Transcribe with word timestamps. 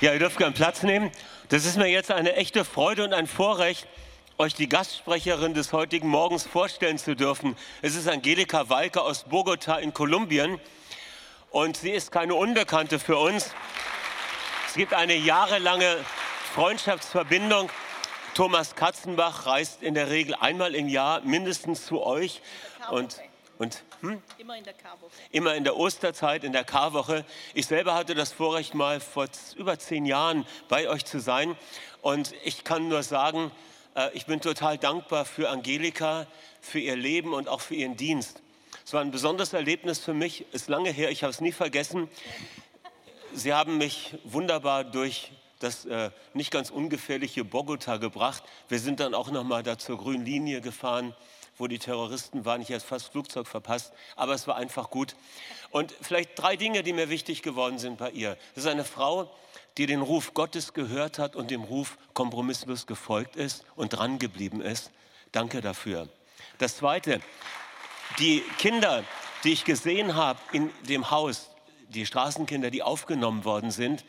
Ja, 0.00 0.14
ihr 0.14 0.18
dürft 0.18 0.38
gerne 0.38 0.54
Platz 0.54 0.82
nehmen. 0.82 1.10
Das 1.50 1.66
ist 1.66 1.76
mir 1.76 1.88
jetzt 1.88 2.10
eine 2.10 2.34
echte 2.34 2.64
Freude 2.64 3.04
und 3.04 3.12
ein 3.12 3.26
Vorrecht, 3.26 3.86
euch 4.38 4.54
die 4.54 4.66
Gastsprecherin 4.66 5.52
des 5.52 5.74
heutigen 5.74 6.08
Morgens 6.08 6.46
vorstellen 6.46 6.96
zu 6.96 7.14
dürfen. 7.14 7.54
Es 7.82 7.94
ist 7.94 8.08
Angelika 8.08 8.70
Walke 8.70 9.02
aus 9.02 9.24
Bogota 9.24 9.76
in 9.76 9.92
Kolumbien 9.92 10.58
und 11.50 11.76
sie 11.76 11.90
ist 11.90 12.12
keine 12.12 12.34
Unbekannte 12.34 12.98
für 12.98 13.18
uns. 13.18 13.52
Es 14.68 14.72
gibt 14.72 14.94
eine 14.94 15.16
jahrelange 15.16 15.98
Freundschaftsverbindung. 16.54 17.68
Thomas 18.32 18.76
Katzenbach 18.76 19.44
reist 19.44 19.82
in 19.82 19.92
der 19.92 20.08
Regel 20.08 20.34
einmal 20.34 20.74
im 20.74 20.88
Jahr 20.88 21.20
mindestens 21.20 21.84
zu 21.84 22.02
euch 22.02 22.40
und 22.90 23.20
und 23.60 23.82
hm? 24.00 24.22
immer 24.38 24.56
in 24.56 24.64
der 24.64 24.72
Karwoche. 24.72 25.12
Immer 25.32 25.54
in 25.54 25.64
der 25.64 25.76
Osterzeit, 25.76 26.44
in 26.44 26.52
der 26.52 26.64
Karwoche. 26.64 27.26
Ich 27.52 27.66
selber 27.66 27.94
hatte 27.94 28.14
das 28.14 28.32
Vorrecht, 28.32 28.74
mal 28.74 29.00
vor 29.00 29.26
über 29.54 29.78
zehn 29.78 30.06
Jahren 30.06 30.46
bei 30.70 30.88
euch 30.88 31.04
zu 31.04 31.20
sein. 31.20 31.54
Und 32.00 32.32
ich 32.42 32.64
kann 32.64 32.88
nur 32.88 33.02
sagen, 33.02 33.50
äh, 33.94 34.08
ich 34.14 34.24
bin 34.24 34.40
total 34.40 34.78
dankbar 34.78 35.26
für 35.26 35.50
Angelika, 35.50 36.26
für 36.62 36.78
ihr 36.78 36.96
Leben 36.96 37.34
und 37.34 37.48
auch 37.48 37.60
für 37.60 37.74
ihren 37.74 37.98
Dienst. 37.98 38.40
Es 38.86 38.94
war 38.94 39.02
ein 39.02 39.10
besonderes 39.10 39.52
Erlebnis 39.52 39.98
für 39.98 40.14
mich, 40.14 40.46
ist 40.54 40.70
lange 40.70 40.90
her, 40.90 41.10
ich 41.10 41.22
habe 41.22 41.30
es 41.30 41.42
nie 41.42 41.52
vergessen. 41.52 42.08
Sie 43.34 43.52
haben 43.52 43.76
mich 43.76 44.14
wunderbar 44.24 44.84
durch 44.84 45.32
das 45.58 45.84
äh, 45.84 46.10
nicht 46.32 46.50
ganz 46.50 46.70
ungefährliche 46.70 47.44
Bogota 47.44 47.98
gebracht. 47.98 48.42
Wir 48.70 48.78
sind 48.78 49.00
dann 49.00 49.12
auch 49.12 49.30
noch 49.30 49.44
mal 49.44 49.62
da 49.62 49.76
zur 49.76 49.98
grünen 49.98 50.24
Linie 50.24 50.62
gefahren 50.62 51.14
wo 51.60 51.68
die 51.68 51.78
Terroristen 51.78 52.44
waren. 52.44 52.62
Ich 52.62 52.70
habe 52.70 52.80
fast 52.80 53.12
Flugzeug 53.12 53.46
verpasst, 53.46 53.92
aber 54.16 54.34
es 54.34 54.46
war 54.46 54.56
einfach 54.56 54.90
gut. 54.90 55.14
Und 55.70 55.94
vielleicht 56.00 56.30
drei 56.36 56.56
Dinge, 56.56 56.82
die 56.82 56.92
mir 56.92 57.10
wichtig 57.10 57.42
geworden 57.42 57.78
sind 57.78 57.98
bei 57.98 58.10
ihr. 58.10 58.36
Das 58.54 58.64
ist 58.64 58.70
eine 58.70 58.84
Frau, 58.84 59.30
die 59.76 59.86
den 59.86 60.00
Ruf 60.00 60.34
Gottes 60.34 60.72
gehört 60.72 61.18
hat 61.18 61.36
und 61.36 61.50
dem 61.50 61.62
Ruf 61.62 61.96
kompromisslos 62.14 62.86
gefolgt 62.86 63.36
ist 63.36 63.64
und 63.76 63.90
dran 63.90 64.18
geblieben 64.18 64.60
ist. 64.60 64.90
Danke 65.32 65.60
dafür. 65.60 66.08
Das 66.58 66.76
Zweite, 66.76 67.20
die 68.18 68.42
Kinder, 68.58 69.04
die 69.44 69.52
ich 69.52 69.64
gesehen 69.64 70.16
habe 70.16 70.40
in 70.52 70.70
dem 70.88 71.10
Haus, 71.10 71.50
die 71.88 72.06
Straßenkinder, 72.06 72.70
die 72.70 72.82
aufgenommen 72.82 73.44
worden 73.44 73.70
sind, 73.70 74.04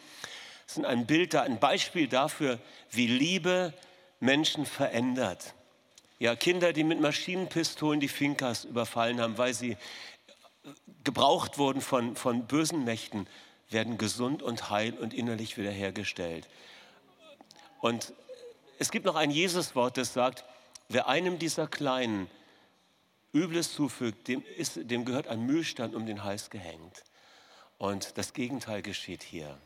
sind 0.66 0.86
ein 0.86 1.06
Bild, 1.06 1.36
ein 1.36 1.59
Beispiel 1.59 2.08
dafür, 2.08 2.59
wie 2.90 3.08
Liebe 3.08 3.73
Menschen 4.20 4.66
verändert. 4.66 5.53
Ja, 6.22 6.36
Kinder, 6.36 6.72
die 6.72 6.83
mit 6.83 7.02
Maschinenpistolen 7.02 8.00
die 8.00 8.08
Finkas 8.08 8.66
überfallen 8.66 9.19
haben, 9.19 9.39
weil 9.39 9.55
sie 9.55 9.75
gebraucht 11.03 11.58
wurden 11.58 11.81
von, 11.81 12.16
von 12.16 12.45
bösen 12.45 12.83
Mächten, 12.83 13.25
werden 13.72 13.97
gesund 13.97 14.44
und 14.44 14.69
heil 14.69 14.94
und 14.94 15.16
innerlich 15.16 15.58
wiederhergestellt. 15.58 16.47
Und 17.80 18.13
es 18.78 18.91
gibt 18.91 19.08
noch 19.08 19.16
ein 19.16 19.31
Jesuswort, 19.31 19.97
das 19.97 20.13
sagt, 20.13 20.45
wer 20.89 21.08
einem 21.08 21.39
dieser 21.39 21.66
Kleinen 21.66 22.30
Übles 23.33 23.73
zufügt, 23.73 24.28
dem, 24.28 24.44
ist, 24.58 24.73
dem 24.75 25.06
gehört 25.06 25.28
ein 25.28 25.44
Mühlstand 25.47 25.95
um 25.95 26.06
den 26.06 26.23
Hals 26.23 26.52
gehängt. 26.52 27.03
Und 27.80 28.16
das 28.19 28.33
Gegenteil 28.33 28.83
geschieht 28.83 29.23
hier. 29.23 29.58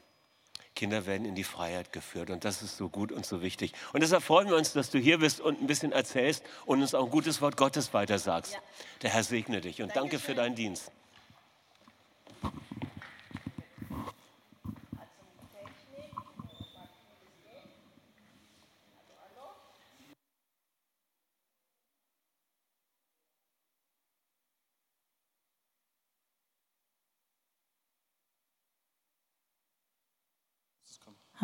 Kinder 0.75 1.06
werden 1.06 1.25
in 1.25 1.36
die 1.36 1.44
Freiheit 1.44 1.94
geführt 1.94 2.30
und 2.30 2.44
das 2.44 2.61
ist 2.61 2.78
so 2.78 2.89
gut 2.89 3.11
und 3.11 3.25
so 3.25 3.42
wichtig. 3.42 3.72
Und 3.94 4.02
deshalb 4.02 4.23
freuen 4.23 4.50
wir 4.50 4.58
uns, 4.58 4.73
dass 4.73 4.89
du 4.89 5.00
hier 5.00 5.20
bist 5.20 5.39
und 5.39 5.62
ein 5.62 5.67
bisschen 5.67 5.92
erzählst 5.92 6.44
und 6.66 6.81
uns 6.81 6.94
auch 6.94 7.06
ein 7.06 7.12
gutes 7.12 7.42
Wort 7.42 7.56
Gottes 7.56 7.94
weitersagst. 7.94 8.53
Ja. 8.53 8.59
Der 9.02 9.09
Herr 9.12 9.23
segne 9.23 9.62
dich 9.62 9.81
und 9.81 9.89
danke, 9.89 10.00
danke 10.00 10.20
für 10.20 10.36
deinen 10.36 10.56
Dienst. 10.56 10.92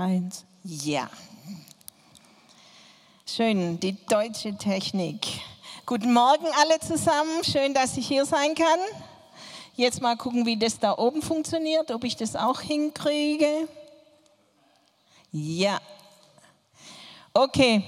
Heinz. 0.02 0.46
Ja. 0.64 1.08
Schön, 3.24 3.80
die 3.80 3.96
deutsche 4.08 4.58
Technik. 4.58 5.28
Guten 5.86 6.12
Morgen 6.12 6.48
alle 6.60 6.80
zusammen. 6.80 7.44
Schön, 7.44 7.76
dass 7.76 7.96
ich 7.98 8.08
hier 8.08 8.26
sein 8.26 8.56
kann. 8.56 8.80
Jetzt 9.76 10.02
mal 10.02 10.18
gucken, 10.18 10.48
wie 10.48 10.58
das 10.58 10.80
da 10.80 10.98
oben 10.98 11.22
funktioniert, 11.22 11.92
ob 11.92 12.04
ich 12.04 12.16
das 12.16 12.36
auch 12.36 12.62
hinkriege. 12.62 13.68
Ja. 15.32 15.80
Okay, 17.32 17.84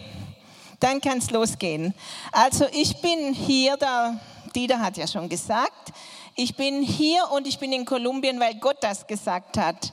dann 0.80 1.01
kann 1.01 1.18
es 1.18 1.31
losgehen. 1.31 1.95
Also 2.31 2.68
ich 2.74 3.01
bin 3.01 3.34
hier, 3.34 3.75
der 3.75 4.19
Dieter 4.56 4.80
hat 4.80 4.97
ja 4.97 5.07
schon 5.07 5.28
gesagt, 5.30 5.91
ich 6.35 6.56
bin 6.56 6.84
hier 6.84 7.31
und 7.31 7.47
ich 7.47 7.57
bin 7.57 7.74
in 7.74 7.85
Kolumbien, 7.85 8.40
weil 8.40 8.53
Gott 8.59 8.78
das 8.81 9.07
gesagt 9.07 9.57
hat 9.57 9.91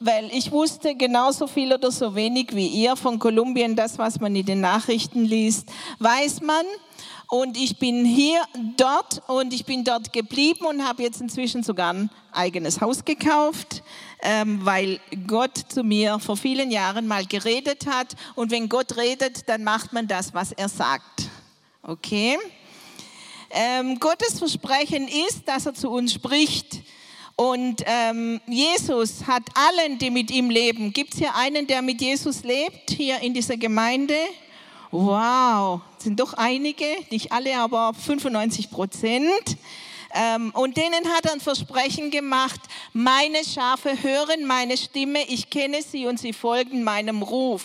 weil 0.00 0.30
ich 0.32 0.50
wusste 0.50 0.94
genauso 0.94 1.46
viel 1.46 1.72
oder 1.74 1.92
so 1.92 2.14
wenig 2.14 2.54
wie 2.54 2.66
ihr 2.66 2.96
von 2.96 3.18
Kolumbien, 3.18 3.76
das, 3.76 3.98
was 3.98 4.18
man 4.18 4.34
in 4.34 4.46
den 4.46 4.60
Nachrichten 4.60 5.24
liest, 5.24 5.68
weiß 5.98 6.40
man. 6.40 6.64
Und 7.28 7.56
ich 7.56 7.78
bin 7.78 8.04
hier 8.04 8.42
dort 8.76 9.22
und 9.28 9.52
ich 9.52 9.64
bin 9.64 9.84
dort 9.84 10.12
geblieben 10.12 10.64
und 10.66 10.84
habe 10.84 11.02
jetzt 11.02 11.20
inzwischen 11.20 11.62
sogar 11.62 11.92
ein 11.92 12.10
eigenes 12.32 12.80
Haus 12.80 13.04
gekauft, 13.04 13.84
ähm, 14.22 14.64
weil 14.64 14.98
Gott 15.28 15.56
zu 15.68 15.84
mir 15.84 16.18
vor 16.18 16.36
vielen 16.36 16.72
Jahren 16.72 17.06
mal 17.06 17.26
geredet 17.26 17.86
hat. 17.86 18.16
Und 18.34 18.50
wenn 18.50 18.68
Gott 18.68 18.96
redet, 18.96 19.48
dann 19.48 19.62
macht 19.62 19.92
man 19.92 20.08
das, 20.08 20.34
was 20.34 20.50
er 20.50 20.68
sagt. 20.68 21.28
Okay? 21.82 22.36
Ähm, 23.50 24.00
Gottes 24.00 24.38
Versprechen 24.38 25.06
ist, 25.28 25.46
dass 25.46 25.66
er 25.66 25.74
zu 25.74 25.90
uns 25.90 26.14
spricht. 26.14 26.80
Und 27.40 27.82
ähm, 27.86 28.38
Jesus 28.46 29.26
hat 29.26 29.44
allen, 29.54 29.96
die 29.96 30.10
mit 30.10 30.30
ihm 30.30 30.50
leben, 30.50 30.92
gibt 30.92 31.14
es 31.14 31.20
hier 31.20 31.34
einen, 31.34 31.66
der 31.66 31.80
mit 31.80 32.02
Jesus 32.02 32.44
lebt, 32.44 32.90
hier 32.90 33.18
in 33.20 33.32
dieser 33.32 33.56
Gemeinde? 33.56 34.14
Wow, 34.90 35.80
sind 35.96 36.20
doch 36.20 36.34
einige, 36.34 36.84
nicht 37.10 37.32
alle, 37.32 37.56
aber 37.56 37.94
95 37.94 38.70
Prozent. 38.70 39.56
Ähm, 40.12 40.50
und 40.54 40.76
denen 40.76 41.08
hat 41.08 41.26
er 41.26 41.32
ein 41.32 41.40
Versprechen 41.40 42.10
gemacht, 42.10 42.60
meine 42.92 43.44
Schafe 43.44 44.02
hören 44.02 44.44
meine 44.44 44.76
Stimme, 44.76 45.20
ich 45.28 45.50
kenne 45.50 45.82
sie 45.82 46.06
und 46.06 46.18
sie 46.18 46.32
folgen 46.32 46.82
meinem 46.82 47.22
Ruf. 47.22 47.64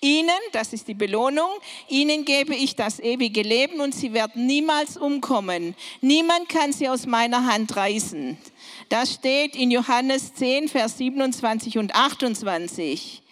Ihnen, 0.00 0.30
das 0.52 0.72
ist 0.72 0.88
die 0.88 0.94
Belohnung, 0.94 1.50
ihnen 1.88 2.24
gebe 2.24 2.54
ich 2.54 2.76
das 2.76 3.00
ewige 3.00 3.42
Leben 3.42 3.80
und 3.80 3.94
sie 3.94 4.12
werden 4.12 4.46
niemals 4.46 4.96
umkommen. 4.96 5.74
Niemand 6.00 6.48
kann 6.48 6.72
sie 6.72 6.88
aus 6.88 7.06
meiner 7.06 7.46
Hand 7.46 7.76
reißen. 7.76 8.38
Das 8.88 9.14
steht 9.14 9.56
in 9.56 9.70
Johannes 9.70 10.34
10, 10.34 10.68
Vers 10.68 10.98
27 10.98 11.78
und 11.78 11.94
28. 11.94 13.23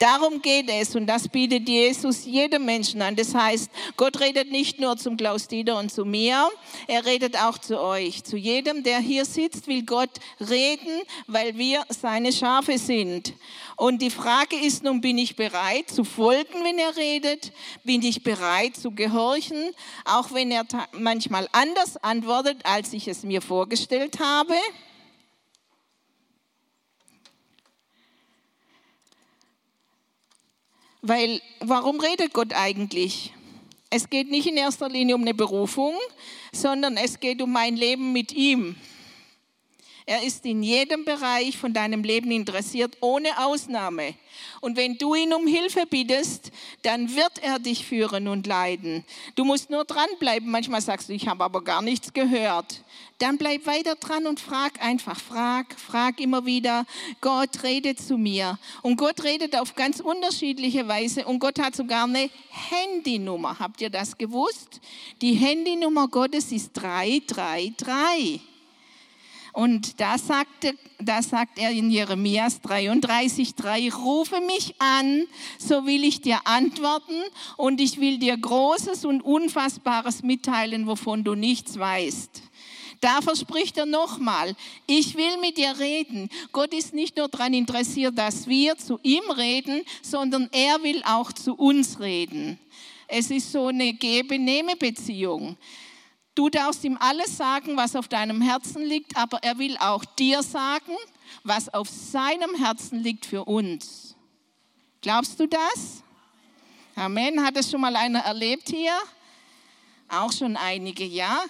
Darum 0.00 0.40
geht 0.40 0.70
es 0.70 0.96
und 0.96 1.06
das 1.06 1.28
bietet 1.28 1.68
Jesus 1.68 2.24
jedem 2.24 2.64
Menschen 2.64 3.02
an. 3.02 3.16
Das 3.16 3.34
heißt, 3.34 3.70
Gott 3.98 4.18
redet 4.18 4.50
nicht 4.50 4.80
nur 4.80 4.96
zum 4.96 5.18
Klaus 5.18 5.46
Dieter 5.46 5.78
und 5.78 5.92
zu 5.92 6.06
mir, 6.06 6.48
er 6.86 7.04
redet 7.04 7.36
auch 7.36 7.58
zu 7.58 7.78
euch. 7.78 8.24
Zu 8.24 8.38
jedem, 8.38 8.82
der 8.82 8.98
hier 8.98 9.26
sitzt, 9.26 9.66
will 9.66 9.82
Gott 9.82 10.08
reden, 10.40 11.02
weil 11.26 11.58
wir 11.58 11.84
seine 11.90 12.32
Schafe 12.32 12.78
sind. 12.78 13.34
Und 13.76 14.00
die 14.00 14.08
Frage 14.08 14.56
ist 14.56 14.84
nun, 14.84 15.02
bin 15.02 15.18
ich 15.18 15.36
bereit 15.36 15.90
zu 15.90 16.04
folgen, 16.04 16.64
wenn 16.64 16.78
er 16.78 16.96
redet? 16.96 17.52
Bin 17.84 18.02
ich 18.02 18.22
bereit 18.22 18.78
zu 18.78 18.92
gehorchen, 18.92 19.68
auch 20.06 20.32
wenn 20.32 20.50
er 20.50 20.64
manchmal 20.92 21.46
anders 21.52 21.98
antwortet, 21.98 22.56
als 22.64 22.94
ich 22.94 23.06
es 23.06 23.22
mir 23.22 23.42
vorgestellt 23.42 24.18
habe? 24.18 24.54
Weil, 31.02 31.40
warum 31.60 31.98
redet 32.00 32.32
Gott 32.32 32.52
eigentlich? 32.52 33.32
Es 33.88 34.10
geht 34.10 34.30
nicht 34.30 34.46
in 34.46 34.56
erster 34.56 34.88
Linie 34.88 35.14
um 35.14 35.22
eine 35.22 35.34
Berufung, 35.34 35.94
sondern 36.52 36.96
es 36.96 37.20
geht 37.20 37.40
um 37.42 37.50
mein 37.50 37.76
Leben 37.76 38.12
mit 38.12 38.32
ihm. 38.32 38.76
Er 40.06 40.22
ist 40.22 40.44
in 40.46 40.62
jedem 40.62 41.04
Bereich 41.04 41.56
von 41.56 41.72
deinem 41.72 42.02
Leben 42.02 42.30
interessiert, 42.30 42.96
ohne 43.00 43.28
Ausnahme. 43.44 44.14
Und 44.60 44.76
wenn 44.76 44.98
du 44.98 45.14
ihn 45.14 45.32
um 45.32 45.46
Hilfe 45.46 45.84
bittest, 45.88 46.50
dann 46.82 47.14
wird 47.14 47.42
er 47.42 47.58
dich 47.58 47.84
führen 47.84 48.28
und 48.28 48.46
leiten. 48.46 49.04
Du 49.34 49.44
musst 49.44 49.70
nur 49.70 49.84
dranbleiben. 49.84 50.50
Manchmal 50.50 50.80
sagst 50.80 51.08
du, 51.08 51.12
ich 51.12 51.28
habe 51.28 51.44
aber 51.44 51.62
gar 51.62 51.82
nichts 51.82 52.12
gehört. 52.12 52.82
Dann 53.18 53.36
bleib 53.36 53.66
weiter 53.66 53.96
dran 53.96 54.26
und 54.26 54.40
frag 54.40 54.82
einfach, 54.82 55.20
frag, 55.20 55.78
frag 55.78 56.20
immer 56.20 56.46
wieder, 56.46 56.86
Gott 57.20 57.62
redet 57.62 58.00
zu 58.00 58.16
mir. 58.16 58.58
Und 58.82 58.96
Gott 58.96 59.22
redet 59.22 59.56
auf 59.56 59.74
ganz 59.74 60.00
unterschiedliche 60.00 60.88
Weise. 60.88 61.26
Und 61.26 61.38
Gott 61.38 61.58
hat 61.58 61.76
sogar 61.76 62.04
eine 62.04 62.30
Handynummer. 62.48 63.58
Habt 63.58 63.80
ihr 63.82 63.90
das 63.90 64.16
gewusst? 64.16 64.80
Die 65.20 65.34
Handynummer 65.34 66.08
Gottes 66.08 66.50
ist 66.50 66.72
333. 66.74 68.40
Und 69.52 70.00
da, 70.00 70.16
sagte, 70.18 70.74
da 70.98 71.22
sagt 71.22 71.58
er 71.58 71.70
in 71.70 71.90
Jeremias 71.90 72.60
33,3, 72.62 73.94
rufe 73.94 74.40
mich 74.40 74.74
an, 74.78 75.24
so 75.58 75.86
will 75.86 76.04
ich 76.04 76.20
dir 76.20 76.38
antworten 76.44 77.20
und 77.56 77.80
ich 77.80 78.00
will 78.00 78.18
dir 78.18 78.36
Großes 78.36 79.04
und 79.04 79.22
Unfassbares 79.22 80.22
mitteilen, 80.22 80.86
wovon 80.86 81.24
du 81.24 81.34
nichts 81.34 81.78
weißt. 81.78 82.42
Da 83.00 83.22
verspricht 83.22 83.78
er 83.78 83.86
nochmal, 83.86 84.54
ich 84.86 85.16
will 85.16 85.38
mit 85.40 85.56
dir 85.56 85.78
reden. 85.78 86.28
Gott 86.52 86.74
ist 86.74 86.92
nicht 86.92 87.16
nur 87.16 87.28
daran 87.28 87.54
interessiert, 87.54 88.16
dass 88.18 88.46
wir 88.46 88.76
zu 88.76 89.00
ihm 89.02 89.28
reden, 89.30 89.82
sondern 90.02 90.50
er 90.52 90.82
will 90.82 91.02
auch 91.04 91.32
zu 91.32 91.54
uns 91.54 91.98
reden. 91.98 92.58
Es 93.08 93.30
ist 93.30 93.50
so 93.50 93.68
eine 93.68 93.92
Gebe-Nehme-Beziehung. 93.94 95.56
Du 96.34 96.48
darfst 96.48 96.84
ihm 96.84 96.96
alles 97.00 97.36
sagen, 97.36 97.76
was 97.76 97.96
auf 97.96 98.08
deinem 98.08 98.40
Herzen 98.40 98.82
liegt, 98.84 99.16
aber 99.16 99.42
er 99.42 99.58
will 99.58 99.76
auch 99.78 100.04
dir 100.04 100.42
sagen, 100.42 100.96
was 101.42 101.72
auf 101.72 101.88
seinem 101.88 102.54
Herzen 102.54 103.00
liegt 103.00 103.26
für 103.26 103.44
uns. 103.44 104.14
Glaubst 105.02 105.40
du 105.40 105.46
das? 105.46 106.02
Amen. 106.94 107.44
Hat 107.44 107.56
es 107.56 107.70
schon 107.70 107.80
mal 107.80 107.96
einer 107.96 108.20
erlebt 108.20 108.68
hier? 108.68 108.92
Auch 110.08 110.32
schon 110.32 110.56
einige, 110.56 111.04
ja. 111.04 111.40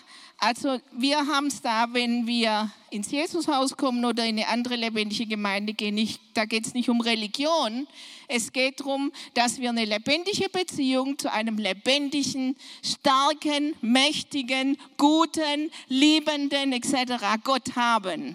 Also 0.43 0.81
wir 0.93 1.19
haben 1.19 1.49
es 1.49 1.61
da, 1.61 1.87
wenn 1.93 2.27
wir 2.27 2.71
ins 2.89 3.11
Jesushaus 3.11 3.77
kommen 3.77 4.03
oder 4.07 4.25
in 4.25 4.39
eine 4.39 4.49
andere 4.49 4.75
lebendige 4.75 5.27
Gemeinde 5.27 5.75
gehen, 5.75 5.95
nicht, 5.95 6.19
da 6.33 6.47
geht 6.47 6.67
es 6.67 6.73
nicht 6.73 6.89
um 6.89 7.03
Religion. 7.03 7.87
Es 8.27 8.51
geht 8.51 8.81
darum, 8.81 9.13
dass 9.35 9.61
wir 9.61 9.69
eine 9.69 9.85
lebendige 9.85 10.49
Beziehung 10.49 11.19
zu 11.19 11.31
einem 11.31 11.59
lebendigen, 11.59 12.57
starken, 12.83 13.77
mächtigen, 13.83 14.79
guten, 14.97 15.71
liebenden 15.89 16.73
etc. 16.73 17.23
Gott 17.45 17.77
haben. 17.77 18.35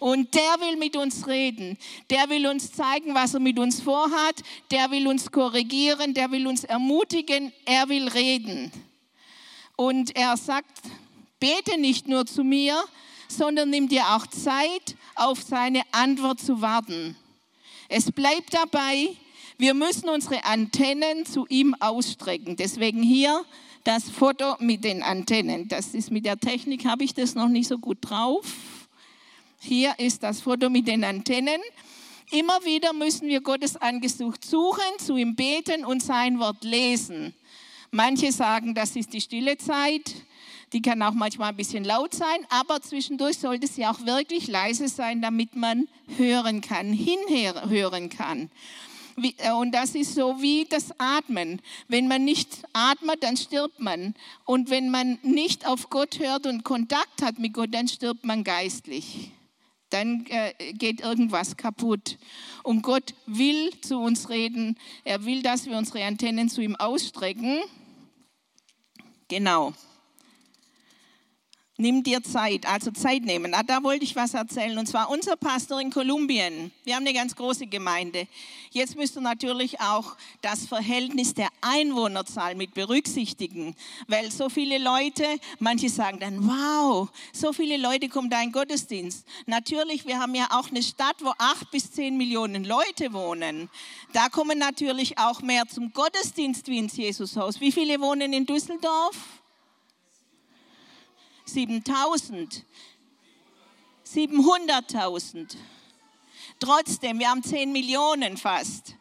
Und 0.00 0.34
der 0.34 0.60
will 0.60 0.76
mit 0.76 0.96
uns 0.96 1.28
reden. 1.28 1.78
Der 2.10 2.28
will 2.30 2.48
uns 2.48 2.72
zeigen, 2.72 3.14
was 3.14 3.34
er 3.34 3.40
mit 3.40 3.60
uns 3.60 3.80
vorhat. 3.80 4.42
Der 4.72 4.90
will 4.90 5.06
uns 5.06 5.30
korrigieren. 5.30 6.14
Der 6.14 6.32
will 6.32 6.48
uns 6.48 6.64
ermutigen. 6.64 7.52
Er 7.64 7.88
will 7.88 8.08
reden. 8.08 8.72
Und 9.76 10.16
er 10.16 10.36
sagt, 10.36 10.80
Bete 11.40 11.78
nicht 11.78 12.08
nur 12.08 12.26
zu 12.26 12.44
mir, 12.44 12.82
sondern 13.28 13.70
nimm 13.70 13.88
dir 13.88 14.14
auch 14.14 14.26
Zeit, 14.26 14.96
auf 15.14 15.42
seine 15.42 15.82
Antwort 15.92 16.40
zu 16.40 16.60
warten. 16.60 17.16
Es 17.88 18.10
bleibt 18.10 18.54
dabei, 18.54 19.16
wir 19.56 19.74
müssen 19.74 20.08
unsere 20.08 20.44
Antennen 20.44 21.26
zu 21.26 21.46
ihm 21.48 21.74
ausstrecken. 21.80 22.56
Deswegen 22.56 23.02
hier 23.02 23.44
das 23.84 24.08
Foto 24.08 24.56
mit 24.60 24.84
den 24.84 25.02
Antennen. 25.02 25.68
Das 25.68 25.94
ist 25.94 26.10
mit 26.10 26.24
der 26.24 26.38
Technik, 26.38 26.84
habe 26.84 27.04
ich 27.04 27.14
das 27.14 27.34
noch 27.34 27.48
nicht 27.48 27.68
so 27.68 27.78
gut 27.78 27.98
drauf. 28.02 28.44
Hier 29.60 29.94
ist 29.98 30.22
das 30.22 30.40
Foto 30.40 30.70
mit 30.70 30.86
den 30.86 31.02
Antennen. 31.04 31.60
Immer 32.30 32.64
wieder 32.64 32.92
müssen 32.92 33.28
wir 33.28 33.40
Gottes 33.40 33.76
Angesicht 33.76 34.44
suchen, 34.44 34.84
zu 34.98 35.16
ihm 35.16 35.34
beten 35.34 35.84
und 35.84 36.02
sein 36.02 36.38
Wort 36.38 36.62
lesen. 36.62 37.34
Manche 37.90 38.30
sagen, 38.30 38.74
das 38.74 38.94
ist 38.94 39.12
die 39.12 39.20
stille 39.20 39.56
Zeit. 39.56 40.14
Die 40.72 40.82
kann 40.82 41.02
auch 41.02 41.14
manchmal 41.14 41.50
ein 41.50 41.56
bisschen 41.56 41.84
laut 41.84 42.14
sein, 42.14 42.46
aber 42.50 42.80
zwischendurch 42.82 43.38
sollte 43.38 43.66
sie 43.66 43.86
auch 43.86 44.04
wirklich 44.04 44.48
leise 44.48 44.88
sein, 44.88 45.22
damit 45.22 45.56
man 45.56 45.88
hören 46.16 46.60
kann, 46.60 46.92
hinhören 46.92 48.10
kann. 48.10 48.50
Äh, 49.38 49.52
und 49.52 49.72
das 49.72 49.94
ist 49.94 50.14
so 50.14 50.40
wie 50.40 50.66
das 50.68 50.92
Atmen. 50.98 51.60
Wenn 51.88 52.08
man 52.08 52.24
nicht 52.24 52.62
atmet, 52.72 53.22
dann 53.22 53.36
stirbt 53.36 53.80
man. 53.80 54.14
Und 54.44 54.70
wenn 54.70 54.90
man 54.90 55.18
nicht 55.22 55.66
auf 55.66 55.90
Gott 55.90 56.18
hört 56.18 56.46
und 56.46 56.64
Kontakt 56.64 57.22
hat 57.22 57.38
mit 57.38 57.54
Gott, 57.54 57.72
dann 57.72 57.88
stirbt 57.88 58.24
man 58.24 58.44
geistlich. 58.44 59.32
Dann 59.90 60.26
äh, 60.26 60.52
geht 60.74 61.00
irgendwas 61.00 61.56
kaputt. 61.56 62.18
Und 62.62 62.82
Gott 62.82 63.14
will 63.26 63.72
zu 63.80 63.98
uns 63.98 64.28
reden. 64.28 64.76
Er 65.04 65.24
will, 65.24 65.42
dass 65.42 65.66
wir 65.66 65.78
unsere 65.78 66.04
Antennen 66.04 66.50
zu 66.50 66.60
ihm 66.60 66.76
ausstrecken. 66.76 67.60
Genau. 69.28 69.72
Nimm 71.80 72.02
dir 72.02 72.24
Zeit, 72.24 72.66
also 72.66 72.90
Zeit 72.90 73.22
nehmen. 73.22 73.54
Ah, 73.54 73.62
da 73.62 73.84
wollte 73.84 74.02
ich 74.02 74.16
was 74.16 74.34
erzählen. 74.34 74.76
Und 74.78 74.88
zwar 74.88 75.10
unser 75.10 75.36
Pastor 75.36 75.80
in 75.80 75.92
Kolumbien. 75.92 76.72
Wir 76.82 76.96
haben 76.96 77.06
eine 77.06 77.14
ganz 77.14 77.36
große 77.36 77.68
Gemeinde. 77.68 78.26
Jetzt 78.72 78.96
müsst 78.96 79.16
ihr 79.16 79.20
natürlich 79.20 79.80
auch 79.80 80.16
das 80.42 80.66
Verhältnis 80.66 81.34
der 81.34 81.46
Einwohnerzahl 81.60 82.56
mit 82.56 82.74
berücksichtigen. 82.74 83.76
Weil 84.08 84.32
so 84.32 84.48
viele 84.48 84.78
Leute, 84.78 85.24
manche 85.60 85.88
sagen 85.88 86.18
dann, 86.18 86.48
wow, 86.48 87.08
so 87.32 87.52
viele 87.52 87.76
Leute 87.76 88.08
kommen 88.08 88.28
da 88.28 88.42
in 88.42 88.50
Gottesdienst. 88.50 89.24
Natürlich, 89.46 90.04
wir 90.04 90.18
haben 90.18 90.34
ja 90.34 90.48
auch 90.50 90.70
eine 90.70 90.82
Stadt, 90.82 91.18
wo 91.20 91.32
acht 91.38 91.70
bis 91.70 91.92
zehn 91.92 92.16
Millionen 92.16 92.64
Leute 92.64 93.12
wohnen. 93.12 93.70
Da 94.12 94.28
kommen 94.30 94.58
natürlich 94.58 95.16
auch 95.16 95.42
mehr 95.42 95.68
zum 95.68 95.92
Gottesdienst 95.92 96.66
wie 96.66 96.78
ins 96.78 96.96
Jesushaus. 96.96 97.60
Wie 97.60 97.70
viele 97.70 98.00
wohnen 98.00 98.32
in 98.32 98.46
Düsseldorf? 98.46 99.37
7000, 101.48 102.64
700.000. 104.06 105.56
Trotzdem, 106.60 107.18
wir 107.18 107.30
haben 107.30 107.42
10 107.42 107.72
Millionen 107.72 108.36
fast. 108.36 108.94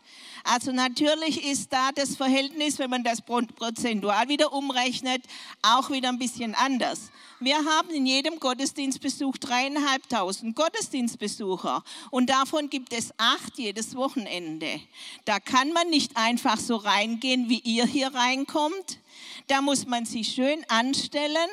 Also 0.50 0.72
natürlich 0.72 1.44
ist 1.44 1.74
da 1.74 1.92
das 1.92 2.16
Verhältnis, 2.16 2.80
wenn 2.80 2.90
man 2.90 3.04
das 3.04 3.22
prozentual 3.22 4.30
wieder 4.30 4.54
umrechnet, 4.54 5.22
auch 5.62 5.90
wieder 5.90 6.08
ein 6.08 6.20
bisschen 6.20 6.56
anders. 6.56 7.12
Wir 7.42 7.58
haben 7.58 7.90
in 7.90 8.06
jedem 8.06 8.40
Gottesdienstbesuch 8.40 9.38
dreieinhalbtausend 9.38 10.56
Gottesdienstbesucher 10.56 11.84
und 12.12 12.30
davon 12.30 12.70
gibt 12.70 12.94
es 12.94 13.12
acht 13.18 13.58
jedes 13.58 13.96
Wochenende. 13.96 14.80
Da 15.26 15.42
kann 15.42 15.74
man 15.74 15.90
nicht 15.90 16.16
einfach 16.16 16.60
so 16.60 16.78
reingehen, 16.78 17.50
wie 17.50 17.60
ihr 17.60 17.86
hier 17.86 18.16
reinkommt. 18.16 19.00
Da 19.48 19.62
muss 19.62 19.86
man 19.86 20.06
sich 20.06 20.30
schön 20.30 20.64
anstellen 20.70 21.50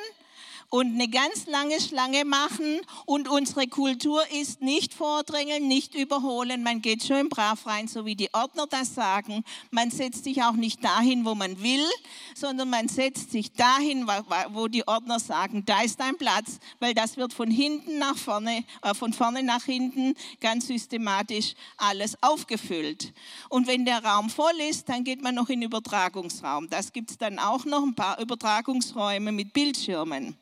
und 0.69 0.93
eine 0.93 1.07
ganz 1.07 1.45
lange 1.47 1.79
Schlange 1.79 2.25
machen. 2.25 2.81
Und 3.05 3.27
unsere 3.27 3.67
Kultur 3.67 4.21
ist 4.31 4.61
nicht 4.61 4.93
vordrängeln, 4.93 5.67
nicht 5.67 5.95
überholen. 5.95 6.63
Man 6.63 6.81
geht 6.81 7.03
schön 7.03 7.29
brav 7.29 7.65
rein, 7.65 7.87
so 7.87 8.05
wie 8.05 8.15
die 8.15 8.33
Ordner 8.33 8.67
das 8.67 8.95
sagen. 8.95 9.43
Man 9.71 9.91
setzt 9.91 10.23
sich 10.23 10.43
auch 10.43 10.53
nicht 10.53 10.83
dahin, 10.83 11.25
wo 11.25 11.35
man 11.35 11.61
will, 11.61 11.85
sondern 12.33 12.69
man 12.69 12.87
setzt 12.87 13.31
sich 13.31 13.51
dahin, 13.53 14.07
wo 14.49 14.67
die 14.67 14.87
Ordner 14.87 15.19
sagen, 15.19 15.63
da 15.65 15.81
ist 15.81 15.99
dein 15.99 16.17
Platz, 16.17 16.59
weil 16.79 16.93
das 16.93 17.17
wird 17.17 17.33
von 17.33 17.49
hinten 17.49 17.97
nach 17.97 18.17
vorne, 18.17 18.63
äh, 18.81 18.93
von 18.93 19.13
vorne 19.13 19.43
nach 19.43 19.63
hinten 19.63 20.15
ganz 20.41 20.67
systematisch 20.67 21.53
alles 21.77 22.21
aufgefüllt. 22.21 23.13
Und 23.49 23.67
wenn 23.67 23.85
der 23.85 24.03
Raum 24.03 24.29
voll 24.29 24.59
ist, 24.69 24.89
dann 24.89 25.03
geht 25.03 25.21
man 25.21 25.35
noch 25.35 25.49
in 25.49 25.61
den 25.61 25.69
Übertragungsraum. 25.69 26.69
Das 26.69 26.91
gibt 26.91 27.11
es 27.11 27.17
dann 27.17 27.39
auch 27.39 27.65
noch 27.65 27.83
ein 27.83 27.95
paar 27.95 28.19
Übertragungsräume 28.19 29.31
mit 29.31 29.53
Bildschirmen. 29.53 30.37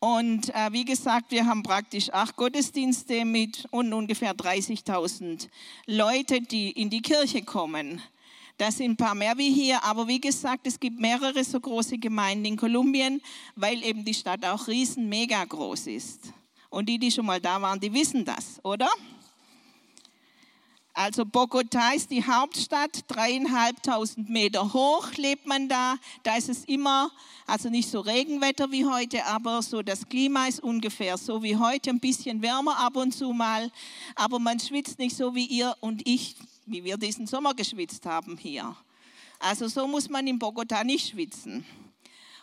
Und 0.00 0.54
äh, 0.54 0.72
wie 0.72 0.84
gesagt, 0.84 1.32
wir 1.32 1.44
haben 1.46 1.64
praktisch 1.64 2.10
acht 2.12 2.36
Gottesdienste 2.36 3.24
mit 3.24 3.66
und 3.70 3.92
ungefähr 3.92 4.32
30.000 4.32 5.48
Leute, 5.86 6.40
die 6.40 6.70
in 6.70 6.88
die 6.88 7.02
Kirche 7.02 7.42
kommen. 7.42 8.00
Das 8.58 8.76
sind 8.76 8.92
ein 8.92 8.96
paar 8.96 9.14
mehr 9.14 9.38
wie 9.38 9.52
hier, 9.52 9.82
aber 9.84 10.06
wie 10.06 10.20
gesagt, 10.20 10.66
es 10.66 10.78
gibt 10.78 11.00
mehrere 11.00 11.42
so 11.42 11.58
große 11.58 11.98
Gemeinden 11.98 12.44
in 12.44 12.56
Kolumbien, 12.56 13.20
weil 13.56 13.82
eben 13.84 14.04
die 14.04 14.14
Stadt 14.14 14.44
auch 14.44 14.68
riesen 14.68 15.08
mega 15.08 15.44
groß 15.44 15.88
ist. 15.88 16.32
Und 16.68 16.88
die, 16.88 16.98
die 16.98 17.10
schon 17.10 17.26
mal 17.26 17.40
da 17.40 17.60
waren, 17.62 17.80
die 17.80 17.92
wissen 17.92 18.24
das, 18.24 18.60
oder? 18.64 18.88
Also 20.98 21.24
Bogota 21.24 21.92
ist 21.92 22.10
die 22.10 22.26
Hauptstadt, 22.26 23.04
dreieinhalbtausend 23.06 24.28
Meter 24.28 24.72
hoch 24.72 25.12
lebt 25.14 25.46
man 25.46 25.68
da. 25.68 25.94
Da 26.24 26.36
ist 26.36 26.48
es 26.48 26.64
immer, 26.64 27.12
also 27.46 27.70
nicht 27.70 27.88
so 27.88 28.00
Regenwetter 28.00 28.72
wie 28.72 28.84
heute, 28.84 29.24
aber 29.26 29.62
so 29.62 29.80
das 29.82 30.08
Klima 30.08 30.48
ist 30.48 30.58
ungefähr 30.58 31.16
so 31.16 31.40
wie 31.40 31.54
heute, 31.54 31.90
ein 31.90 32.00
bisschen 32.00 32.42
wärmer 32.42 32.80
ab 32.80 32.96
und 32.96 33.12
zu 33.12 33.32
mal. 33.32 33.70
Aber 34.16 34.40
man 34.40 34.58
schwitzt 34.58 34.98
nicht 34.98 35.16
so 35.16 35.36
wie 35.36 35.46
ihr 35.46 35.76
und 35.78 36.04
ich, 36.04 36.34
wie 36.66 36.82
wir 36.82 36.96
diesen 36.96 37.28
Sommer 37.28 37.54
geschwitzt 37.54 38.04
haben 38.04 38.36
hier. 38.36 38.74
Also 39.38 39.68
so 39.68 39.86
muss 39.86 40.08
man 40.08 40.26
in 40.26 40.40
Bogota 40.40 40.82
nicht 40.82 41.10
schwitzen. 41.10 41.64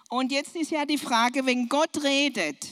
Und 0.08 0.32
jetzt 0.32 0.56
ist 0.56 0.72
ja 0.72 0.86
die 0.86 0.98
Frage, 0.98 1.46
wenn 1.46 1.68
Gott 1.68 2.02
redet, 2.06 2.70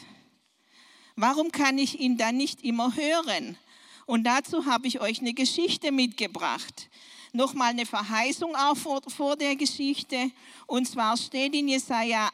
warum 1.18 1.52
kann 1.52 1.78
ich 1.78 2.00
ihn 2.00 2.16
dann 2.16 2.38
nicht 2.38 2.64
immer 2.64 2.96
hören? 2.96 3.58
Und 4.06 4.26
dazu 4.26 4.66
habe 4.66 4.88
ich 4.88 5.02
euch 5.02 5.20
eine 5.20 5.34
Geschichte 5.34 5.92
mitgebracht. 5.92 6.90
Nochmal 7.32 7.72
eine 7.72 7.86
Verheißung 7.86 8.56
auch 8.56 8.78
vor, 8.78 9.02
vor 9.08 9.36
der 9.36 9.56
Geschichte. 9.56 10.30
Und 10.68 10.88
zwar 10.88 11.18
steht 11.18 11.56
in 11.56 11.68
Jesaja 11.68 12.30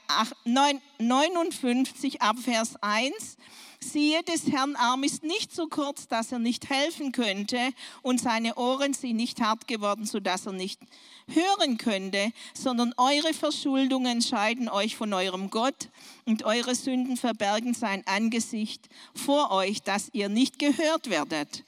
59 0.97 2.21
ab 2.21 2.37
Vers 2.37 2.75
1, 2.81 3.37
siehe, 3.81 4.23
des 4.23 4.51
Herrn 4.51 4.75
Arm 4.75 5.03
ist 5.03 5.23
nicht 5.23 5.53
so 5.53 5.67
kurz, 5.67 6.07
dass 6.07 6.31
er 6.31 6.39
nicht 6.39 6.69
helfen 6.69 7.11
könnte, 7.11 7.57
und 8.01 8.19
seine 8.19 8.55
Ohren 8.55 8.93
sind 8.93 9.15
nicht 9.15 9.41
hart 9.41 9.67
geworden, 9.67 10.05
sodass 10.05 10.45
er 10.45 10.53
nicht 10.53 10.79
hören 11.27 11.77
könnte, 11.77 12.31
sondern 12.53 12.93
eure 12.97 13.33
Verschuldungen 13.33 14.21
scheiden 14.21 14.69
euch 14.69 14.95
von 14.95 15.13
eurem 15.13 15.49
Gott 15.49 15.89
und 16.25 16.43
eure 16.43 16.75
Sünden 16.75 17.17
verbergen 17.17 17.73
sein 17.73 18.03
Angesicht 18.05 18.89
vor 19.13 19.51
euch, 19.51 19.81
dass 19.81 20.09
ihr 20.13 20.29
nicht 20.29 20.59
gehört 20.59 21.09
werdet. 21.09 21.63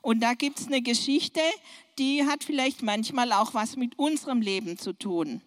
Und 0.00 0.20
da 0.20 0.34
gibt 0.34 0.58
es 0.58 0.66
eine 0.66 0.82
Geschichte, 0.82 1.40
die 1.98 2.26
hat 2.26 2.44
vielleicht 2.44 2.82
manchmal 2.82 3.32
auch 3.32 3.54
was 3.54 3.76
mit 3.76 3.98
unserem 3.98 4.40
Leben 4.40 4.78
zu 4.78 4.92
tun. 4.92 5.40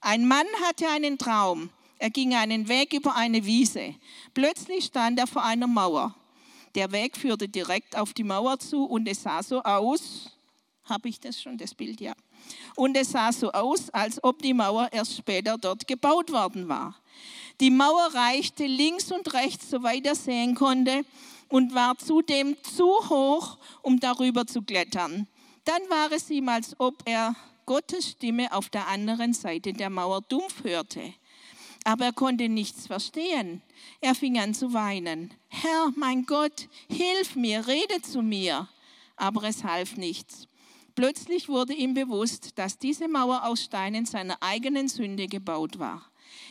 Ein 0.00 0.26
Mann 0.26 0.46
hatte 0.66 0.88
einen 0.88 1.18
Traum. 1.18 1.70
Er 1.98 2.10
ging 2.10 2.34
einen 2.34 2.68
Weg 2.68 2.92
über 2.92 3.16
eine 3.16 3.44
Wiese. 3.44 3.94
Plötzlich 4.32 4.86
stand 4.86 5.18
er 5.18 5.26
vor 5.26 5.44
einer 5.44 5.66
Mauer. 5.66 6.14
Der 6.74 6.92
Weg 6.92 7.16
führte 7.16 7.48
direkt 7.48 7.96
auf 7.96 8.12
die 8.12 8.24
Mauer 8.24 8.58
zu 8.58 8.84
und 8.84 9.08
es 9.08 9.22
sah 9.22 9.42
so 9.42 9.62
aus, 9.62 10.30
habe 10.84 11.08
ich 11.08 11.18
das 11.18 11.40
schon, 11.40 11.58
das 11.58 11.74
Bild, 11.74 12.00
ja. 12.00 12.12
Und 12.76 12.96
es 12.96 13.10
sah 13.10 13.32
so 13.32 13.50
aus, 13.50 13.90
als 13.90 14.22
ob 14.22 14.40
die 14.42 14.54
Mauer 14.54 14.88
erst 14.92 15.16
später 15.16 15.58
dort 15.58 15.86
gebaut 15.86 16.30
worden 16.30 16.68
war. 16.68 16.94
Die 17.60 17.70
Mauer 17.70 18.14
reichte 18.14 18.66
links 18.66 19.10
und 19.10 19.32
rechts, 19.34 19.70
soweit 19.70 20.06
er 20.06 20.14
sehen 20.14 20.54
konnte, 20.54 21.04
und 21.48 21.74
war 21.74 21.96
zudem 21.98 22.56
zu 22.62 22.86
hoch, 23.08 23.58
um 23.82 23.98
darüber 23.98 24.46
zu 24.46 24.62
klettern. 24.62 25.26
Dann 25.64 25.82
war 25.88 26.12
es 26.12 26.30
ihm, 26.30 26.48
als 26.48 26.78
ob 26.78 27.02
er 27.06 27.34
Gottes 27.66 28.10
Stimme 28.10 28.52
auf 28.52 28.68
der 28.68 28.86
anderen 28.86 29.34
Seite 29.34 29.72
der 29.72 29.90
Mauer 29.90 30.20
dumpf 30.22 30.62
hörte. 30.62 31.12
Aber 31.88 32.04
er 32.04 32.12
konnte 32.12 32.50
nichts 32.50 32.86
verstehen. 32.86 33.62
Er 34.02 34.14
fing 34.14 34.38
an 34.38 34.52
zu 34.52 34.74
weinen. 34.74 35.32
Herr, 35.48 35.90
mein 35.96 36.26
Gott, 36.26 36.68
hilf 36.90 37.34
mir, 37.34 37.66
rede 37.66 38.02
zu 38.02 38.20
mir. 38.20 38.68
Aber 39.16 39.44
es 39.44 39.64
half 39.64 39.96
nichts. 39.96 40.48
Plötzlich 40.94 41.48
wurde 41.48 41.72
ihm 41.72 41.94
bewusst, 41.94 42.58
dass 42.58 42.78
diese 42.78 43.08
Mauer 43.08 43.46
aus 43.46 43.64
Steinen 43.64 44.04
seiner 44.04 44.36
eigenen 44.42 44.88
Sünde 44.88 45.28
gebaut 45.28 45.78
war. 45.78 46.04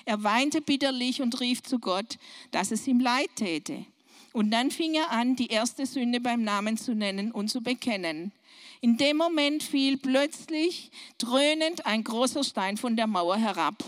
Er 0.06 0.24
weinte 0.24 0.60
bitterlich 0.60 1.22
und 1.22 1.40
rief 1.40 1.62
zu 1.62 1.78
Gott, 1.78 2.18
dass 2.50 2.72
es 2.72 2.88
ihm 2.88 3.00
leid 3.00 3.30
täte. 3.36 3.86
Und 4.34 4.50
dann 4.50 4.72
fing 4.72 4.96
er 4.96 5.12
an, 5.12 5.36
die 5.36 5.52
erste 5.52 5.86
Sünde 5.86 6.20
beim 6.20 6.42
Namen 6.42 6.78
zu 6.78 6.96
nennen 6.96 7.32
und 7.32 7.50
zu 7.50 7.62
bekennen. 7.62 8.32
In 8.82 8.98
dem 8.98 9.18
Moment 9.18 9.62
fiel 9.62 9.98
plötzlich 9.98 10.90
dröhnend 11.20 11.86
ein 11.86 12.04
großer 12.04 12.44
Stein 12.44 12.78
von 12.78 12.96
der 12.96 13.06
Mauer 13.06 13.38
herab. 13.38 13.84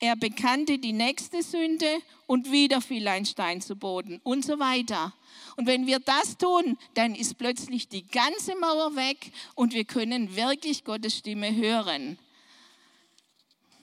Er 0.00 0.14
bekannte 0.14 0.78
die 0.78 0.92
nächste 0.92 1.42
Sünde 1.42 2.00
und 2.26 2.52
wieder 2.52 2.80
fiel 2.80 3.08
ein 3.08 3.26
Stein 3.26 3.60
zu 3.60 3.74
Boden 3.74 4.20
und 4.22 4.44
so 4.44 4.60
weiter. 4.60 5.12
Und 5.56 5.66
wenn 5.66 5.88
wir 5.88 5.98
das 5.98 6.36
tun, 6.36 6.78
dann 6.94 7.16
ist 7.16 7.36
plötzlich 7.36 7.88
die 7.88 8.06
ganze 8.06 8.54
Mauer 8.56 8.94
weg 8.94 9.32
und 9.56 9.74
wir 9.74 9.84
können 9.84 10.36
wirklich 10.36 10.84
Gottes 10.84 11.18
Stimme 11.18 11.54
hören. 11.54 12.16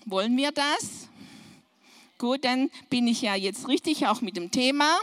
Wollen 0.05 0.37
wir 0.37 0.53
das? 0.53 1.09
Gut, 2.17 2.45
dann 2.45 2.71
bin 2.89 3.07
ich 3.07 3.21
ja 3.21 3.35
jetzt 3.35 3.67
richtig 3.67 4.07
auch 4.07 4.21
mit 4.21 4.37
dem 4.37 4.51
Thema. 4.51 4.97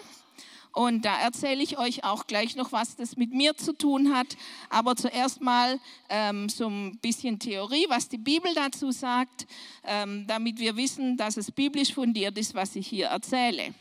Und 0.72 1.04
da 1.04 1.18
erzähle 1.20 1.62
ich 1.62 1.78
euch 1.78 2.02
auch 2.04 2.26
gleich 2.26 2.56
noch, 2.56 2.72
was 2.72 2.96
das 2.96 3.16
mit 3.16 3.32
mir 3.32 3.56
zu 3.56 3.74
tun 3.74 4.14
hat. 4.14 4.36
Aber 4.70 4.96
zuerst 4.96 5.42
mal 5.42 5.78
ähm, 6.08 6.48
so 6.48 6.68
ein 6.68 6.98
bisschen 6.98 7.38
Theorie, 7.38 7.86
was 7.88 8.08
die 8.08 8.18
Bibel 8.18 8.52
dazu 8.54 8.90
sagt, 8.90 9.46
ähm, 9.84 10.26
damit 10.26 10.58
wir 10.58 10.76
wissen, 10.76 11.16
dass 11.18 11.36
es 11.36 11.50
biblisch 11.50 11.92
fundiert 11.92 12.38
ist, 12.38 12.54
was 12.54 12.74
ich 12.74 12.86
hier 12.86 13.06
erzähle. 13.08 13.74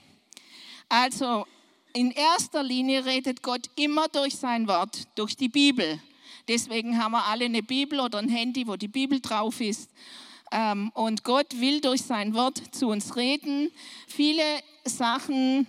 Also 0.90 1.46
in 1.94 2.12
erster 2.12 2.64
Linie 2.64 3.06
redet 3.06 3.42
Gott 3.42 3.70
immer 3.78 4.10
durch 4.10 4.36
sein 4.36 4.68
Wort, 4.68 5.08
durch 5.16 5.38
die 5.38 5.50
Bibel. 5.50 6.02
Deswegen 6.48 7.02
haben 7.02 7.14
wir 7.14 7.26
alle 7.26 7.46
eine 7.46 7.64
Bibel 7.64 8.02
oder 8.02 8.20
ein 8.20 8.28
Handy, 8.28 8.68
wo 8.68 8.76
die 8.76 8.90
Bibel 8.90 9.22
drauf 9.22 9.62
ist. 9.62 9.90
Ähm, 10.52 10.92
und 10.94 11.24
Gott 11.24 11.60
will 11.62 11.80
durch 11.80 12.02
sein 12.02 12.34
Wort 12.34 12.62
zu 12.76 12.88
uns 12.90 13.16
reden. 13.16 13.72
Viele 14.08 14.44
Sachen 14.84 15.66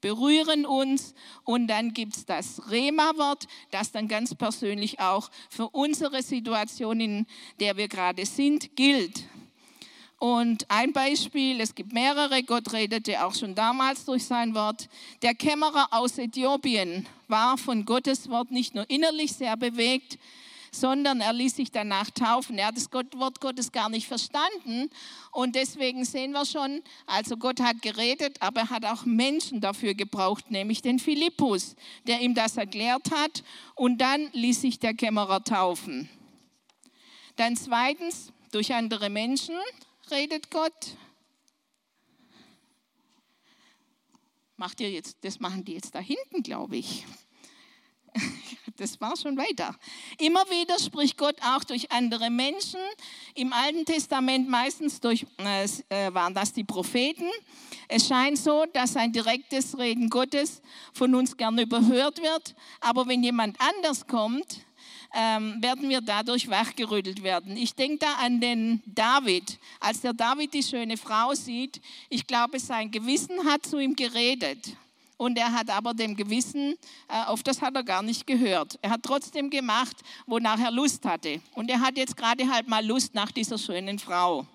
berühren 0.00 0.66
uns 0.66 1.14
und 1.44 1.66
dann 1.66 1.92
gibt 1.92 2.16
es 2.16 2.26
das 2.26 2.70
Rema-Wort, 2.70 3.46
das 3.70 3.92
dann 3.92 4.08
ganz 4.08 4.34
persönlich 4.34 5.00
auch 5.00 5.30
für 5.50 5.68
unsere 5.68 6.22
Situation, 6.22 7.00
in 7.00 7.26
der 7.60 7.76
wir 7.76 7.88
gerade 7.88 8.24
sind, 8.26 8.76
gilt. 8.76 9.24
Und 10.18 10.68
ein 10.68 10.92
Beispiel, 10.92 11.60
es 11.60 11.76
gibt 11.76 11.92
mehrere, 11.92 12.42
Gott 12.42 12.72
redete 12.72 13.24
auch 13.24 13.34
schon 13.34 13.54
damals 13.54 14.04
durch 14.04 14.24
sein 14.24 14.52
Wort. 14.54 14.88
Der 15.22 15.32
Kämmerer 15.32 15.88
aus 15.92 16.18
Äthiopien 16.18 17.06
war 17.28 17.56
von 17.56 17.84
Gottes 17.84 18.28
Wort 18.28 18.50
nicht 18.50 18.74
nur 18.74 18.88
innerlich 18.90 19.32
sehr 19.32 19.56
bewegt, 19.56 20.18
sondern 20.70 21.20
er 21.20 21.32
ließ 21.32 21.56
sich 21.56 21.70
danach 21.70 22.10
taufen. 22.10 22.58
Er 22.58 22.68
hat 22.68 22.76
das 22.76 22.90
Wort 22.92 23.40
Gottes 23.40 23.72
gar 23.72 23.88
nicht 23.88 24.06
verstanden 24.06 24.90
und 25.32 25.54
deswegen 25.54 26.04
sehen 26.04 26.32
wir 26.32 26.44
schon, 26.44 26.82
also 27.06 27.36
Gott 27.36 27.60
hat 27.60 27.82
geredet, 27.82 28.40
aber 28.40 28.62
er 28.62 28.70
hat 28.70 28.84
auch 28.84 29.04
Menschen 29.04 29.60
dafür 29.60 29.94
gebraucht, 29.94 30.50
nämlich 30.50 30.82
den 30.82 30.98
Philippus, 30.98 31.76
der 32.06 32.20
ihm 32.20 32.34
das 32.34 32.56
erklärt 32.56 33.10
hat 33.10 33.42
und 33.74 33.98
dann 33.98 34.28
ließ 34.32 34.60
sich 34.60 34.78
der 34.78 34.94
Kämmerer 34.94 35.44
taufen. 35.44 36.08
Dann 37.36 37.56
zweitens, 37.56 38.32
durch 38.50 38.74
andere 38.74 39.10
Menschen 39.10 39.54
redet 40.10 40.50
Gott. 40.50 40.96
Macht 44.56 44.80
ihr 44.80 44.90
jetzt, 44.90 45.18
das 45.20 45.38
machen 45.38 45.64
die 45.64 45.74
jetzt 45.74 45.94
da 45.94 46.00
hinten, 46.00 46.42
glaube 46.42 46.76
ich. 46.76 47.06
Das 48.76 49.00
war 49.00 49.16
schon 49.16 49.36
weiter. 49.36 49.74
Immer 50.18 50.44
wieder 50.50 50.78
spricht 50.78 51.18
Gott 51.18 51.34
auch 51.42 51.64
durch 51.64 51.90
andere 51.90 52.30
Menschen. 52.30 52.78
Im 53.34 53.52
Alten 53.52 53.84
Testament 53.84 54.48
meistens 54.48 55.00
durch, 55.00 55.26
äh, 55.38 56.14
waren 56.14 56.32
das 56.32 56.52
die 56.52 56.62
Propheten. 56.62 57.28
Es 57.88 58.06
scheint 58.06 58.38
so, 58.38 58.66
dass 58.72 58.94
ein 58.96 59.12
direktes 59.12 59.76
Reden 59.76 60.08
Gottes 60.08 60.62
von 60.92 61.12
uns 61.16 61.36
gerne 61.36 61.62
überhört 61.62 62.22
wird. 62.22 62.54
Aber 62.80 63.08
wenn 63.08 63.24
jemand 63.24 63.56
anders 63.60 64.06
kommt, 64.06 64.64
ähm, 65.14 65.60
werden 65.60 65.88
wir 65.88 66.00
dadurch 66.00 66.48
wachgerüttelt 66.48 67.22
werden. 67.22 67.56
Ich 67.56 67.74
denke 67.74 67.98
da 67.98 68.14
an 68.24 68.40
den 68.40 68.82
David. 68.86 69.58
Als 69.80 70.02
der 70.02 70.12
David 70.12 70.54
die 70.54 70.62
schöne 70.62 70.96
Frau 70.96 71.34
sieht, 71.34 71.80
ich 72.08 72.26
glaube, 72.26 72.60
sein 72.60 72.90
Gewissen 72.90 73.44
hat 73.44 73.66
zu 73.66 73.78
ihm 73.78 73.96
geredet. 73.96 74.76
Und 75.18 75.36
er 75.36 75.52
hat 75.52 75.68
aber 75.68 75.92
dem 75.92 76.16
Gewissen, 76.16 76.76
äh, 77.08 77.24
auf 77.26 77.42
das 77.42 77.60
hat 77.60 77.74
er 77.74 77.82
gar 77.82 78.02
nicht 78.02 78.26
gehört. 78.26 78.78
Er 78.80 78.90
hat 78.90 79.02
trotzdem 79.02 79.50
gemacht, 79.50 79.96
wonach 80.26 80.58
er 80.58 80.70
Lust 80.70 81.04
hatte. 81.04 81.42
Und 81.54 81.68
er 81.70 81.80
hat 81.80 81.98
jetzt 81.98 82.16
gerade 82.16 82.48
halt 82.50 82.68
mal 82.68 82.86
Lust 82.86 83.14
nach 83.14 83.30
dieser 83.30 83.58
schönen 83.58 83.98
Frau. 83.98 84.46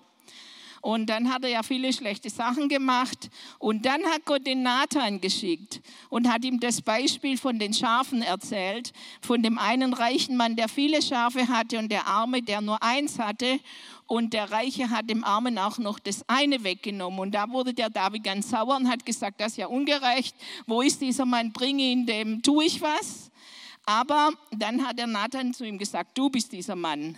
Und 0.84 1.06
dann 1.06 1.32
hat 1.32 1.44
er 1.44 1.48
ja 1.48 1.62
viele 1.62 1.94
schlechte 1.94 2.28
Sachen 2.28 2.68
gemacht. 2.68 3.30
Und 3.58 3.86
dann 3.86 4.04
hat 4.04 4.26
Gott 4.26 4.46
den 4.46 4.62
Nathan 4.62 5.18
geschickt 5.18 5.80
und 6.10 6.30
hat 6.30 6.44
ihm 6.44 6.60
das 6.60 6.82
Beispiel 6.82 7.38
von 7.38 7.58
den 7.58 7.72
Schafen 7.72 8.20
erzählt. 8.20 8.92
Von 9.22 9.42
dem 9.42 9.56
einen 9.56 9.94
reichen 9.94 10.36
Mann, 10.36 10.56
der 10.56 10.68
viele 10.68 11.00
Schafe 11.00 11.48
hatte 11.48 11.78
und 11.78 11.90
der 11.90 12.06
Arme, 12.06 12.42
der 12.42 12.60
nur 12.60 12.82
eins 12.82 13.18
hatte. 13.18 13.60
Und 14.06 14.34
der 14.34 14.50
Reiche 14.50 14.90
hat 14.90 15.08
dem 15.08 15.24
Armen 15.24 15.56
auch 15.56 15.78
noch 15.78 15.98
das 15.98 16.22
eine 16.28 16.64
weggenommen. 16.64 17.18
Und 17.18 17.34
da 17.34 17.48
wurde 17.48 17.72
der 17.72 17.88
David 17.88 18.22
ganz 18.22 18.50
sauer 18.50 18.76
und 18.76 18.86
hat 18.86 19.06
gesagt, 19.06 19.40
das 19.40 19.52
ist 19.52 19.56
ja 19.56 19.68
ungerecht. 19.68 20.36
Wo 20.66 20.82
ist 20.82 21.00
dieser 21.00 21.24
Mann? 21.24 21.50
Bringe 21.54 21.82
ihn, 21.82 22.04
dem 22.04 22.42
tue 22.42 22.66
ich 22.66 22.82
was. 22.82 23.30
Aber 23.86 24.32
dann 24.50 24.86
hat 24.86 24.98
der 24.98 25.06
Nathan 25.06 25.54
zu 25.54 25.64
ihm 25.64 25.78
gesagt, 25.78 26.18
du 26.18 26.28
bist 26.28 26.52
dieser 26.52 26.76
Mann. 26.76 27.16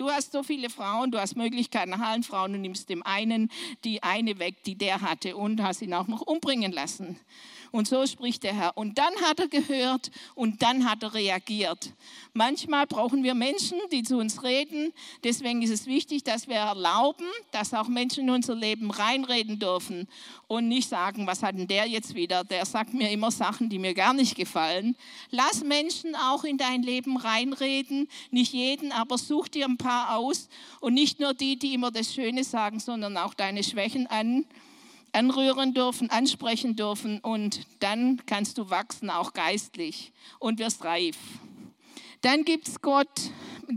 Du 0.00 0.10
hast 0.10 0.32
so 0.32 0.42
viele 0.42 0.70
Frauen, 0.70 1.10
du 1.10 1.20
hast 1.20 1.36
Möglichkeiten 1.36 1.90
nach 1.90 2.00
allen 2.00 2.22
Frauen 2.22 2.54
und 2.54 2.62
nimmst 2.62 2.88
dem 2.88 3.02
einen 3.02 3.50
die 3.84 4.02
eine 4.02 4.38
weg, 4.38 4.54
die 4.64 4.74
der 4.74 5.02
hatte 5.02 5.36
und 5.36 5.62
hast 5.62 5.82
ihn 5.82 5.92
auch 5.92 6.06
noch 6.06 6.22
umbringen 6.22 6.72
lassen. 6.72 7.20
Und 7.72 7.86
so 7.86 8.06
spricht 8.06 8.42
der 8.42 8.54
Herr. 8.54 8.76
Und 8.76 8.98
dann 8.98 9.14
hat 9.22 9.40
er 9.40 9.48
gehört 9.48 10.10
und 10.34 10.62
dann 10.62 10.88
hat 10.88 11.02
er 11.02 11.14
reagiert. 11.14 11.92
Manchmal 12.32 12.86
brauchen 12.86 13.22
wir 13.22 13.34
Menschen, 13.34 13.78
die 13.92 14.02
zu 14.02 14.18
uns 14.18 14.42
reden. 14.42 14.92
Deswegen 15.24 15.62
ist 15.62 15.70
es 15.70 15.86
wichtig, 15.86 16.24
dass 16.24 16.48
wir 16.48 16.56
erlauben, 16.56 17.26
dass 17.52 17.74
auch 17.74 17.88
Menschen 17.88 18.24
in 18.24 18.30
unser 18.30 18.54
Leben 18.54 18.90
reinreden 18.90 19.58
dürfen 19.58 20.08
und 20.48 20.68
nicht 20.68 20.88
sagen, 20.88 21.26
was 21.26 21.42
hat 21.42 21.56
denn 21.56 21.68
der 21.68 21.86
jetzt 21.86 22.14
wieder? 22.14 22.44
Der 22.44 22.66
sagt 22.66 22.92
mir 22.92 23.10
immer 23.10 23.30
Sachen, 23.30 23.68
die 23.68 23.78
mir 23.78 23.94
gar 23.94 24.14
nicht 24.14 24.36
gefallen. 24.36 24.96
Lass 25.30 25.62
Menschen 25.62 26.16
auch 26.16 26.44
in 26.44 26.58
dein 26.58 26.82
Leben 26.82 27.16
reinreden. 27.16 28.08
Nicht 28.30 28.52
jeden, 28.52 28.92
aber 28.92 29.16
such 29.16 29.48
dir 29.48 29.66
ein 29.66 29.76
paar 29.76 30.16
aus 30.16 30.48
und 30.80 30.94
nicht 30.94 31.20
nur 31.20 31.34
die, 31.34 31.56
die 31.56 31.74
immer 31.74 31.90
das 31.90 32.12
Schöne 32.12 32.44
sagen, 32.44 32.80
sondern 32.80 33.16
auch 33.16 33.34
deine 33.34 33.62
Schwächen 33.62 34.06
an 34.08 34.44
anrühren 35.12 35.74
dürfen, 35.74 36.10
ansprechen 36.10 36.76
dürfen 36.76 37.20
und 37.20 37.66
dann 37.80 38.20
kannst 38.26 38.58
du 38.58 38.70
wachsen, 38.70 39.10
auch 39.10 39.32
geistlich 39.32 40.12
und 40.38 40.58
wirst 40.58 40.84
reif. 40.84 41.16
Dann 42.22 42.44
gibt 42.44 42.68
es 42.68 42.80
Gott 42.80 43.08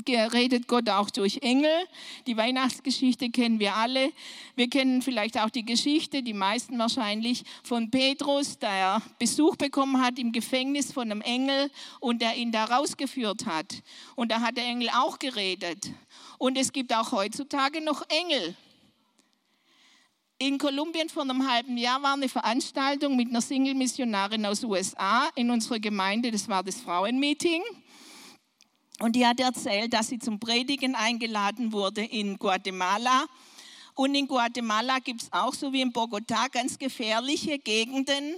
redet 0.08 0.68
Gott 0.68 0.90
auch 0.90 1.10
durch 1.10 1.40
Engel. 1.42 1.72
Die 2.28 2.38
Weihnachtsgeschichte 2.38 3.30
kennen 3.30 3.60
wir 3.60 3.76
alle. 3.76 4.12
Wir 4.56 4.70
kennen 4.70 5.02
vielleicht 5.02 5.40
auch 5.40 5.50
die 5.50 5.66
Geschichte, 5.66 6.24
die 6.24 6.34
meisten 6.34 6.78
wahrscheinlich, 6.80 7.44
von 7.64 7.90
Petrus, 7.90 8.58
der 8.60 9.02
Besuch 9.20 9.56
bekommen 9.56 10.02
hat 10.02 10.20
im 10.20 10.32
Gefängnis 10.32 10.92
von 10.92 11.12
einem 11.12 11.22
Engel 11.22 11.70
und 12.00 12.22
der 12.22 12.36
ihn 12.36 12.52
da 12.52 12.66
rausgeführt 12.66 13.46
hat. 13.46 13.84
Und 14.16 14.32
da 14.32 14.42
hat 14.42 14.58
der 14.58 14.66
Engel 14.66 14.90
auch 14.90 15.20
geredet. 15.20 15.92
Und 16.38 16.58
es 16.58 16.72
gibt 16.72 16.94
auch 16.94 17.12
heutzutage 17.12 17.82
noch 17.82 18.04
Engel. 18.10 18.56
In 20.46 20.58
Kolumbien 20.58 21.08
vor 21.08 21.24
einem 21.24 21.50
halben 21.50 21.78
Jahr 21.78 22.04
war 22.04 22.16
eine 22.16 22.28
Veranstaltung 22.28 23.16
mit 23.16 23.30
einer 23.30 23.40
Single-Missionarin 23.40 24.46
aus 24.46 24.62
USA 24.62 25.30
in 25.36 25.50
unserer 25.50 25.80
Gemeinde. 25.80 26.32
Das 26.32 26.50
war 26.50 26.62
das 26.62 26.82
Frauenmeeting. 26.82 27.64
Und 29.00 29.16
die 29.16 29.26
hat 29.26 29.40
erzählt, 29.40 29.94
dass 29.94 30.10
sie 30.10 30.20
zum 30.20 30.42
Predigen 30.42 30.96
eingeladen 30.96 31.72
wurde 31.72 32.04
in 32.04 32.38
Guatemala. 32.38 33.26
Und 33.96 34.16
in 34.16 34.28
Guatemala 34.28 35.00
gibt 35.00 35.22
es 35.22 35.32
auch, 35.32 35.54
so 35.54 35.72
wie 35.72 35.80
in 35.80 35.94
Bogotá, 35.94 36.52
ganz 36.52 36.78
gefährliche 36.78 37.58
Gegenden 37.58 38.36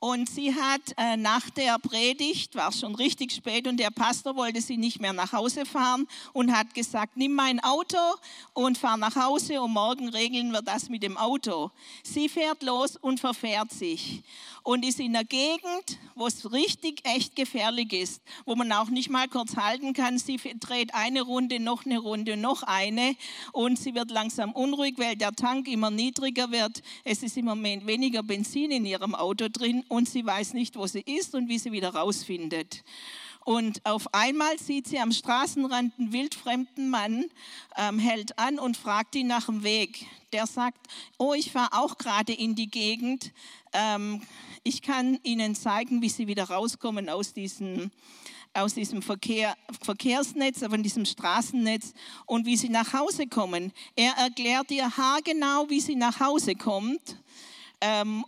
und 0.00 0.28
sie 0.28 0.54
hat 0.54 0.80
äh, 0.96 1.16
nach 1.16 1.50
der 1.50 1.78
Predigt, 1.78 2.54
war 2.54 2.72
schon 2.72 2.94
richtig 2.94 3.32
spät 3.32 3.66
und 3.66 3.78
der 3.78 3.90
Pastor 3.90 4.36
wollte 4.36 4.60
sie 4.60 4.76
nicht 4.76 5.00
mehr 5.00 5.12
nach 5.12 5.32
Hause 5.32 5.66
fahren 5.66 6.06
und 6.32 6.52
hat 6.52 6.72
gesagt, 6.74 7.16
nimm 7.16 7.34
mein 7.34 7.62
Auto 7.64 7.98
und 8.52 8.78
fahr 8.78 8.96
nach 8.96 9.16
Hause 9.16 9.60
und 9.60 9.72
morgen 9.72 10.08
regeln 10.08 10.52
wir 10.52 10.62
das 10.62 10.88
mit 10.88 11.02
dem 11.02 11.16
Auto. 11.16 11.70
Sie 12.04 12.28
fährt 12.28 12.62
los 12.62 12.96
und 12.96 13.18
verfährt 13.18 13.72
sich 13.72 14.22
und 14.68 14.84
ist 14.84 15.00
in 15.00 15.16
einer 15.16 15.24
Gegend, 15.24 15.98
wo 16.14 16.26
es 16.26 16.52
richtig 16.52 17.00
echt 17.04 17.34
gefährlich 17.34 17.90
ist, 17.94 18.20
wo 18.44 18.54
man 18.54 18.70
auch 18.70 18.90
nicht 18.90 19.08
mal 19.08 19.26
kurz 19.26 19.56
halten 19.56 19.94
kann. 19.94 20.18
Sie 20.18 20.38
dreht 20.60 20.94
eine 20.94 21.22
Runde, 21.22 21.58
noch 21.58 21.86
eine 21.86 21.96
Runde, 21.96 22.36
noch 22.36 22.64
eine 22.64 23.16
und 23.52 23.78
sie 23.78 23.94
wird 23.94 24.10
langsam 24.10 24.52
unruhig, 24.52 24.98
weil 24.98 25.16
der 25.16 25.32
Tank 25.32 25.68
immer 25.68 25.90
niedriger 25.90 26.50
wird. 26.50 26.82
Es 27.02 27.22
ist 27.22 27.38
im 27.38 27.46
Moment 27.46 27.86
weniger 27.86 28.22
Benzin 28.22 28.70
in 28.70 28.84
ihrem 28.84 29.14
Auto 29.14 29.48
drin 29.50 29.84
und 29.88 30.06
sie 30.06 30.26
weiß 30.26 30.52
nicht, 30.52 30.76
wo 30.76 30.86
sie 30.86 31.00
ist 31.00 31.34
und 31.34 31.48
wie 31.48 31.58
sie 31.58 31.72
wieder 31.72 31.94
rausfindet. 31.94 32.84
Und 33.48 33.80
auf 33.86 34.12
einmal 34.12 34.58
sieht 34.58 34.88
sie 34.88 34.98
am 34.98 35.10
Straßenrand 35.10 35.98
einen 35.98 36.12
wildfremden 36.12 36.90
Mann, 36.90 37.24
ähm, 37.78 37.98
hält 37.98 38.38
an 38.38 38.58
und 38.58 38.76
fragt 38.76 39.14
ihn 39.14 39.26
nach 39.26 39.46
dem 39.46 39.62
Weg. 39.62 40.04
Der 40.34 40.46
sagt, 40.46 40.86
oh, 41.16 41.32
ich 41.32 41.50
fahre 41.50 41.72
auch 41.72 41.96
gerade 41.96 42.34
in 42.34 42.54
die 42.56 42.70
Gegend. 42.70 43.32
Ähm, 43.72 44.20
ich 44.64 44.82
kann 44.82 45.18
Ihnen 45.22 45.54
zeigen, 45.54 46.02
wie 46.02 46.10
Sie 46.10 46.26
wieder 46.26 46.44
rauskommen 46.44 47.08
aus 47.08 47.32
diesem, 47.32 47.90
aus 48.52 48.74
diesem 48.74 49.00
Verkehr, 49.00 49.56
Verkehrsnetz, 49.80 50.58
von 50.58 50.82
diesem 50.82 51.06
Straßennetz 51.06 51.94
und 52.26 52.44
wie 52.44 52.58
Sie 52.58 52.68
nach 52.68 52.92
Hause 52.92 53.28
kommen. 53.28 53.72
Er 53.96 54.12
erklärt 54.18 54.70
ihr 54.72 54.94
haargenau, 54.94 55.70
wie 55.70 55.80
sie 55.80 55.96
nach 55.96 56.20
Hause 56.20 56.54
kommt 56.54 57.16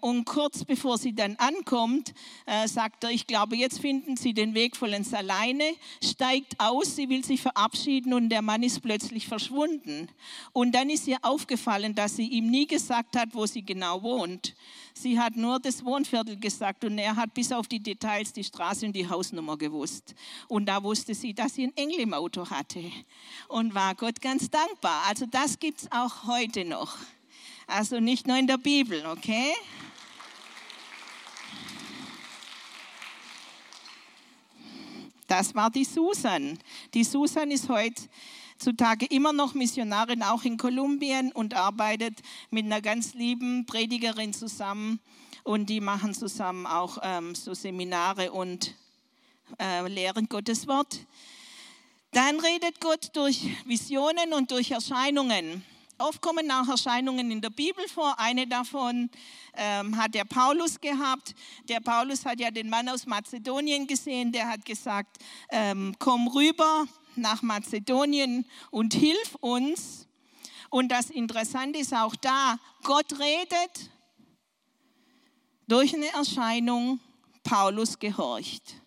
und 0.00 0.24
kurz 0.26 0.64
bevor 0.64 0.96
sie 0.96 1.12
dann 1.12 1.34
ankommt, 1.36 2.14
äh, 2.46 2.68
sagt 2.68 3.02
er, 3.02 3.10
ich 3.10 3.26
glaube, 3.26 3.56
jetzt 3.56 3.80
finden 3.80 4.16
Sie 4.16 4.32
den 4.32 4.54
Weg 4.54 4.76
vollends 4.76 5.12
alleine, 5.12 5.64
steigt 6.02 6.54
aus, 6.58 6.94
sie 6.94 7.08
will 7.08 7.24
sich 7.24 7.40
verabschieden 7.40 8.14
und 8.14 8.28
der 8.28 8.42
Mann 8.42 8.62
ist 8.62 8.80
plötzlich 8.80 9.26
verschwunden. 9.26 10.08
Und 10.52 10.72
dann 10.72 10.88
ist 10.88 11.08
ihr 11.08 11.18
aufgefallen, 11.22 11.96
dass 11.96 12.14
sie 12.16 12.28
ihm 12.28 12.48
nie 12.48 12.68
gesagt 12.68 13.16
hat, 13.16 13.30
wo 13.32 13.44
sie 13.46 13.62
genau 13.62 14.02
wohnt. 14.02 14.54
Sie 14.94 15.18
hat 15.18 15.34
nur 15.34 15.58
das 15.58 15.84
Wohnviertel 15.84 16.38
gesagt 16.38 16.84
und 16.84 16.98
er 16.98 17.16
hat 17.16 17.34
bis 17.34 17.50
auf 17.50 17.66
die 17.66 17.80
Details 17.80 18.32
die 18.32 18.44
Straße 18.44 18.86
und 18.86 18.92
die 18.92 19.08
Hausnummer 19.08 19.56
gewusst. 19.56 20.14
Und 20.46 20.66
da 20.66 20.82
wusste 20.82 21.14
sie, 21.14 21.34
dass 21.34 21.54
sie 21.54 21.64
ein 21.64 21.76
Engel 21.76 22.00
im 22.00 22.14
Auto 22.14 22.48
hatte 22.50 22.84
und 23.48 23.74
war 23.74 23.96
Gott 23.96 24.20
ganz 24.20 24.48
dankbar. 24.48 25.02
Also 25.08 25.26
das 25.26 25.58
gibt 25.58 25.82
es 25.82 25.92
auch 25.92 26.24
heute 26.26 26.64
noch. 26.64 26.96
Also 27.70 28.00
nicht 28.00 28.26
nur 28.26 28.36
in 28.36 28.48
der 28.48 28.58
Bibel, 28.58 29.06
okay? 29.06 29.54
Das 35.28 35.54
war 35.54 35.70
die 35.70 35.84
Susan. 35.84 36.58
Die 36.92 37.04
Susan 37.04 37.52
ist 37.52 37.68
heutzutage 37.68 39.06
immer 39.06 39.32
noch 39.32 39.54
Missionarin, 39.54 40.24
auch 40.24 40.42
in 40.42 40.56
Kolumbien 40.56 41.30
und 41.30 41.54
arbeitet 41.54 42.18
mit 42.50 42.64
einer 42.64 42.80
ganz 42.80 43.14
lieben 43.14 43.64
Predigerin 43.66 44.32
zusammen. 44.32 44.98
Und 45.44 45.70
die 45.70 45.80
machen 45.80 46.12
zusammen 46.12 46.66
auch 46.66 46.98
ähm, 47.02 47.36
so 47.36 47.54
Seminare 47.54 48.32
und 48.32 48.74
äh, 49.60 49.86
lehren 49.86 50.28
Gottes 50.28 50.66
Wort. 50.66 51.06
Dann 52.10 52.40
redet 52.40 52.80
Gott 52.80 53.10
durch 53.12 53.46
Visionen 53.64 54.32
und 54.32 54.50
durch 54.50 54.72
Erscheinungen. 54.72 55.64
Oft 56.00 56.22
kommen 56.22 56.50
auch 56.50 56.66
Erscheinungen 56.66 57.30
in 57.30 57.42
der 57.42 57.50
Bibel 57.50 57.86
vor. 57.86 58.18
Eine 58.18 58.46
davon 58.46 59.10
ähm, 59.54 59.96
hat 59.98 60.14
der 60.14 60.24
Paulus 60.24 60.80
gehabt. 60.80 61.34
Der 61.68 61.80
Paulus 61.80 62.24
hat 62.24 62.40
ja 62.40 62.50
den 62.50 62.70
Mann 62.70 62.88
aus 62.88 63.04
Mazedonien 63.04 63.86
gesehen, 63.86 64.32
der 64.32 64.48
hat 64.48 64.64
gesagt, 64.64 65.18
ähm, 65.50 65.94
komm 65.98 66.28
rüber 66.28 66.86
nach 67.16 67.42
Mazedonien 67.42 68.46
und 68.70 68.94
hilf 68.94 69.34
uns. 69.40 70.08
Und 70.70 70.88
das 70.88 71.10
Interessante 71.10 71.78
ist 71.78 71.92
auch 71.92 72.16
da, 72.16 72.58
Gott 72.82 73.18
redet 73.18 73.90
durch 75.68 75.94
eine 75.94 76.08
Erscheinung, 76.14 76.98
Paulus 77.42 77.98
gehorcht 77.98 78.79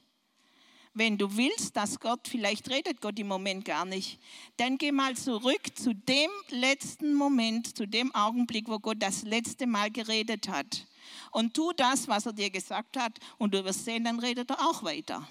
wenn 0.94 1.18
du 1.18 1.36
willst, 1.38 1.76
dass 1.76 2.00
Gott, 2.00 2.28
vielleicht 2.28 2.70
redet 2.70 3.02
Gott 3.02 3.18
im 3.18 3.28
Moment 3.28 3.66
gar 3.66 3.86
nicht, 3.86 4.20
dann 4.58 4.78
geh 4.78 4.92
mal 4.92 5.16
zurück 5.16 5.76
zu 5.76 5.94
dem 5.94 6.30
letzten 6.50 7.16
Moment, 7.16 7.76
zu 7.76 7.88
dem 7.88 8.14
Augenblick, 8.14 8.68
wo 8.68 8.80
Gott 8.80 8.98
das 9.00 9.24
letzte 9.24 9.66
Mal 9.66 9.90
geredet 9.90 10.48
hat. 10.50 10.86
Und 11.32 11.54
tu 11.56 11.72
das, 11.74 12.08
was 12.08 12.26
er 12.28 12.34
dir 12.34 12.50
gesagt 12.50 12.98
hat, 12.98 13.20
und 13.38 13.54
du 13.54 13.64
wirst 13.66 13.86
sehen, 13.86 14.04
dann 14.04 14.20
redet 14.20 14.52
er 14.52 14.60
auch 14.60 14.84
weiter. 14.84 15.28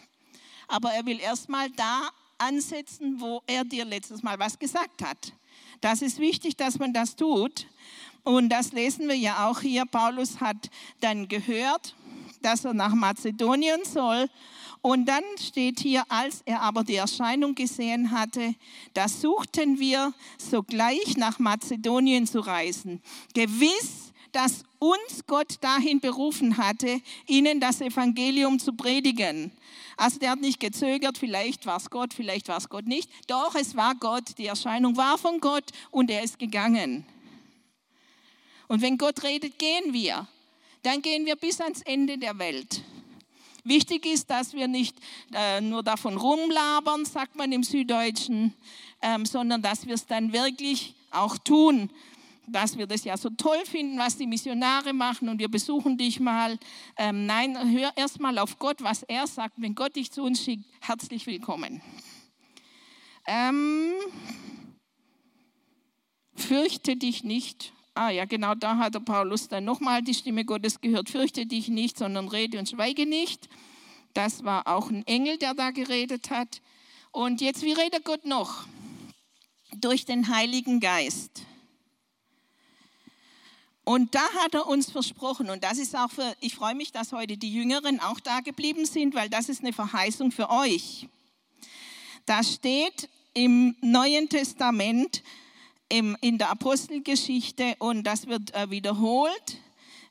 Aber 0.66 0.92
er 0.92 1.06
will 1.06 1.20
erst 1.20 1.48
mal 1.48 1.70
da 1.70 2.10
ansetzen, 2.38 3.20
wo 3.20 3.42
er 3.46 3.64
dir 3.64 3.84
letztes 3.84 4.22
Mal 4.22 4.38
was 4.38 4.58
gesagt 4.58 5.02
hat. 5.02 5.32
Das 5.80 6.02
ist 6.02 6.18
wichtig, 6.18 6.56
dass 6.56 6.78
man 6.78 6.92
das 6.92 7.14
tut. 7.14 7.66
Und 8.24 8.48
das 8.48 8.72
lesen 8.72 9.08
wir 9.08 9.16
ja 9.16 9.48
auch 9.48 9.60
hier. 9.60 9.84
Paulus 9.84 10.40
hat 10.40 10.70
dann 11.00 11.28
gehört, 11.28 11.94
dass 12.40 12.64
er 12.64 12.74
nach 12.74 12.94
Mazedonien 12.94 13.84
soll 13.84 14.28
und 14.82 15.06
dann 15.06 15.22
steht 15.40 15.78
hier, 15.78 16.02
als 16.08 16.42
er 16.44 16.60
aber 16.60 16.82
die 16.82 16.96
Erscheinung 16.96 17.54
gesehen 17.54 18.10
hatte, 18.10 18.54
da 18.94 19.08
suchten 19.08 19.78
wir 19.78 20.12
sogleich 20.38 21.16
nach 21.16 21.38
Mazedonien 21.38 22.26
zu 22.26 22.40
reisen. 22.40 23.00
Gewiss, 23.32 24.12
dass 24.32 24.64
uns 24.80 25.24
Gott 25.28 25.58
dahin 25.60 26.00
berufen 26.00 26.56
hatte, 26.56 27.00
ihnen 27.28 27.60
das 27.60 27.80
Evangelium 27.80 28.58
zu 28.58 28.72
predigen. 28.72 29.52
Also 29.96 30.18
der 30.18 30.30
hat 30.30 30.40
nicht 30.40 30.58
gezögert, 30.58 31.16
vielleicht 31.16 31.64
war 31.64 31.76
es 31.76 31.88
Gott, 31.88 32.12
vielleicht 32.12 32.48
war 32.48 32.56
es 32.56 32.68
Gott 32.68 32.88
nicht. 32.88 33.08
Doch, 33.28 33.54
es 33.54 33.76
war 33.76 33.94
Gott, 33.94 34.36
die 34.38 34.46
Erscheinung 34.46 34.96
war 34.96 35.16
von 35.16 35.38
Gott 35.38 35.64
und 35.92 36.10
er 36.10 36.24
ist 36.24 36.40
gegangen. 36.40 37.06
Und 38.66 38.82
wenn 38.82 38.98
Gott 38.98 39.22
redet, 39.22 39.58
gehen 39.60 39.92
wir. 39.92 40.26
Dann 40.82 41.02
gehen 41.02 41.24
wir 41.24 41.36
bis 41.36 41.60
ans 41.60 41.82
Ende 41.82 42.18
der 42.18 42.38
Welt. 42.38 42.82
Wichtig 43.64 44.06
ist, 44.06 44.28
dass 44.28 44.54
wir 44.54 44.66
nicht 44.66 44.96
äh, 45.32 45.60
nur 45.60 45.84
davon 45.84 46.16
rumlabern, 46.16 47.04
sagt 47.04 47.36
man 47.36 47.52
im 47.52 47.62
Süddeutschen, 47.62 48.54
ähm, 49.00 49.24
sondern 49.24 49.62
dass 49.62 49.86
wir 49.86 49.94
es 49.94 50.06
dann 50.06 50.32
wirklich 50.32 50.94
auch 51.12 51.38
tun. 51.38 51.90
Dass 52.48 52.76
wir 52.76 52.88
das 52.88 53.04
ja 53.04 53.16
so 53.16 53.30
toll 53.30 53.64
finden, 53.64 53.98
was 53.98 54.16
die 54.16 54.26
Missionare 54.26 54.92
machen 54.92 55.28
und 55.28 55.38
wir 55.38 55.48
besuchen 55.48 55.96
dich 55.96 56.18
mal. 56.18 56.58
Ähm, 56.96 57.24
nein, 57.26 57.56
hör 57.70 57.92
erst 57.94 58.18
mal 58.18 58.36
auf 58.38 58.58
Gott, 58.58 58.82
was 58.82 59.04
er 59.04 59.28
sagt. 59.28 59.54
Wenn 59.58 59.76
Gott 59.76 59.94
dich 59.94 60.10
zu 60.10 60.24
uns 60.24 60.42
schickt, 60.42 60.64
herzlich 60.80 61.26
willkommen. 61.26 61.80
Ähm, 63.28 63.92
fürchte 66.34 66.96
dich 66.96 67.22
nicht 67.22 67.72
Ah 67.94 68.08
ja, 68.08 68.24
genau, 68.24 68.54
da 68.54 68.78
hat 68.78 68.94
der 68.94 69.00
Paulus 69.00 69.48
dann 69.48 69.64
nochmal 69.64 70.02
die 70.02 70.14
Stimme 70.14 70.46
Gottes 70.46 70.80
gehört, 70.80 71.10
fürchte 71.10 71.44
dich 71.44 71.68
nicht, 71.68 71.98
sondern 71.98 72.28
rede 72.28 72.58
und 72.58 72.68
schweige 72.68 73.04
nicht. 73.04 73.48
Das 74.14 74.44
war 74.44 74.66
auch 74.66 74.90
ein 74.90 75.06
Engel, 75.06 75.36
der 75.36 75.54
da 75.54 75.70
geredet 75.70 76.30
hat. 76.30 76.62
Und 77.10 77.42
jetzt, 77.42 77.62
wie 77.62 77.72
redet 77.72 78.04
Gott 78.04 78.24
noch? 78.24 78.64
Durch 79.74 80.06
den 80.06 80.28
Heiligen 80.28 80.80
Geist. 80.80 81.42
Und 83.84 84.14
da 84.14 84.22
hat 84.42 84.54
er 84.54 84.66
uns 84.68 84.90
versprochen, 84.90 85.50
und 85.50 85.64
das 85.64 85.76
ist 85.76 85.96
auch 85.96 86.10
für, 86.10 86.36
ich 86.40 86.54
freue 86.54 86.74
mich, 86.74 86.92
dass 86.92 87.12
heute 87.12 87.36
die 87.36 87.52
Jüngeren 87.52 88.00
auch 88.00 88.20
da 88.20 88.40
geblieben 88.40 88.86
sind, 88.86 89.14
weil 89.14 89.28
das 89.28 89.48
ist 89.48 89.60
eine 89.60 89.72
Verheißung 89.72 90.30
für 90.30 90.48
euch. 90.50 91.08
Da 92.24 92.42
steht 92.42 93.08
im 93.34 93.74
Neuen 93.80 94.28
Testament, 94.28 95.22
im, 95.92 96.16
in 96.22 96.38
der 96.38 96.48
Apostelgeschichte 96.48 97.74
und 97.78 98.04
das 98.04 98.26
wird 98.26 98.54
äh, 98.54 98.70
wiederholt, 98.70 99.58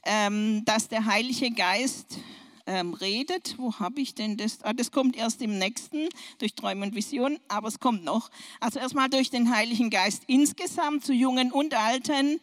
ähm, 0.06 0.64
dass 0.64 0.88
der 0.88 1.06
Heilige 1.06 1.50
Geist 1.50 2.20
ähm, 2.68 2.94
redet. 2.94 3.56
Wo 3.58 3.74
habe 3.80 4.00
ich 4.00 4.14
denn 4.14 4.38
das? 4.38 4.62
Ah, 4.62 4.74
das 4.74 4.92
kommt 4.92 5.16
erst 5.16 5.42
im 5.42 5.58
nächsten, 5.58 6.08
durch 6.38 6.54
Träume 6.54 6.86
und 6.86 6.94
Visionen, 6.94 7.40
aber 7.48 7.68
es 7.68 7.80
kommt 7.80 8.04
noch. 8.04 8.30
Also 8.60 8.78
erstmal 8.78 9.10
durch 9.10 9.32
den 9.32 9.54
Heiligen 9.56 9.90
Geist 9.90 10.22
insgesamt 10.28 11.04
zu 11.04 11.14
Jungen 11.14 11.52
und 11.52 11.74
Alten. 11.74 12.40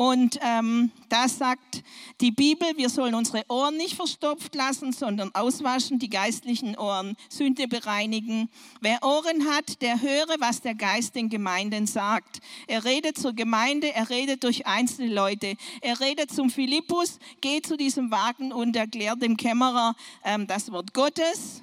Und 0.00 0.38
ähm, 0.40 0.90
da 1.10 1.28
sagt 1.28 1.82
die 2.22 2.30
Bibel, 2.30 2.66
wir 2.78 2.88
sollen 2.88 3.14
unsere 3.14 3.44
Ohren 3.50 3.76
nicht 3.76 3.96
verstopft 3.96 4.54
lassen, 4.54 4.94
sondern 4.94 5.30
auswaschen, 5.34 5.98
die 5.98 6.08
geistlichen 6.08 6.74
Ohren, 6.78 7.18
Sünde 7.28 7.68
bereinigen. 7.68 8.48
Wer 8.80 9.02
Ohren 9.02 9.46
hat, 9.50 9.82
der 9.82 10.00
höre, 10.00 10.36
was 10.38 10.62
der 10.62 10.74
Geist 10.74 11.16
den 11.16 11.28
Gemeinden 11.28 11.86
sagt. 11.86 12.40
Er 12.66 12.86
redet 12.86 13.18
zur 13.18 13.34
Gemeinde, 13.34 13.92
er 13.92 14.08
redet 14.08 14.42
durch 14.42 14.66
einzelne 14.66 15.12
Leute. 15.12 15.54
Er 15.82 16.00
redet 16.00 16.30
zum 16.30 16.48
Philippus, 16.48 17.18
geht 17.42 17.66
zu 17.66 17.76
diesem 17.76 18.10
Wagen 18.10 18.54
und 18.54 18.76
erklärt 18.76 19.20
dem 19.20 19.36
Kämmerer 19.36 19.94
ähm, 20.24 20.46
das 20.46 20.72
Wort 20.72 20.94
Gottes. 20.94 21.60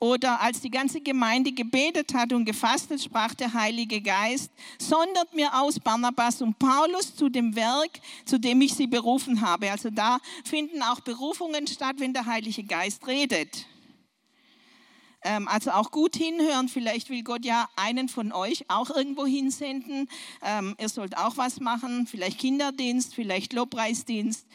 Oder 0.00 0.40
als 0.40 0.62
die 0.62 0.70
ganze 0.70 1.02
Gemeinde 1.02 1.52
gebetet 1.52 2.14
hat 2.14 2.32
und 2.32 2.46
gefastet, 2.46 3.02
sprach 3.02 3.34
der 3.34 3.52
Heilige 3.52 4.00
Geist, 4.00 4.50
sondert 4.78 5.34
mir 5.34 5.54
aus 5.60 5.78
Barnabas 5.78 6.40
und 6.40 6.58
Paulus 6.58 7.14
zu 7.14 7.28
dem 7.28 7.54
Werk, 7.54 8.00
zu 8.24 8.40
dem 8.40 8.62
ich 8.62 8.72
sie 8.72 8.86
berufen 8.86 9.42
habe. 9.42 9.70
Also 9.70 9.90
da 9.90 10.18
finden 10.42 10.82
auch 10.82 11.00
Berufungen 11.00 11.66
statt, 11.66 11.96
wenn 11.98 12.14
der 12.14 12.24
Heilige 12.24 12.64
Geist 12.64 13.06
redet. 13.06 13.66
Ähm, 15.22 15.48
also 15.48 15.72
auch 15.72 15.90
gut 15.90 16.16
hinhören, 16.16 16.70
vielleicht 16.70 17.10
will 17.10 17.22
Gott 17.22 17.44
ja 17.44 17.68
einen 17.76 18.08
von 18.08 18.32
euch 18.32 18.64
auch 18.68 18.88
irgendwo 18.88 19.26
hinsenden. 19.26 20.08
Ähm, 20.42 20.76
ihr 20.80 20.88
sollt 20.88 21.18
auch 21.18 21.36
was 21.36 21.60
machen, 21.60 22.06
vielleicht 22.06 22.38
Kinderdienst, 22.38 23.14
vielleicht 23.14 23.52
Lobpreisdienst 23.52 24.46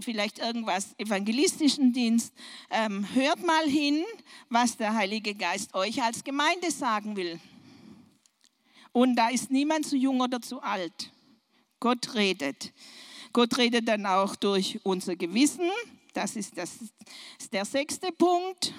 vielleicht 0.00 0.38
irgendwas 0.38 0.94
evangelistischen 0.98 1.92
Dienst. 1.92 2.32
Ähm, 2.70 3.06
hört 3.14 3.44
mal 3.44 3.68
hin, 3.68 4.04
was 4.48 4.76
der 4.76 4.94
Heilige 4.94 5.34
Geist 5.34 5.74
euch 5.74 6.02
als 6.02 6.24
Gemeinde 6.24 6.70
sagen 6.70 7.16
will. 7.16 7.40
Und 8.92 9.16
da 9.16 9.28
ist 9.28 9.50
niemand 9.50 9.86
zu 9.86 9.96
jung 9.96 10.20
oder 10.20 10.40
zu 10.40 10.60
alt. 10.60 11.10
Gott 11.80 12.14
redet. 12.14 12.72
Gott 13.32 13.58
redet 13.58 13.88
dann 13.88 14.06
auch 14.06 14.36
durch 14.36 14.78
unser 14.84 15.16
Gewissen. 15.16 15.68
Das 16.12 16.36
ist, 16.36 16.56
das 16.56 16.70
ist 17.38 17.52
der 17.52 17.64
sechste 17.64 18.12
Punkt. 18.12 18.72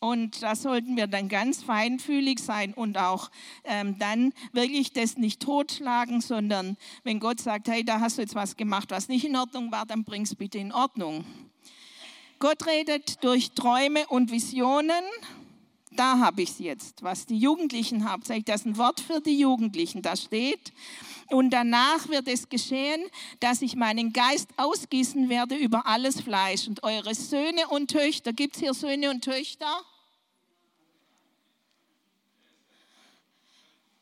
Und 0.00 0.42
da 0.42 0.56
sollten 0.56 0.96
wir 0.96 1.06
dann 1.06 1.28
ganz 1.28 1.62
feinfühlig 1.62 2.38
sein 2.40 2.72
und 2.72 2.96
auch 2.96 3.30
ähm, 3.64 3.98
dann 3.98 4.32
wirklich 4.52 4.94
das 4.94 5.18
nicht 5.18 5.40
totschlagen, 5.40 6.22
sondern 6.22 6.78
wenn 7.04 7.20
Gott 7.20 7.38
sagt, 7.38 7.68
hey, 7.68 7.84
da 7.84 8.00
hast 8.00 8.16
du 8.16 8.22
jetzt 8.22 8.34
was 8.34 8.56
gemacht, 8.56 8.90
was 8.90 9.08
nicht 9.08 9.26
in 9.26 9.36
Ordnung 9.36 9.70
war, 9.70 9.84
dann 9.84 10.04
bring 10.04 10.22
es 10.22 10.34
bitte 10.34 10.56
in 10.56 10.72
Ordnung. 10.72 11.26
Gott 12.38 12.66
redet 12.66 13.22
durch 13.22 13.50
Träume 13.52 14.06
und 14.08 14.30
Visionen. 14.30 15.04
Da 15.92 16.18
habe 16.18 16.40
ich 16.40 16.50
es 16.50 16.58
jetzt, 16.60 17.02
was 17.02 17.26
die 17.26 17.38
Jugendlichen 17.38 18.08
haben. 18.08 18.22
Das 18.46 18.60
ist 18.60 18.66
ein 18.66 18.78
Wort 18.78 19.00
für 19.00 19.20
die 19.20 19.38
Jugendlichen. 19.38 20.00
Da 20.00 20.16
steht, 20.16 20.72
und 21.30 21.50
danach 21.50 22.08
wird 22.08 22.26
es 22.26 22.48
geschehen, 22.48 23.02
dass 23.38 23.62
ich 23.62 23.76
meinen 23.76 24.12
Geist 24.12 24.48
ausgießen 24.56 25.28
werde 25.28 25.54
über 25.54 25.86
alles 25.86 26.20
Fleisch. 26.20 26.66
Und 26.66 26.82
eure 26.82 27.14
Söhne 27.14 27.68
und 27.68 27.90
Töchter, 27.90 28.32
gibt 28.32 28.56
es 28.56 28.62
hier 28.62 28.74
Söhne 28.74 29.10
und 29.10 29.22
Töchter? 29.22 29.84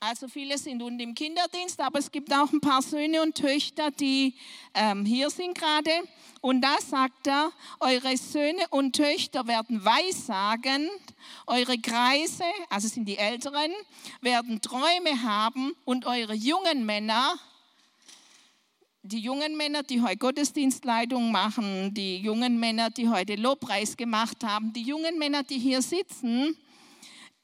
Also 0.00 0.28
viele 0.28 0.56
sind 0.58 0.80
unten 0.80 1.00
im 1.00 1.12
Kinderdienst, 1.12 1.80
aber 1.80 1.98
es 1.98 2.12
gibt 2.12 2.32
auch 2.32 2.52
ein 2.52 2.60
paar 2.60 2.82
Söhne 2.82 3.20
und 3.20 3.34
Töchter, 3.34 3.90
die 3.90 4.36
ähm, 4.72 5.04
hier 5.04 5.28
sind 5.28 5.58
gerade. 5.58 5.90
Und 6.40 6.60
da 6.60 6.76
sagt 6.80 7.26
er, 7.26 7.50
eure 7.80 8.16
Söhne 8.16 8.62
und 8.70 8.94
Töchter 8.94 9.48
werden 9.48 9.84
Weissagen, 9.84 10.88
eure 11.48 11.78
Kreise, 11.78 12.44
also 12.70 12.86
sind 12.86 13.06
die 13.06 13.18
Älteren, 13.18 13.72
werden 14.20 14.60
Träume 14.62 15.20
haben 15.24 15.74
und 15.84 16.06
eure 16.06 16.34
jungen 16.34 16.86
Männer, 16.86 17.36
die 19.02 19.18
jungen 19.18 19.56
Männer, 19.56 19.82
die 19.82 20.00
heute 20.00 20.18
Gottesdienstleitung 20.18 21.32
machen, 21.32 21.92
die 21.92 22.18
jungen 22.18 22.60
Männer, 22.60 22.90
die 22.90 23.08
heute 23.08 23.34
Lobpreis 23.34 23.96
gemacht 23.96 24.44
haben, 24.44 24.72
die 24.72 24.82
jungen 24.82 25.18
Männer, 25.18 25.42
die 25.42 25.58
hier 25.58 25.82
sitzen, 25.82 26.56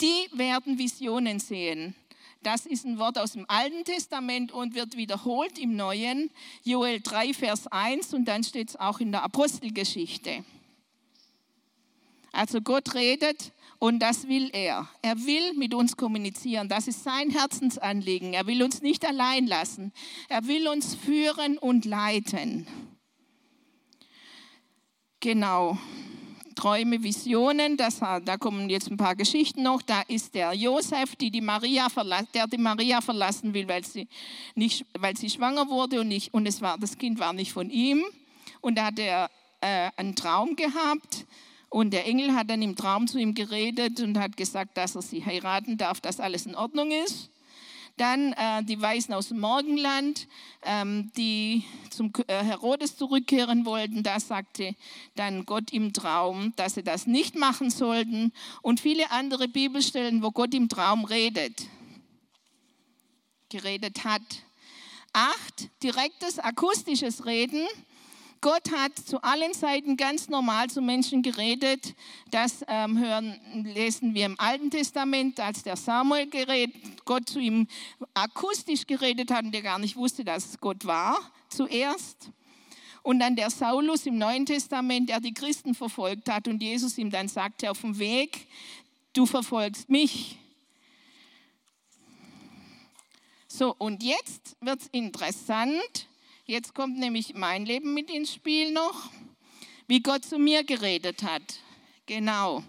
die 0.00 0.28
werden 0.32 0.78
Visionen 0.78 1.40
sehen. 1.40 1.96
Das 2.44 2.66
ist 2.66 2.84
ein 2.84 2.98
Wort 2.98 3.18
aus 3.18 3.32
dem 3.32 3.46
Alten 3.48 3.84
Testament 3.84 4.52
und 4.52 4.74
wird 4.74 4.98
wiederholt 4.98 5.58
im 5.58 5.76
Neuen. 5.76 6.30
Joel 6.62 7.00
3, 7.00 7.32
Vers 7.32 7.66
1 7.68 8.12
und 8.12 8.26
dann 8.26 8.44
steht 8.44 8.68
es 8.68 8.76
auch 8.76 9.00
in 9.00 9.12
der 9.12 9.22
Apostelgeschichte. 9.22 10.44
Also 12.32 12.60
Gott 12.60 12.94
redet 12.94 13.52
und 13.78 14.00
das 14.00 14.28
will 14.28 14.50
er. 14.52 14.90
Er 15.00 15.24
will 15.24 15.54
mit 15.54 15.72
uns 15.72 15.96
kommunizieren. 15.96 16.68
Das 16.68 16.86
ist 16.86 17.02
sein 17.02 17.30
Herzensanliegen. 17.30 18.34
Er 18.34 18.46
will 18.46 18.62
uns 18.62 18.82
nicht 18.82 19.06
allein 19.06 19.46
lassen. 19.46 19.92
Er 20.28 20.46
will 20.46 20.68
uns 20.68 20.94
führen 20.94 21.56
und 21.56 21.86
leiten. 21.86 22.66
Genau. 25.20 25.78
Träume, 26.54 27.02
Visionen, 27.02 27.76
das, 27.76 27.98
da 27.98 28.36
kommen 28.38 28.70
jetzt 28.70 28.90
ein 28.90 28.96
paar 28.96 29.14
Geschichten 29.14 29.62
noch. 29.62 29.82
Da 29.82 30.02
ist 30.08 30.34
der 30.34 30.52
Josef, 30.52 31.16
die 31.16 31.30
die 31.30 31.40
Maria 31.40 31.88
der 32.34 32.46
die 32.46 32.58
Maria 32.58 33.00
verlassen 33.00 33.54
will, 33.54 33.68
weil 33.68 33.84
sie, 33.84 34.08
nicht, 34.54 34.84
weil 34.98 35.16
sie 35.16 35.30
schwanger 35.30 35.68
wurde 35.68 36.00
und, 36.00 36.08
nicht, 36.08 36.32
und 36.32 36.46
es 36.46 36.60
war, 36.62 36.78
das 36.78 36.98
Kind 36.98 37.18
war 37.18 37.32
nicht 37.32 37.52
von 37.52 37.70
ihm. 37.70 38.04
Und 38.60 38.76
da 38.76 38.86
hat 38.86 38.98
er 38.98 39.30
äh, 39.60 39.90
einen 39.96 40.14
Traum 40.14 40.56
gehabt 40.56 41.26
und 41.68 41.90
der 41.90 42.06
Engel 42.06 42.34
hat 42.34 42.50
dann 42.50 42.62
im 42.62 42.76
Traum 42.76 43.08
zu 43.08 43.18
ihm 43.18 43.34
geredet 43.34 44.00
und 44.00 44.18
hat 44.18 44.36
gesagt, 44.36 44.76
dass 44.76 44.94
er 44.94 45.02
sie 45.02 45.24
heiraten 45.24 45.76
darf, 45.76 46.00
dass 46.00 46.20
alles 46.20 46.46
in 46.46 46.54
Ordnung 46.54 46.92
ist. 46.92 47.30
Dann 47.96 48.32
äh, 48.32 48.64
die 48.64 48.80
Weisen 48.80 49.14
aus 49.14 49.28
dem 49.28 49.38
Morgenland, 49.38 50.26
ähm, 50.62 51.12
die 51.16 51.64
zum 51.90 52.12
äh, 52.26 52.42
Herodes 52.42 52.96
zurückkehren 52.96 53.64
wollten. 53.66 54.02
Da 54.02 54.18
sagte 54.18 54.74
dann 55.14 55.44
Gott 55.46 55.72
im 55.72 55.92
Traum, 55.92 56.52
dass 56.56 56.74
sie 56.74 56.82
das 56.82 57.06
nicht 57.06 57.36
machen 57.36 57.70
sollten. 57.70 58.32
Und 58.62 58.80
viele 58.80 59.10
andere 59.12 59.46
Bibelstellen, 59.46 60.22
wo 60.22 60.32
Gott 60.32 60.54
im 60.54 60.68
Traum 60.68 61.04
redet, 61.04 61.68
geredet 63.48 64.04
hat. 64.04 64.22
Acht, 65.12 65.70
direktes 65.84 66.40
akustisches 66.40 67.24
Reden 67.26 67.64
Gott 68.44 68.70
hat 68.72 68.98
zu 68.98 69.22
allen 69.22 69.54
Zeiten 69.54 69.96
ganz 69.96 70.28
normal 70.28 70.68
zu 70.68 70.82
Menschen 70.82 71.22
geredet. 71.22 71.94
Das 72.30 72.62
ähm, 72.68 72.98
hören, 72.98 73.40
lesen 73.64 74.12
wir 74.12 74.26
im 74.26 74.38
Alten 74.38 74.70
Testament, 74.70 75.40
als 75.40 75.62
der 75.62 75.76
Samuel 75.76 76.28
geredet, 76.28 76.76
Gott 77.06 77.26
zu 77.26 77.38
ihm 77.38 77.66
akustisch 78.12 78.86
geredet 78.86 79.30
hat 79.30 79.46
und 79.46 79.52
der 79.52 79.62
gar 79.62 79.78
nicht 79.78 79.96
wusste, 79.96 80.26
dass 80.26 80.44
es 80.44 80.60
Gott 80.60 80.84
war 80.84 81.16
zuerst. 81.48 82.28
Und 83.02 83.18
dann 83.20 83.34
der 83.34 83.48
Saulus 83.48 84.04
im 84.04 84.18
Neuen 84.18 84.44
Testament, 84.44 85.08
der 85.08 85.20
die 85.20 85.32
Christen 85.32 85.74
verfolgt 85.74 86.28
hat 86.28 86.46
und 86.46 86.62
Jesus 86.62 86.98
ihm 86.98 87.08
dann 87.08 87.28
sagte 87.28 87.70
auf 87.70 87.80
dem 87.80 87.98
Weg, 87.98 88.46
du 89.14 89.24
verfolgst 89.24 89.88
mich. 89.88 90.36
So, 93.48 93.74
und 93.78 94.02
jetzt 94.02 94.54
wird 94.60 94.82
es 94.82 94.88
interessant. 94.88 96.08
Jetzt 96.46 96.74
kommt 96.74 96.98
nämlich 96.98 97.32
mein 97.32 97.64
Leben 97.64 97.94
mit 97.94 98.10
ins 98.10 98.34
Spiel 98.34 98.70
noch, 98.70 99.08
wie 99.86 100.00
Gott 100.00 100.26
zu 100.26 100.38
mir 100.38 100.62
geredet 100.62 101.22
hat. 101.22 101.42
Genau. 102.04 102.62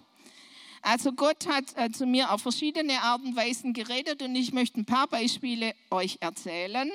Also 0.82 1.12
Gott 1.12 1.46
hat 1.46 1.66
äh, 1.76 1.92
zu 1.92 2.06
mir 2.06 2.32
auf 2.32 2.42
verschiedene 2.42 3.02
Arten 3.02 3.28
und 3.28 3.36
Weisen 3.36 3.74
geredet 3.74 4.22
und 4.22 4.34
ich 4.34 4.54
möchte 4.54 4.80
ein 4.80 4.86
paar 4.86 5.08
Beispiele 5.08 5.76
euch 5.92 6.20
erzählen. 6.22 6.90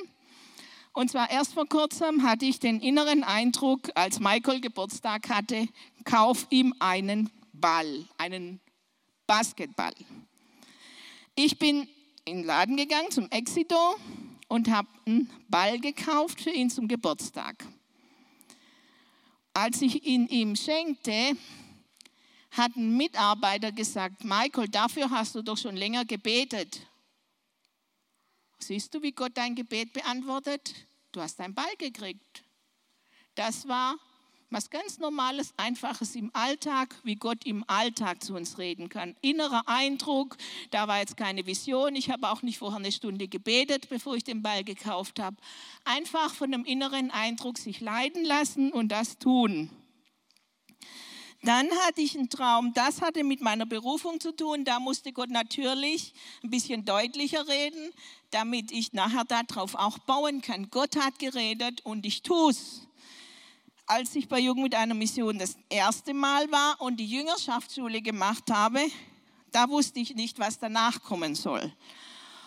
Und 0.95 1.11
zwar 1.11 1.31
erst 1.31 1.53
vor 1.53 1.67
kurzem 1.69 2.23
hatte 2.23 2.47
ich 2.47 2.61
den 2.61 2.81
inneren 2.81 3.25
Eindruck, 3.25 3.91
als 3.95 4.19
Michael 4.19 4.63
Geburtstag 4.63 5.29
hatte, 5.29 5.69
kauf 6.05 6.47
ihm 6.49 6.75
einen 6.79 7.29
Ball, 7.53 8.07
einen 8.17 8.59
Basketball. 9.27 9.93
Ich 11.35 11.59
bin 11.59 11.87
in 12.25 12.39
den 12.39 12.45
Laden 12.45 12.79
gegangen 12.79 13.11
zum 13.11 13.29
Exito 13.31 13.97
und 14.51 14.69
habe 14.69 14.89
einen 15.07 15.31
Ball 15.49 15.79
gekauft 15.79 16.41
für 16.41 16.51
ihn 16.51 16.71
zum 16.71 16.89
Geburtstag. 16.89 17.65
Als 19.55 19.81
ich 19.81 20.05
ihn 20.05 20.27
ihm 20.27 20.57
schenkte, 20.57 21.37
hat 22.51 22.75
ein 22.75 22.97
Mitarbeiter 22.97 23.71
gesagt, 23.71 24.25
Michael, 24.25 24.69
dafür 24.69 25.09
hast 25.11 25.37
du 25.37 25.43
doch 25.43 25.57
schon 25.57 25.77
länger 25.77 26.05
gebetet. 26.05 26.81
Siehst 28.59 28.93
du, 28.93 29.03
wie 29.03 29.13
Gott 29.13 29.33
dein 29.35 29.55
Gebet 29.55 29.93
beantwortet? 29.93 30.75
Du 31.13 31.21
hast 31.21 31.41
einen 31.41 31.55
Ball 31.55 31.77
gekriegt. 31.79 32.43
Das 33.37 33.69
war 33.69 33.97
was 34.51 34.69
ganz 34.69 34.99
Normales, 34.99 35.55
Einfaches 35.57 36.17
im 36.17 36.31
Alltag, 36.35 36.95
wie 37.05 37.15
Gott 37.15 37.47
im 37.47 37.65
Alltag 37.69 38.23
zu 38.23 38.35
uns 38.35 38.59
reden 38.59 38.89
kann. 38.89 39.17
Innerer 39.21 39.63
Eindruck, 39.67 40.37
da 40.71 40.89
war 40.89 40.99
jetzt 40.99 41.17
keine 41.17 41.47
Vision. 41.47 41.95
Ich 41.95 42.11
habe 42.11 42.29
auch 42.29 42.43
nicht 42.43 42.59
vorher 42.59 42.79
eine 42.79 42.93
Stunde 42.93 43.29
gebetet, 43.29 43.89
bevor 43.89 44.17
ich 44.17 44.25
den 44.25 44.43
Ball 44.43 44.65
gekauft 44.65 45.21
habe. 45.21 45.37
Einfach 45.85 46.35
von 46.35 46.53
einem 46.53 46.65
inneren 46.65 47.11
Eindruck 47.11 47.59
sich 47.59 47.81
leiden 47.81 48.25
lassen 48.25 48.73
und 48.73 48.89
das 48.89 49.19
tun. 49.19 49.71
Dann 51.43 51.71
hatte 51.87 52.03
ich 52.03 52.19
einen 52.19 52.29
Traum, 52.29 52.75
das 52.75 53.01
hatte 53.01 53.25
mit 53.25 53.41
meiner 53.41 53.65
Berufung 53.65 54.21
zu 54.21 54.33
tun. 54.33 54.65
Da 54.65 54.79
musste 54.79 55.13
Gott 55.13 55.31
natürlich 55.31 56.13
ein 56.43 56.51
bisschen 56.51 56.85
deutlicher 56.85 57.49
reden, 57.49 57.93
damit 58.31 58.73
ich 58.73 58.93
nachher 58.93 59.25
darauf 59.25 59.75
auch 59.75 59.99
bauen 60.01 60.43
kann. 60.43 60.71
Gott 60.71 60.97
hat 60.97 61.19
geredet 61.19 61.81
und 61.85 62.05
ich 62.05 62.23
tue 62.23 62.51
es. 62.51 62.87
Als 63.91 64.15
ich 64.15 64.29
bei 64.29 64.39
Jugend 64.39 64.63
mit 64.63 64.75
einer 64.77 64.95
Mission 64.95 65.37
das 65.37 65.57
erste 65.69 66.15
Mal 66.15 66.49
war 66.53 66.81
und 66.81 66.99
die 66.99 67.07
Jüngerschaftsschule 67.07 68.01
gemacht 68.01 68.45
habe, 68.49 68.79
da 69.51 69.69
wusste 69.69 69.99
ich 69.99 70.15
nicht, 70.15 70.39
was 70.39 70.61
danach 70.61 71.03
kommen 71.03 71.35
soll. 71.35 71.73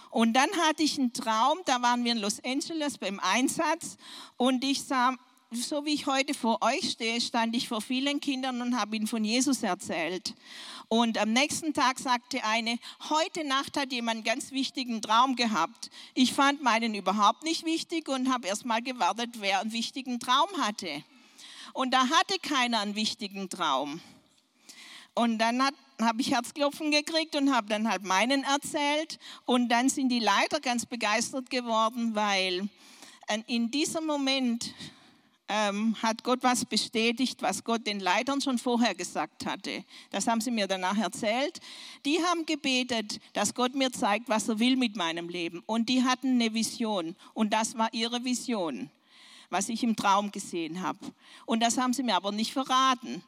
Und 0.10 0.32
dann 0.36 0.50
hatte 0.66 0.84
ich 0.84 0.98
einen 0.98 1.12
Traum, 1.12 1.60
da 1.66 1.82
waren 1.82 2.06
wir 2.06 2.14
in 2.14 2.20
Los 2.20 2.42
Angeles 2.46 2.98
beim 2.98 3.20
Einsatz 3.20 3.98
und 4.38 4.64
ich 4.64 4.86
sah 4.86 5.18
so 5.52 5.86
wie 5.86 5.94
ich 5.94 6.08
heute 6.08 6.34
vor 6.34 6.60
euch 6.62 6.92
stehe, 6.92 7.20
stand 7.20 7.54
ich 7.58 7.68
vor 7.68 7.82
vielen 7.82 8.22
Kindern 8.22 8.62
und 8.62 8.80
habe 8.80 8.96
ihnen 8.96 9.06
von 9.06 9.26
Jesus 9.26 9.64
erzählt. 9.64 10.36
Und 10.88 11.18
am 11.18 11.34
nächsten 11.34 11.74
Tag 11.74 12.00
sagte 12.00 12.42
eine, 12.46 12.80
heute 13.10 13.44
Nacht 13.44 13.76
hat 13.78 13.92
jemand 13.92 14.16
einen 14.16 14.24
ganz 14.24 14.52
wichtigen 14.52 15.02
Traum 15.02 15.36
gehabt. 15.36 15.92
Ich 16.14 16.32
fand 16.32 16.64
meinen 16.64 16.96
überhaupt 16.96 17.44
nicht 17.44 17.66
wichtig 17.66 18.08
und 18.08 18.32
habe 18.32 18.48
erst 18.48 18.66
mal 18.66 18.82
gewartet, 18.82 19.32
wer 19.40 19.60
einen 19.60 19.74
wichtigen 19.74 20.22
Traum 20.22 20.50
hatte. 20.58 21.04
Und 21.74 21.92
da 21.92 22.08
hatte 22.08 22.38
keiner 22.40 22.80
einen 22.80 22.96
wichtigen 22.96 23.50
Traum. 23.50 24.00
Und 25.16 25.38
dann 25.38 25.62
habe 25.62 26.22
ich 26.22 26.32
Herzklopfen 26.32 26.92
gekriegt 26.92 27.36
und 27.36 27.54
habe 27.54 27.68
dann 27.68 27.90
halt 27.90 28.04
meinen 28.04 28.44
erzählt. 28.44 29.20
Und 29.46 29.70
dann 29.70 29.90
sind 29.90 30.10
die 30.10 30.20
Leiter 30.20 30.60
ganz 30.60 30.86
begeistert 30.86 31.50
geworden, 31.50 32.16
weil 32.16 32.70
äh, 33.28 33.40
in 33.48 33.70
diesem 33.70 34.06
Moment 34.06 34.74
ähm, 35.50 35.96
hat 36.02 36.24
Gott 36.24 36.40
was 36.42 36.66
bestätigt, 36.66 37.42
was 37.42 37.64
Gott 37.64 37.86
den 37.86 38.00
Leitern 38.00 38.42
schon 38.42 38.58
vorher 38.58 38.96
gesagt 38.96 39.46
hatte. 39.46 39.84
Das 40.10 40.28
haben 40.28 40.42
sie 40.42 40.52
mir 40.52 40.68
danach 40.68 40.98
erzählt. 40.98 41.60
Die 42.06 42.24
haben 42.24 42.46
gebetet, 42.46 43.20
dass 43.34 43.54
Gott 43.54 43.76
mir 43.76 43.92
zeigt, 43.92 44.30
was 44.30 44.48
er 44.48 44.60
will 44.60 44.78
mit 44.78 44.96
meinem 44.96 45.30
Leben. 45.30 45.62
Und 45.66 45.90
die 45.90 46.04
hatten 46.04 46.42
eine 46.42 46.54
Vision. 46.54 47.16
Und 47.34 47.54
das 47.54 47.78
war 47.78 47.94
ihre 47.94 48.24
Vision, 48.24 48.90
was 49.54 49.70
ich 49.70 49.84
im 49.84 49.96
Traum 49.96 50.32
gesehen 50.32 50.82
habe. 50.82 51.00
Und 51.46 51.62
das 51.62 51.78
haben 51.78 51.94
sie 51.94 52.04
mir 52.04 52.16
aber 52.16 52.32
nicht 52.32 52.52
verraten. 52.52 53.24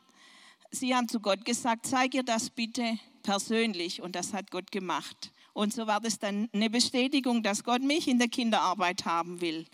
Sie 0.72 0.94
haben 0.94 1.08
zu 1.08 1.22
Gott 1.22 1.46
gesagt, 1.46 1.86
zeig 1.86 2.14
ihr 2.16 2.24
das 2.24 2.50
bitte 2.50 3.00
persönlich. 3.24 4.02
Und 4.02 4.16
das 4.16 4.34
hat 4.34 4.52
Gott 4.52 4.72
gemacht. 4.72 5.32
Und 5.54 5.74
so 5.74 5.88
war 5.88 6.02
das 6.02 6.20
dann 6.20 6.50
eine 6.52 6.70
Bestätigung, 6.70 7.42
dass 7.42 7.64
Gott 7.64 7.82
mich 7.82 8.10
in 8.10 8.20
der 8.20 8.28
Kinderarbeit 8.28 9.06
haben 9.06 9.40
will. 9.40 9.66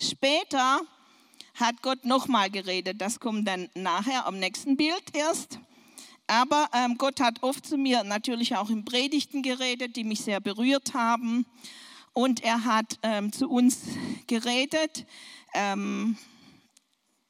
Später 0.00 0.80
hat 1.54 1.82
Gott 1.82 2.04
nochmal 2.04 2.50
geredet. 2.50 3.00
Das 3.00 3.20
kommt 3.20 3.46
dann 3.46 3.68
nachher 3.74 4.26
am 4.26 4.38
nächsten 4.38 4.76
Bild 4.76 5.04
erst. 5.14 5.60
Aber 6.26 6.68
ähm, 6.72 6.96
Gott 6.98 7.20
hat 7.20 7.42
oft 7.42 7.66
zu 7.66 7.76
mir 7.76 8.02
natürlich 8.02 8.56
auch 8.56 8.70
in 8.70 8.84
Predigten 8.84 9.42
geredet, 9.42 9.96
die 9.96 10.04
mich 10.04 10.22
sehr 10.22 10.40
berührt 10.40 10.94
haben. 10.94 11.46
Und 12.14 12.42
er 12.42 12.64
hat 12.64 12.98
ähm, 13.02 13.32
zu 13.32 13.48
uns 13.48 13.82
geredet, 14.26 15.06
ähm, 15.54 16.16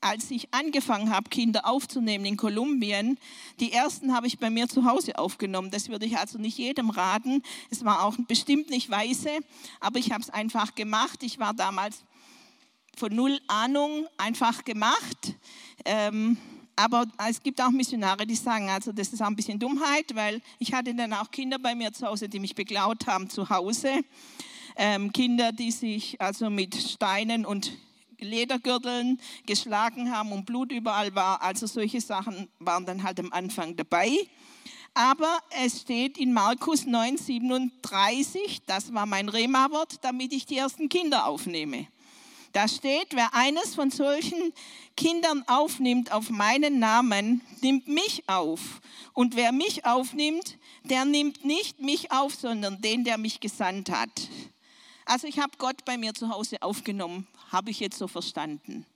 als 0.02 0.30
ich 0.30 0.52
angefangen 0.52 1.10
habe, 1.10 1.30
Kinder 1.30 1.66
aufzunehmen 1.66 2.24
in 2.24 2.36
Kolumbien. 2.36 3.18
Die 3.60 3.72
ersten 3.72 4.14
habe 4.14 4.26
ich 4.26 4.38
bei 4.38 4.50
mir 4.50 4.68
zu 4.68 4.84
Hause 4.84 5.18
aufgenommen. 5.18 5.70
Das 5.70 5.88
würde 5.88 6.06
ich 6.06 6.18
also 6.18 6.38
nicht 6.38 6.58
jedem 6.58 6.90
raten. 6.90 7.42
Es 7.70 7.84
war 7.84 8.04
auch 8.04 8.16
bestimmt 8.26 8.68
nicht 8.68 8.90
weise, 8.90 9.30
aber 9.80 9.98
ich 9.98 10.10
habe 10.12 10.22
es 10.22 10.30
einfach 10.30 10.74
gemacht. 10.74 11.22
Ich 11.22 11.38
war 11.38 11.54
damals 11.54 12.02
von 12.96 13.14
null 13.14 13.40
Ahnung 13.46 14.06
einfach 14.18 14.64
gemacht. 14.64 15.34
Ähm, 15.84 16.36
aber 16.74 17.06
es 17.28 17.42
gibt 17.42 17.60
auch 17.60 17.70
Missionare, 17.70 18.26
die 18.26 18.34
sagen, 18.34 18.70
also 18.70 18.92
das 18.92 19.12
ist 19.12 19.22
auch 19.22 19.26
ein 19.26 19.36
bisschen 19.36 19.58
Dummheit, 19.58 20.14
weil 20.14 20.40
ich 20.58 20.72
hatte 20.72 20.94
dann 20.94 21.12
auch 21.12 21.30
Kinder 21.30 21.58
bei 21.58 21.74
mir 21.74 21.92
zu 21.92 22.06
Hause, 22.06 22.28
die 22.28 22.40
mich 22.40 22.54
beklaut 22.54 23.06
haben 23.06 23.30
zu 23.30 23.48
Hause. 23.50 24.00
Ähm, 24.74 25.12
Kinder, 25.12 25.52
die 25.52 25.70
sich 25.70 26.20
also 26.20 26.48
mit 26.50 26.74
Steinen 26.74 27.44
und 27.44 27.72
Ledergürteln 28.22 29.20
geschlagen 29.46 30.14
haben 30.14 30.32
und 30.32 30.46
Blut 30.46 30.72
überall 30.72 31.14
war. 31.14 31.42
Also 31.42 31.66
solche 31.66 32.00
Sachen 32.00 32.48
waren 32.58 32.86
dann 32.86 33.02
halt 33.02 33.20
am 33.20 33.32
Anfang 33.32 33.76
dabei. 33.76 34.10
Aber 34.94 35.38
es 35.62 35.80
steht 35.80 36.18
in 36.18 36.32
Markus 36.32 36.84
9,37, 36.84 38.60
das 38.66 38.92
war 38.92 39.06
mein 39.06 39.30
Rema-Wort, 39.30 40.04
damit 40.04 40.34
ich 40.34 40.44
die 40.44 40.58
ersten 40.58 40.90
Kinder 40.90 41.26
aufnehme. 41.26 41.86
Da 42.52 42.68
steht, 42.68 43.08
wer 43.12 43.32
eines 43.32 43.74
von 43.74 43.90
solchen 43.90 44.52
Kindern 44.94 45.42
aufnimmt 45.46 46.12
auf 46.12 46.28
meinen 46.28 46.78
Namen, 46.78 47.40
nimmt 47.62 47.88
mich 47.88 48.28
auf. 48.28 48.82
Und 49.14 49.36
wer 49.36 49.52
mich 49.52 49.86
aufnimmt, 49.86 50.58
der 50.84 51.06
nimmt 51.06 51.46
nicht 51.46 51.80
mich 51.80 52.12
auf, 52.12 52.34
sondern 52.34 52.82
den, 52.82 53.04
der 53.04 53.16
mich 53.16 53.40
gesandt 53.40 53.90
hat. 53.90 54.28
Also 55.04 55.26
ich 55.26 55.38
habe 55.38 55.52
Gott 55.58 55.84
bei 55.84 55.98
mir 55.98 56.14
zu 56.14 56.28
Hause 56.28 56.62
aufgenommen, 56.62 57.26
habe 57.50 57.70
ich 57.70 57.80
jetzt 57.80 57.98
so 57.98 58.08
verstanden. 58.08 58.86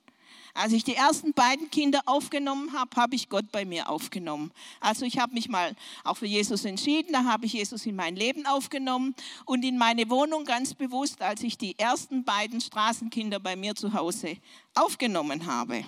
Als 0.53 0.73
ich 0.73 0.83
die 0.83 0.95
ersten 0.95 1.33
beiden 1.33 1.69
Kinder 1.69 2.01
aufgenommen 2.07 2.73
habe, 2.73 2.95
habe 2.95 3.15
ich 3.15 3.29
Gott 3.29 3.51
bei 3.51 3.63
mir 3.63 3.89
aufgenommen. 3.89 4.51
Also 4.79 5.05
ich 5.05 5.19
habe 5.19 5.35
mich 5.35 5.49
mal 5.49 5.75
auch 6.03 6.17
für 6.17 6.25
Jesus 6.25 6.65
entschieden, 6.65 7.13
da 7.13 7.25
habe 7.25 7.45
ich 7.45 7.53
Jesus 7.53 7.85
in 7.85 7.95
mein 7.95 8.15
Leben 8.15 8.47
aufgenommen 8.47 9.13
und 9.45 9.63
in 9.63 9.77
meine 9.77 10.09
Wohnung 10.09 10.45
ganz 10.45 10.73
bewusst, 10.73 11.21
als 11.21 11.43
ich 11.43 11.59
die 11.59 11.77
ersten 11.77 12.23
beiden 12.23 12.59
Straßenkinder 12.59 13.39
bei 13.39 13.55
mir 13.55 13.75
zu 13.75 13.93
Hause 13.93 14.37
aufgenommen 14.73 15.45
habe. 15.45 15.83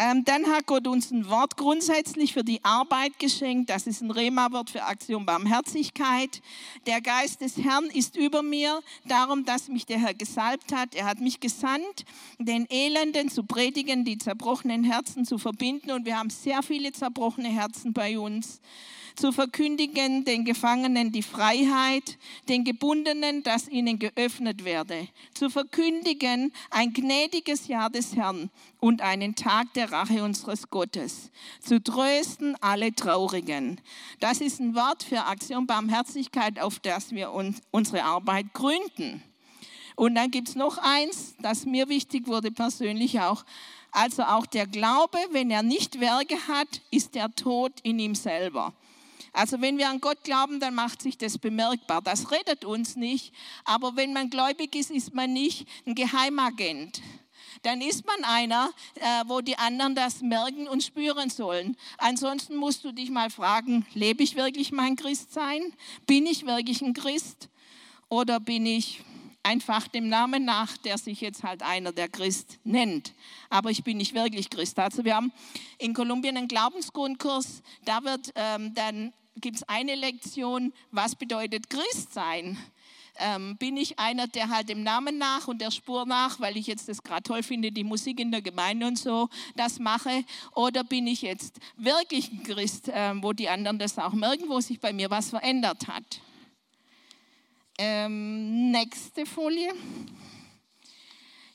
Ähm, 0.00 0.24
dann 0.24 0.46
hat 0.46 0.66
Gott 0.66 0.86
uns 0.86 1.10
ein 1.10 1.28
Wort 1.28 1.56
grundsätzlich 1.56 2.32
für 2.32 2.44
die 2.44 2.64
Arbeit 2.64 3.18
geschenkt. 3.18 3.68
Das 3.68 3.88
ist 3.88 4.00
ein 4.00 4.12
Rema-Wort 4.12 4.70
für 4.70 4.84
Aktion 4.84 5.26
Barmherzigkeit. 5.26 6.40
Der 6.86 7.00
Geist 7.00 7.40
des 7.40 7.56
Herrn 7.56 7.86
ist 7.86 8.16
über 8.16 8.44
mir, 8.44 8.80
darum, 9.06 9.44
dass 9.44 9.66
mich 9.66 9.86
der 9.86 9.98
Herr 9.98 10.14
gesalbt 10.14 10.72
hat. 10.72 10.94
Er 10.94 11.06
hat 11.06 11.18
mich 11.18 11.40
gesandt, 11.40 12.04
den 12.38 12.70
Elenden 12.70 13.28
zu 13.28 13.42
predigen, 13.42 14.04
die 14.04 14.18
zerbrochenen 14.18 14.84
Herzen 14.84 15.24
zu 15.24 15.36
verbinden. 15.36 15.90
Und 15.90 16.06
wir 16.06 16.16
haben 16.16 16.30
sehr 16.30 16.62
viele 16.62 16.92
zerbrochene 16.92 17.48
Herzen 17.48 17.92
bei 17.92 18.20
uns 18.20 18.60
zu 19.18 19.32
verkündigen 19.32 20.24
den 20.24 20.44
Gefangenen 20.44 21.10
die 21.10 21.22
Freiheit, 21.22 22.18
den 22.48 22.64
Gebundenen, 22.64 23.42
dass 23.42 23.68
ihnen 23.68 23.98
geöffnet 23.98 24.64
werde, 24.64 25.08
zu 25.34 25.50
verkündigen 25.50 26.52
ein 26.70 26.92
gnädiges 26.92 27.66
Jahr 27.66 27.90
des 27.90 28.14
Herrn 28.14 28.50
und 28.78 29.02
einen 29.02 29.34
Tag 29.34 29.74
der 29.74 29.90
Rache 29.90 30.22
unseres 30.22 30.70
Gottes, 30.70 31.30
zu 31.60 31.82
trösten 31.82 32.56
alle 32.60 32.94
Traurigen. 32.94 33.80
Das 34.20 34.40
ist 34.40 34.60
ein 34.60 34.76
Wort 34.76 35.02
für 35.02 35.24
Aktion 35.24 35.66
Barmherzigkeit, 35.66 36.60
auf 36.60 36.78
das 36.78 37.10
wir 37.10 37.32
uns, 37.32 37.60
unsere 37.72 38.04
Arbeit 38.04 38.52
gründen. 38.54 39.22
Und 39.96 40.14
dann 40.14 40.30
gibt 40.30 40.48
es 40.48 40.54
noch 40.54 40.78
eins, 40.78 41.34
das 41.40 41.66
mir 41.66 41.88
wichtig 41.88 42.28
wurde 42.28 42.52
persönlich 42.52 43.18
auch. 43.18 43.44
Also 43.90 44.22
auch 44.22 44.46
der 44.46 44.68
Glaube, 44.68 45.18
wenn 45.32 45.50
er 45.50 45.64
nicht 45.64 45.98
Werke 45.98 46.36
hat, 46.46 46.82
ist 46.92 47.16
der 47.16 47.34
Tod 47.34 47.72
in 47.82 47.98
ihm 47.98 48.14
selber. 48.14 48.74
Also 49.38 49.60
wenn 49.60 49.78
wir 49.78 49.88
an 49.88 50.00
Gott 50.00 50.24
glauben, 50.24 50.58
dann 50.58 50.74
macht 50.74 51.00
sich 51.00 51.16
das 51.16 51.38
bemerkbar. 51.38 52.02
Das 52.02 52.32
rettet 52.32 52.64
uns 52.64 52.96
nicht. 52.96 53.32
Aber 53.64 53.94
wenn 53.94 54.12
man 54.12 54.30
gläubig 54.30 54.74
ist, 54.74 54.90
ist 54.90 55.14
man 55.14 55.32
nicht 55.32 55.68
ein 55.86 55.94
Geheimagent. 55.94 57.00
Dann 57.62 57.80
ist 57.80 58.04
man 58.04 58.24
einer, 58.24 58.70
äh, 58.96 59.22
wo 59.28 59.40
die 59.40 59.56
anderen 59.56 59.94
das 59.94 60.22
merken 60.22 60.66
und 60.66 60.82
spüren 60.82 61.30
sollen. 61.30 61.76
Ansonsten 61.98 62.56
musst 62.56 62.82
du 62.82 62.90
dich 62.90 63.10
mal 63.10 63.30
fragen, 63.30 63.86
lebe 63.94 64.24
ich 64.24 64.34
wirklich 64.34 64.72
mein 64.72 64.96
Christsein? 64.96 65.72
Bin 66.04 66.26
ich 66.26 66.44
wirklich 66.44 66.82
ein 66.82 66.92
Christ? 66.92 67.48
Oder 68.08 68.40
bin 68.40 68.66
ich 68.66 69.04
einfach 69.44 69.86
dem 69.86 70.08
Namen 70.08 70.44
nach, 70.44 70.76
der 70.78 70.98
sich 70.98 71.20
jetzt 71.20 71.44
halt 71.44 71.62
einer 71.62 71.92
der 71.92 72.08
Christ 72.08 72.58
nennt. 72.64 73.14
Aber 73.50 73.70
ich 73.70 73.84
bin 73.84 73.98
nicht 73.98 74.14
wirklich 74.14 74.50
Christ. 74.50 74.80
Also 74.80 75.04
wir 75.04 75.14
haben 75.14 75.32
in 75.78 75.94
Kolumbien 75.94 76.36
einen 76.36 76.48
Glaubensgrundkurs, 76.48 77.62
da 77.84 78.02
wird 78.02 78.32
ähm, 78.34 78.74
dann 78.74 79.12
gibt 79.40 79.56
es 79.56 79.62
eine 79.68 79.94
Lektion, 79.94 80.72
was 80.90 81.14
bedeutet 81.14 81.70
Christ 81.70 82.12
sein? 82.12 82.58
Ähm, 83.20 83.56
bin 83.56 83.76
ich 83.76 83.98
einer, 83.98 84.28
der 84.28 84.48
halt 84.48 84.68
dem 84.68 84.84
Namen 84.84 85.18
nach 85.18 85.48
und 85.48 85.60
der 85.60 85.72
Spur 85.72 86.06
nach, 86.06 86.38
weil 86.38 86.56
ich 86.56 86.68
jetzt 86.68 86.88
das 86.88 87.02
gerade 87.02 87.24
toll 87.24 87.42
finde, 87.42 87.72
die 87.72 87.82
Musik 87.82 88.20
in 88.20 88.30
der 88.30 88.42
Gemeinde 88.42 88.86
und 88.86 88.96
so, 88.96 89.28
das 89.56 89.80
mache? 89.80 90.24
Oder 90.54 90.84
bin 90.84 91.06
ich 91.08 91.22
jetzt 91.22 91.58
wirklich 91.76 92.30
ein 92.30 92.44
Christ, 92.44 92.90
ähm, 92.92 93.22
wo 93.22 93.32
die 93.32 93.48
anderen 93.48 93.78
das 93.78 93.98
auch 93.98 94.12
merken, 94.12 94.48
wo 94.48 94.60
sich 94.60 94.78
bei 94.78 94.92
mir 94.92 95.10
was 95.10 95.30
verändert 95.30 95.88
hat? 95.88 96.20
Ähm, 97.76 98.70
nächste 98.70 99.26
Folie. 99.26 99.72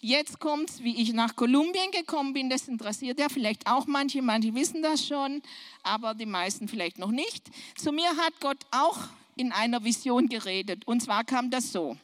Jetzt 0.03 0.41
kommt 0.41 0.83
wie 0.83 1.01
ich 1.01 1.13
nach 1.13 1.37
Kolumbien 1.37 1.89
gekommen 1.91 2.33
bin. 2.33 2.49
Das 2.49 2.67
interessiert 2.67 3.21
ja 3.21 3.29
vielleicht 3.29 3.67
auch 3.67 3.87
manche. 3.87 4.21
Manche 4.21 4.53
wissen 4.53 4.83
das 4.83 5.07
schon, 5.07 5.41
aber 5.81 6.13
die 6.13 6.25
meisten 6.25 6.67
vielleicht 6.67 6.99
noch 6.99 7.11
nicht. 7.11 7.49
Zu 7.77 7.93
mir 7.93 8.09
hat 8.17 8.33
Gott 8.41 8.57
auch 8.71 8.99
in 9.37 9.53
einer 9.53 9.85
Vision 9.85 10.27
geredet. 10.27 10.85
Und 10.85 11.01
zwar 11.01 11.23
kam 11.23 11.49
das 11.49 11.71
so. 11.71 11.95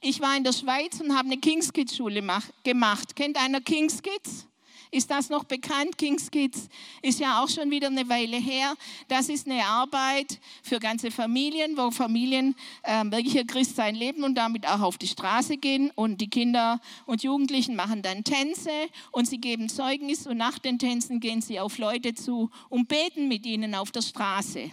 Ich 0.00 0.20
war 0.20 0.36
in 0.36 0.44
der 0.44 0.52
Schweiz 0.52 1.00
und 1.00 1.12
habe 1.12 1.26
eine 1.26 1.38
Kingskids-Schule 1.38 2.22
gemacht. 2.62 3.16
Kennt 3.16 3.36
einer 3.36 3.60
Kingskids? 3.60 4.46
Ist 4.90 5.10
das 5.10 5.28
noch 5.30 5.44
bekannt? 5.44 5.98
Kings 5.98 6.30
Kids 6.30 6.68
ist 7.02 7.20
ja 7.20 7.42
auch 7.42 7.48
schon 7.48 7.70
wieder 7.70 7.88
eine 7.88 8.08
Weile 8.08 8.36
her. 8.36 8.74
Das 9.08 9.28
ist 9.28 9.48
eine 9.48 9.64
Arbeit 9.64 10.38
für 10.62 10.78
ganze 10.78 11.10
Familien, 11.10 11.76
wo 11.76 11.90
Familien 11.90 12.54
äh, 12.82 13.04
wirklich 13.04 13.34
ihr 13.34 13.46
Christsein 13.46 13.94
leben 13.94 14.24
und 14.24 14.34
damit 14.34 14.66
auch 14.66 14.80
auf 14.80 14.98
die 14.98 15.08
Straße 15.08 15.56
gehen. 15.56 15.90
Und 15.94 16.20
die 16.20 16.28
Kinder 16.28 16.80
und 17.06 17.22
Jugendlichen 17.22 17.76
machen 17.76 18.02
dann 18.02 18.24
Tänze 18.24 18.70
und 19.10 19.26
sie 19.26 19.38
geben 19.38 19.68
Zeugnis 19.68 20.26
und 20.26 20.36
nach 20.36 20.58
den 20.58 20.78
Tänzen 20.78 21.20
gehen 21.20 21.40
sie 21.40 21.60
auf 21.60 21.78
Leute 21.78 22.14
zu 22.14 22.50
und 22.68 22.88
beten 22.88 23.28
mit 23.28 23.46
ihnen 23.46 23.74
auf 23.74 23.90
der 23.90 24.02
Straße. 24.02 24.70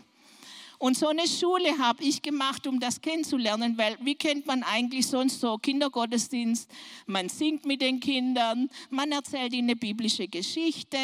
Und 0.81 0.97
so 0.97 1.09
eine 1.09 1.27
Schule 1.27 1.77
habe 1.77 2.03
ich 2.03 2.23
gemacht, 2.23 2.65
um 2.65 2.79
das 2.79 2.99
kennenzulernen, 2.99 3.77
weil 3.77 3.95
wie 4.01 4.15
kennt 4.15 4.47
man 4.47 4.63
eigentlich 4.63 5.05
sonst 5.05 5.39
so 5.39 5.59
Kindergottesdienst? 5.59 6.67
Man 7.05 7.29
singt 7.29 7.67
mit 7.67 7.83
den 7.83 7.99
Kindern, 7.99 8.67
man 8.89 9.11
erzählt 9.11 9.53
ihnen 9.53 9.69
eine 9.69 9.75
biblische 9.75 10.27
Geschichte, 10.27 10.97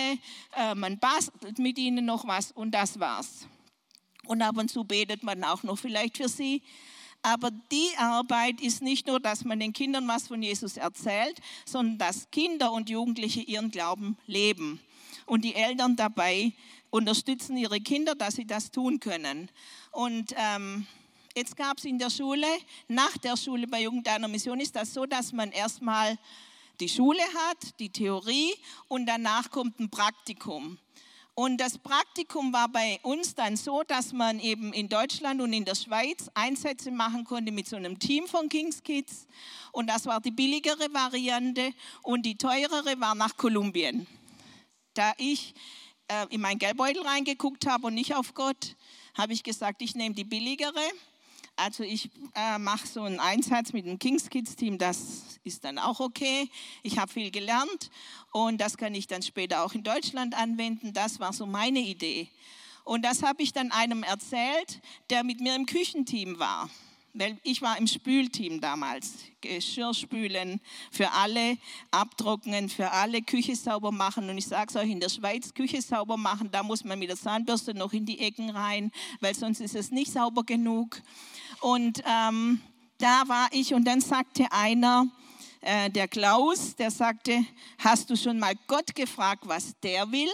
äh, 0.55 0.73
man 0.73 0.97
bastelt 0.97 1.59
mit 1.59 1.77
ihnen 1.77 2.05
noch 2.05 2.27
was 2.27 2.51
und 2.51 2.71
das 2.71 2.99
war's. 2.99 3.47
Und 4.25 4.41
ab 4.41 4.57
und 4.57 4.71
zu 4.71 4.83
betet 4.83 5.21
man 5.21 5.43
auch 5.43 5.61
noch 5.61 5.77
vielleicht 5.77 6.17
für 6.17 6.27
sie. 6.27 6.63
Aber 7.21 7.51
die 7.51 7.95
Arbeit 7.99 8.59
ist 8.61 8.81
nicht 8.81 9.05
nur, 9.05 9.19
dass 9.19 9.45
man 9.45 9.59
den 9.59 9.73
Kindern 9.73 10.07
was 10.07 10.27
von 10.27 10.41
Jesus 10.41 10.77
erzählt, 10.77 11.39
sondern 11.65 11.99
dass 11.99 12.31
Kinder 12.31 12.71
und 12.71 12.89
Jugendliche 12.89 13.41
ihren 13.41 13.69
Glauben 13.69 14.17
leben 14.25 14.79
und 15.27 15.43
die 15.43 15.53
Eltern 15.53 15.95
dabei 15.95 16.53
unterstützen 16.97 17.55
ihre 17.57 17.79
Kinder, 17.79 18.15
dass 18.15 18.35
sie 18.35 18.45
das 18.45 18.71
tun 18.71 18.99
können. 18.99 19.49
Und 19.91 20.33
ähm, 20.35 20.85
jetzt 21.35 21.55
gab 21.55 21.77
es 21.77 21.85
in 21.85 21.99
der 21.99 22.09
Schule, 22.09 22.47
nach 22.87 23.17
der 23.19 23.37
Schule 23.37 23.67
bei 23.67 23.83
Jugend 23.83 24.07
einer 24.07 24.27
Mission 24.27 24.59
ist 24.59 24.75
das 24.75 24.93
so, 24.93 25.05
dass 25.05 25.31
man 25.31 25.51
erstmal 25.51 26.17
die 26.79 26.89
Schule 26.89 27.21
hat, 27.21 27.79
die 27.79 27.89
Theorie 27.89 28.53
und 28.87 29.05
danach 29.05 29.49
kommt 29.49 29.79
ein 29.79 29.89
Praktikum. 29.89 30.77
Und 31.39 31.57
das 31.57 31.77
Praktikum 31.77 32.51
war 32.51 32.67
bei 32.67 32.99
uns 33.03 33.35
dann 33.35 33.57
so, 33.57 33.83
dass 33.83 34.11
man 34.11 34.39
eben 34.39 34.73
in 34.73 34.89
Deutschland 34.89 35.39
und 35.39 35.53
in 35.53 35.65
der 35.65 35.75
Schweiz 35.75 36.31
Einsätze 36.33 36.89
machen 36.89 37.25
konnte 37.25 37.51
mit 37.51 37.67
so 37.67 37.75
einem 37.75 37.99
Team 37.99 38.25
von 38.25 38.49
Kings 38.49 38.81
Kids. 38.81 39.27
Und 39.71 39.85
das 39.85 40.07
war 40.07 40.19
die 40.19 40.31
billigere 40.31 40.91
Variante 40.91 41.73
und 42.01 42.25
die 42.25 42.35
teurere 42.35 42.99
war 42.99 43.13
nach 43.13 43.37
Kolumbien. 43.37 44.07
Da 44.95 45.13
ich 45.19 45.53
äh, 46.07 46.25
in 46.29 46.41
meinen 46.41 46.59
Geldbeutel 46.59 47.01
reingeguckt 47.03 47.65
habe 47.67 47.87
und 47.87 47.93
nicht 47.93 48.15
auf 48.15 48.33
Gott, 48.33 48.75
habe 49.15 49.33
ich 49.33 49.43
gesagt, 49.43 49.81
ich 49.81 49.95
nehme 49.95 50.15
die 50.15 50.23
billigere. 50.23 50.73
Also 51.55 51.83
ich 51.83 52.11
äh, 52.35 52.59
mache 52.59 52.87
so 52.87 53.01
einen 53.01 53.19
Einsatz 53.19 53.73
mit 53.73 53.85
dem 53.87 53.97
Kings 53.97 54.29
Kids 54.29 54.55
Team, 54.55 54.77
das 54.77 55.39
ist 55.43 55.63
dann 55.63 55.79
auch 55.79 55.99
okay. 55.99 56.49
Ich 56.83 56.99
habe 56.99 57.11
viel 57.11 57.31
gelernt 57.31 57.89
und 58.31 58.61
das 58.61 58.77
kann 58.77 58.93
ich 58.93 59.07
dann 59.07 59.23
später 59.23 59.63
auch 59.63 59.73
in 59.73 59.83
Deutschland 59.83 60.35
anwenden. 60.35 60.93
Das 60.93 61.19
war 61.19 61.33
so 61.33 61.45
meine 61.47 61.79
Idee. 61.79 62.29
Und 62.83 63.03
das 63.03 63.23
habe 63.23 63.41
ich 63.41 63.53
dann 63.53 63.71
einem 63.71 64.03
erzählt, 64.03 64.81
der 65.09 65.23
mit 65.23 65.41
mir 65.41 65.55
im 65.55 65.65
Küchenteam 65.65 66.37
war 66.39 66.69
weil 67.17 67.37
ich 67.43 67.61
war 67.61 67.77
im 67.77 67.87
Spülteam 67.87 68.61
damals. 68.61 69.13
Geschirr 69.41 69.93
spülen 69.93 70.59
für 70.91 71.11
alle, 71.11 71.57
abtrocknen 71.91 72.69
für 72.69 72.91
alle, 72.91 73.21
Küche 73.21 73.55
sauber 73.55 73.91
machen. 73.91 74.29
Und 74.29 74.37
ich 74.37 74.47
sage 74.47 74.67
es 74.69 74.75
euch, 74.75 74.89
in 74.89 74.99
der 74.99 75.09
Schweiz 75.09 75.53
Küche 75.53 75.81
sauber 75.81 76.17
machen, 76.17 76.49
da 76.51 76.63
muss 76.63 76.83
man 76.83 76.99
mit 76.99 77.09
der 77.09 77.17
Zahnbürste 77.17 77.73
noch 77.73 77.93
in 77.93 78.05
die 78.05 78.19
Ecken 78.19 78.49
rein, 78.49 78.91
weil 79.19 79.35
sonst 79.35 79.59
ist 79.59 79.75
es 79.75 79.91
nicht 79.91 80.11
sauber 80.11 80.43
genug. 80.43 81.01
Und 81.61 82.03
ähm, 82.05 82.61
da 82.97 83.23
war 83.27 83.47
ich 83.51 83.73
und 83.73 83.85
dann 83.85 84.01
sagte 84.01 84.51
einer, 84.51 85.07
äh, 85.61 85.89
der 85.89 86.07
Klaus, 86.07 86.75
der 86.75 86.91
sagte, 86.91 87.45
hast 87.79 88.09
du 88.09 88.15
schon 88.15 88.39
mal 88.39 88.53
Gott 88.67 88.95
gefragt, 88.95 89.43
was 89.45 89.79
der 89.81 90.11
will? 90.11 90.29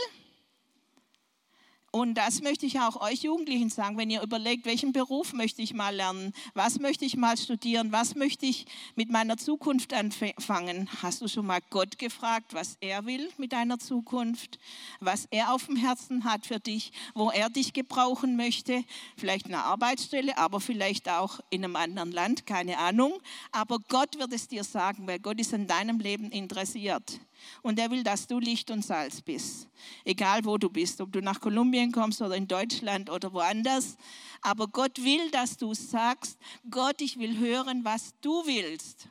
Und 1.95 2.15
das 2.15 2.41
möchte 2.41 2.65
ich 2.65 2.79
auch 2.79 3.01
euch 3.01 3.21
Jugendlichen 3.21 3.69
sagen, 3.69 3.99
wenn 3.99 4.09
ihr 4.09 4.23
überlegt, 4.23 4.65
welchen 4.65 4.93
Beruf 4.93 5.31
möchte 5.31 5.61
ich 5.61 5.75
mal 5.75 5.95
lernen, 5.95 6.33
was 6.55 6.79
möchte 6.79 7.05
ich 7.05 7.15
mal 7.15 7.37
studieren, 7.37 7.91
was 7.91 8.15
möchte 8.15 8.47
ich 8.47 8.65
mit 8.95 9.11
meiner 9.11 9.37
Zukunft 9.37 9.93
anfangen. 9.93 10.89
Hast 11.03 11.21
du 11.21 11.27
schon 11.27 11.45
mal 11.45 11.59
Gott 11.69 11.99
gefragt, 11.99 12.55
was 12.55 12.77
er 12.81 13.05
will 13.05 13.29
mit 13.37 13.53
deiner 13.53 13.77
Zukunft, 13.77 14.57
was 15.01 15.27
er 15.29 15.53
auf 15.53 15.67
dem 15.67 15.75
Herzen 15.75 16.23
hat 16.23 16.47
für 16.47 16.59
dich, 16.59 16.91
wo 17.13 17.29
er 17.29 17.51
dich 17.51 17.73
gebrauchen 17.73 18.37
möchte, 18.37 18.83
vielleicht 19.15 19.45
eine 19.45 19.63
Arbeitsstelle, 19.63 20.35
aber 20.39 20.59
vielleicht 20.61 21.07
auch 21.07 21.41
in 21.51 21.63
einem 21.63 21.75
anderen 21.75 22.11
Land, 22.11 22.47
keine 22.47 22.79
Ahnung. 22.79 23.13
Aber 23.51 23.77
Gott 23.89 24.17
wird 24.17 24.33
es 24.33 24.47
dir 24.47 24.63
sagen, 24.63 25.05
weil 25.05 25.19
Gott 25.19 25.39
ist 25.39 25.53
an 25.53 25.67
deinem 25.67 25.99
Leben 25.99 26.31
interessiert. 26.31 27.19
Und 27.61 27.79
er 27.79 27.89
will, 27.91 28.03
dass 28.03 28.27
du 28.27 28.39
Licht 28.39 28.71
und 28.71 28.83
Salz 28.83 29.21
bist. 29.21 29.67
Egal 30.03 30.45
wo 30.45 30.57
du 30.57 30.69
bist, 30.69 31.01
ob 31.01 31.11
du 31.11 31.21
nach 31.21 31.39
Kolumbien 31.39 31.91
kommst 31.91 32.21
oder 32.21 32.35
in 32.35 32.47
Deutschland 32.47 33.09
oder 33.09 33.33
woanders. 33.33 33.97
Aber 34.41 34.67
Gott 34.67 35.03
will, 35.03 35.31
dass 35.31 35.57
du 35.57 35.73
sagst, 35.73 36.37
Gott, 36.69 37.01
ich 37.01 37.17
will 37.17 37.37
hören, 37.37 37.83
was 37.83 38.13
du 38.21 38.45
willst. 38.45 39.09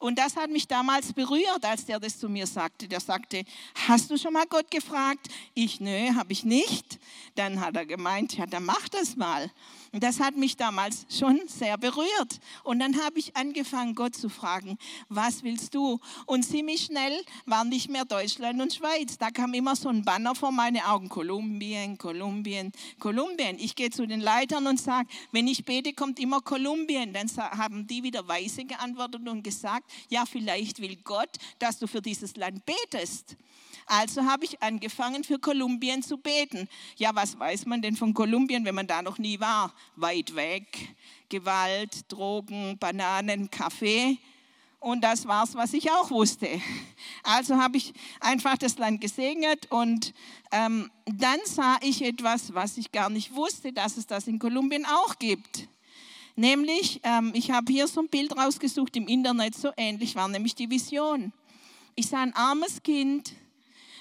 Und 0.00 0.18
das 0.18 0.34
hat 0.34 0.50
mich 0.50 0.66
damals 0.66 1.12
berührt, 1.12 1.62
als 1.62 1.84
der 1.84 2.00
das 2.00 2.18
zu 2.18 2.30
mir 2.30 2.46
sagte. 2.46 2.88
Der 2.88 3.00
sagte, 3.00 3.44
hast 3.86 4.10
du 4.10 4.16
schon 4.16 4.32
mal 4.32 4.46
Gott 4.46 4.70
gefragt? 4.70 5.28
Ich, 5.52 5.78
nö, 5.78 6.14
habe 6.14 6.32
ich 6.32 6.42
nicht. 6.42 6.98
Dann 7.34 7.60
hat 7.60 7.76
er 7.76 7.84
gemeint, 7.84 8.34
ja, 8.36 8.46
dann 8.46 8.64
mach 8.64 8.88
das 8.88 9.14
mal. 9.14 9.50
Und 9.92 10.02
das 10.02 10.18
hat 10.18 10.36
mich 10.36 10.56
damals 10.56 11.04
schon 11.10 11.40
sehr 11.46 11.76
berührt. 11.76 12.40
Und 12.62 12.78
dann 12.78 13.04
habe 13.04 13.18
ich 13.18 13.36
angefangen, 13.36 13.94
Gott 13.94 14.16
zu 14.16 14.30
fragen, 14.30 14.78
was 15.08 15.42
willst 15.42 15.74
du? 15.74 16.00
Und 16.24 16.44
ziemlich 16.44 16.86
schnell 16.86 17.22
war 17.44 17.64
nicht 17.64 17.90
mehr 17.90 18.06
Deutschland 18.06 18.62
und 18.62 18.72
Schweiz. 18.72 19.18
Da 19.18 19.30
kam 19.30 19.52
immer 19.52 19.76
so 19.76 19.90
ein 19.90 20.02
Banner 20.02 20.34
vor 20.34 20.50
meine 20.50 20.86
Augen. 20.88 21.10
Kolumbien, 21.10 21.98
Kolumbien, 21.98 22.72
Kolumbien. 22.98 23.58
Ich 23.58 23.74
gehe 23.74 23.90
zu 23.90 24.06
den 24.06 24.20
Leitern 24.20 24.66
und 24.66 24.80
sage, 24.80 25.08
wenn 25.32 25.46
ich 25.46 25.64
bete, 25.64 25.92
kommt 25.92 26.18
immer 26.20 26.40
Kolumbien. 26.40 27.12
Dann 27.12 27.28
haben 27.36 27.86
die 27.86 28.02
wieder 28.02 28.26
weise 28.26 28.64
geantwortet 28.64 29.28
und 29.28 29.42
gesagt, 29.42 29.89
ja, 30.08 30.24
vielleicht 30.26 30.80
will 30.80 30.96
Gott, 30.96 31.30
dass 31.58 31.78
du 31.78 31.86
für 31.86 32.02
dieses 32.02 32.36
Land 32.36 32.64
betest. 32.66 33.36
Also 33.86 34.24
habe 34.24 34.44
ich 34.44 34.62
angefangen, 34.62 35.24
für 35.24 35.38
Kolumbien 35.38 36.02
zu 36.02 36.16
beten. 36.16 36.68
Ja, 36.96 37.10
was 37.14 37.38
weiß 37.38 37.66
man 37.66 37.82
denn 37.82 37.96
von 37.96 38.14
Kolumbien, 38.14 38.64
wenn 38.64 38.74
man 38.74 38.86
da 38.86 39.02
noch 39.02 39.18
nie 39.18 39.40
war? 39.40 39.74
Weit 39.96 40.36
weg, 40.36 40.94
Gewalt, 41.28 42.04
Drogen, 42.06 42.78
Bananen, 42.78 43.50
Kaffee. 43.50 44.18
Und 44.78 45.02
das 45.02 45.26
war 45.26 45.44
es, 45.44 45.54
was 45.54 45.74
ich 45.74 45.90
auch 45.90 46.10
wusste. 46.10 46.48
Also 47.22 47.56
habe 47.56 47.76
ich 47.76 47.92
einfach 48.20 48.56
das 48.56 48.78
Land 48.78 49.00
gesegnet 49.00 49.66
und 49.70 50.14
ähm, 50.52 50.90
dann 51.04 51.38
sah 51.44 51.76
ich 51.82 52.02
etwas, 52.02 52.54
was 52.54 52.78
ich 52.78 52.92
gar 52.92 53.10
nicht 53.10 53.34
wusste, 53.34 53.72
dass 53.72 53.98
es 53.98 54.06
das 54.06 54.26
in 54.26 54.38
Kolumbien 54.38 54.86
auch 54.86 55.18
gibt. 55.18 55.68
Nämlich, 56.36 57.00
ähm, 57.02 57.32
ich 57.34 57.50
habe 57.50 57.72
hier 57.72 57.86
so 57.86 58.00
ein 58.00 58.08
Bild 58.08 58.36
rausgesucht 58.36 58.96
im 58.96 59.08
Internet, 59.08 59.54
so 59.54 59.70
ähnlich 59.76 60.14
war 60.14 60.28
nämlich 60.28 60.54
die 60.54 60.70
Vision. 60.70 61.32
Ich 61.94 62.06
sah 62.06 62.22
ein 62.22 62.34
armes 62.34 62.82
Kind, 62.82 63.32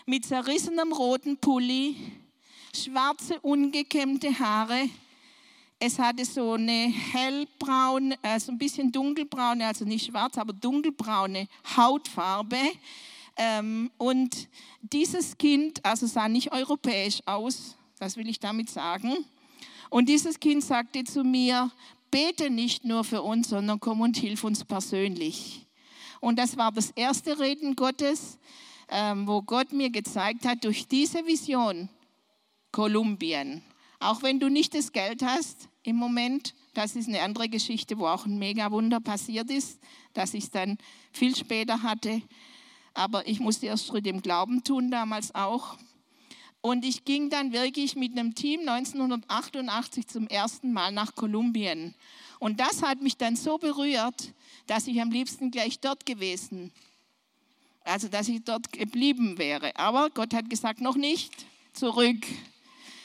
mit 0.06 0.26
zerrissenem 0.26 0.92
roten 0.92 1.38
Pulli, 1.38 1.96
schwarze, 2.76 3.40
ungekämmte 3.42 4.40
Haare. 4.40 4.90
Es 5.80 6.00
hatte 6.00 6.26
so 6.26 6.54
eine 6.54 6.92
hellbraune, 7.12 8.18
also 8.22 8.52
ein 8.52 8.58
bisschen 8.58 8.92
dunkelbraune, 8.92 9.66
also 9.66 9.86
nicht 9.86 10.08
schwarz, 10.08 10.38
aber 10.38 10.54
dunkelbraune 10.54 11.48
Hautfarbe. 11.78 12.58
Ähm, 13.38 13.92
und 13.98 14.50
dieses 14.82 15.38
Kind, 15.38 15.84
also 15.86 16.08
sah 16.08 16.28
nicht 16.28 16.52
europäisch 16.52 17.22
aus, 17.26 17.78
das 18.00 18.18
will 18.18 18.28
ich 18.28 18.40
damit 18.40 18.70
sagen. 18.70 19.14
Und 19.90 20.10
dieses 20.10 20.40
Kind 20.40 20.64
sagte 20.64 21.04
zu 21.04 21.24
mir, 21.24 21.72
bete 22.12 22.50
nicht 22.50 22.86
nur 22.86 23.04
für 23.04 23.22
uns, 23.22 23.50
sondern 23.50 23.80
komm 23.80 24.02
und 24.02 24.18
hilf 24.18 24.44
uns 24.44 24.66
persönlich. 24.66 25.66
Und 26.20 26.38
das 26.38 26.58
war 26.58 26.72
das 26.72 26.92
erste 26.92 27.40
Reden 27.40 27.76
Gottes 27.76 28.38
ähm, 28.90 29.28
wo 29.28 29.42
Gott 29.42 29.72
mir 29.72 29.90
gezeigt 29.90 30.46
hat, 30.46 30.64
durch 30.64 30.88
diese 30.88 31.26
Vision, 31.26 31.90
Kolumbien, 32.72 33.64
auch 34.00 34.24
wenn 34.24 34.40
du 34.40 34.50
nicht 34.50 34.74
das 34.74 34.92
Geld 34.92 35.24
hast 35.24 35.70
im 35.84 35.96
Moment, 35.96 36.56
das 36.74 36.96
ist 36.96 37.08
eine 37.08 37.22
andere 37.22 37.50
Geschichte, 37.50 37.98
wo 37.98 38.08
auch 38.08 38.26
ein 38.26 38.38
Mega-Wunder 38.38 39.00
passiert 39.00 39.50
ist, 39.50 39.80
dass 40.14 40.34
ich 40.34 40.46
es 40.46 40.52
dann 40.52 40.78
viel 41.12 41.36
später 41.36 41.84
hatte. 41.84 42.22
Aber 42.94 43.28
ich 43.28 43.40
musste 43.40 43.68
erst 43.68 43.88
Schritt 43.88 44.08
im 44.08 44.22
Glauben 44.22 44.64
tun, 44.64 44.92
damals 44.92 45.34
auch. 45.36 45.78
Und 46.62 46.84
ich 46.84 47.06
ging 47.06 47.30
dann 47.30 47.54
wirklich 47.54 47.96
mit 47.96 48.12
einem 48.12 48.36
Team 48.36 48.62
1988 48.62 50.08
zum 50.08 50.28
ersten 50.28 50.74
Mal 50.74 50.92
nach 50.92 51.16
Kolumbien. 51.16 51.96
Und 52.40 52.60
das 52.60 52.82
hat 52.82 53.02
mich 53.02 53.18
dann 53.18 53.36
so 53.36 53.58
berührt, 53.58 54.34
dass 54.68 54.88
ich 54.88 55.02
am 55.02 55.12
liebsten 55.12 55.52
gleich 55.52 55.80
dort 55.80 56.06
gewesen 56.06 56.72
also 57.90 58.08
dass 58.08 58.28
ich 58.28 58.44
dort 58.44 58.72
geblieben 58.72 59.38
wäre. 59.38 59.76
Aber 59.76 60.10
Gott 60.10 60.34
hat 60.34 60.50
gesagt, 60.50 60.80
noch 60.80 60.96
nicht, 60.96 61.46
zurück. 61.74 62.26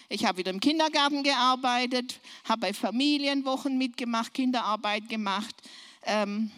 Ich 0.08 0.26
habe 0.26 0.38
wieder 0.38 0.50
im 0.50 0.60
Kindergarten 0.60 1.22
gearbeitet, 1.22 2.20
habe 2.44 2.60
bei 2.60 2.74
Familienwochen 2.74 3.78
mitgemacht, 3.78 4.34
Kinderarbeit 4.34 5.08
gemacht, 5.08 5.54
ähm, 6.02 6.50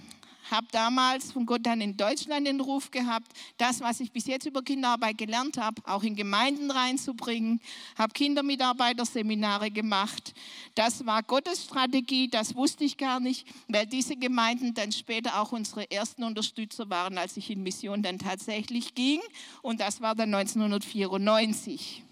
habe 0.50 0.66
damals 0.70 1.32
von 1.32 1.46
Gott 1.46 1.64
dann 1.64 1.80
in 1.80 1.96
Deutschland 1.96 2.46
den 2.46 2.60
Ruf 2.60 2.90
gehabt, 2.90 3.32
das, 3.58 3.80
was 3.80 4.00
ich 4.00 4.12
bis 4.12 4.26
jetzt 4.26 4.46
über 4.46 4.62
Kinderarbeit 4.62 5.18
gelernt 5.18 5.58
habe, 5.58 5.82
auch 5.84 6.02
in 6.02 6.14
Gemeinden 6.14 6.70
reinzubringen. 6.70 7.60
Habe 7.98 8.12
Kindermitarbeiterseminare 8.12 9.70
gemacht. 9.70 10.34
Das 10.74 11.06
war 11.06 11.22
Gottes 11.22 11.64
Strategie, 11.64 12.28
das 12.28 12.54
wusste 12.54 12.84
ich 12.84 12.96
gar 12.96 13.20
nicht, 13.20 13.46
weil 13.68 13.86
diese 13.86 14.16
Gemeinden 14.16 14.74
dann 14.74 14.92
später 14.92 15.40
auch 15.40 15.52
unsere 15.52 15.90
ersten 15.90 16.24
Unterstützer 16.24 16.88
waren, 16.90 17.18
als 17.18 17.36
ich 17.36 17.50
in 17.50 17.62
Mission 17.62 18.02
dann 18.02 18.18
tatsächlich 18.18 18.94
ging. 18.94 19.20
Und 19.62 19.80
das 19.80 20.00
war 20.00 20.14
dann 20.14 20.34
1994. 20.34 22.02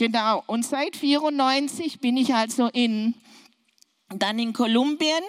Genau, 0.00 0.42
und 0.46 0.64
seit 0.64 0.94
1994 0.94 2.00
bin 2.00 2.16
ich 2.16 2.34
also 2.34 2.68
in, 2.68 3.14
dann 4.08 4.38
in 4.38 4.54
Kolumbien 4.54 5.22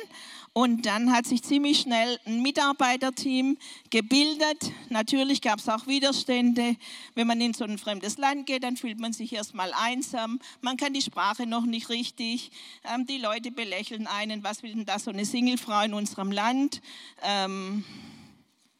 und 0.53 0.85
dann 0.85 1.13
hat 1.13 1.25
sich 1.25 1.43
ziemlich 1.43 1.79
schnell 1.79 2.19
ein 2.25 2.41
Mitarbeiterteam 2.41 3.57
gebildet. 3.89 4.71
Natürlich 4.89 5.41
gab 5.41 5.59
es 5.59 5.69
auch 5.69 5.87
Widerstände. 5.87 6.75
Wenn 7.15 7.27
man 7.27 7.39
in 7.39 7.53
so 7.53 7.63
ein 7.63 7.77
fremdes 7.77 8.17
Land 8.17 8.47
geht, 8.47 8.63
dann 8.63 8.75
fühlt 8.75 8.99
man 8.99 9.13
sich 9.13 9.31
erstmal 9.31 9.71
einsam. 9.73 10.39
Man 10.59 10.75
kann 10.75 10.93
die 10.93 11.01
Sprache 11.01 11.45
noch 11.45 11.65
nicht 11.65 11.87
richtig. 11.87 12.51
Ähm, 12.83 13.05
die 13.05 13.17
Leute 13.17 13.51
belächeln 13.51 14.07
einen. 14.07 14.43
Was 14.43 14.61
will 14.61 14.73
denn 14.73 14.85
da 14.85 14.99
so 14.99 15.11
eine 15.11 15.23
Singlefrau 15.23 15.83
in 15.83 15.93
unserem 15.93 16.33
Land? 16.33 16.81
Ähm, 17.23 17.85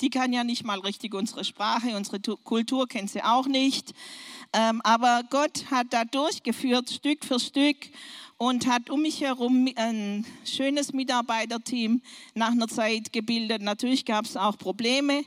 die 0.01 0.09
kann 0.09 0.33
ja 0.33 0.43
nicht 0.43 0.65
mal 0.65 0.79
richtig 0.79 1.13
unsere 1.13 1.45
Sprache, 1.45 1.95
unsere 1.95 2.19
Kultur 2.19 2.87
kennt 2.87 3.11
sie 3.11 3.23
auch 3.23 3.45
nicht. 3.45 3.93
Ähm, 4.51 4.81
aber 4.83 5.21
Gott 5.29 5.71
hat 5.71 5.87
da 5.91 6.03
durchgeführt, 6.03 6.89
Stück 6.89 7.23
für 7.23 7.39
Stück 7.39 7.77
und 8.41 8.65
hat 8.65 8.89
um 8.89 9.03
mich 9.03 9.21
herum 9.21 9.69
ein 9.75 10.25
schönes 10.45 10.93
Mitarbeiterteam 10.93 12.01
nach 12.33 12.49
einer 12.49 12.67
Zeit 12.67 13.13
gebildet. 13.13 13.61
Natürlich 13.61 14.03
gab 14.03 14.25
es 14.25 14.35
auch 14.35 14.57
Probleme 14.57 15.21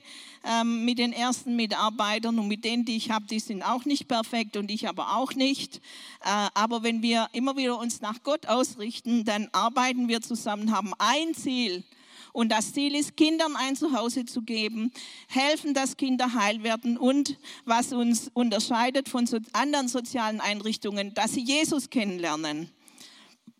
ähm, 0.44 0.84
mit 0.84 0.98
den 0.98 1.12
ersten 1.12 1.54
Mitarbeitern 1.54 2.36
und 2.40 2.48
mit 2.48 2.64
denen, 2.64 2.84
die 2.84 2.96
ich 2.96 3.12
habe, 3.12 3.24
die 3.26 3.38
sind 3.38 3.62
auch 3.62 3.84
nicht 3.84 4.08
perfekt 4.08 4.56
und 4.56 4.68
ich 4.68 4.88
aber 4.88 5.16
auch 5.16 5.32
nicht. 5.34 5.76
Äh, 6.24 6.48
aber 6.54 6.82
wenn 6.82 7.02
wir 7.02 7.28
immer 7.30 7.56
wieder 7.56 7.78
uns 7.78 8.00
nach 8.00 8.20
Gott 8.24 8.46
ausrichten, 8.46 9.24
dann 9.24 9.48
arbeiten 9.52 10.08
wir 10.08 10.20
zusammen, 10.20 10.72
haben 10.72 10.92
ein 10.98 11.34
Ziel. 11.34 11.84
Und 12.32 12.48
das 12.48 12.72
Ziel 12.72 12.96
ist, 12.96 13.16
Kindern 13.16 13.54
ein 13.54 13.76
Zuhause 13.76 14.24
zu 14.24 14.42
geben, 14.42 14.90
helfen, 15.28 15.72
dass 15.72 15.96
Kinder 15.96 16.34
heil 16.34 16.64
werden 16.64 16.98
und 16.98 17.38
was 17.64 17.92
uns 17.92 18.28
unterscheidet 18.34 19.08
von 19.08 19.28
so 19.28 19.38
anderen 19.52 19.86
sozialen 19.86 20.40
Einrichtungen, 20.40 21.14
dass 21.14 21.34
sie 21.34 21.44
Jesus 21.44 21.90
kennenlernen. 21.90 22.72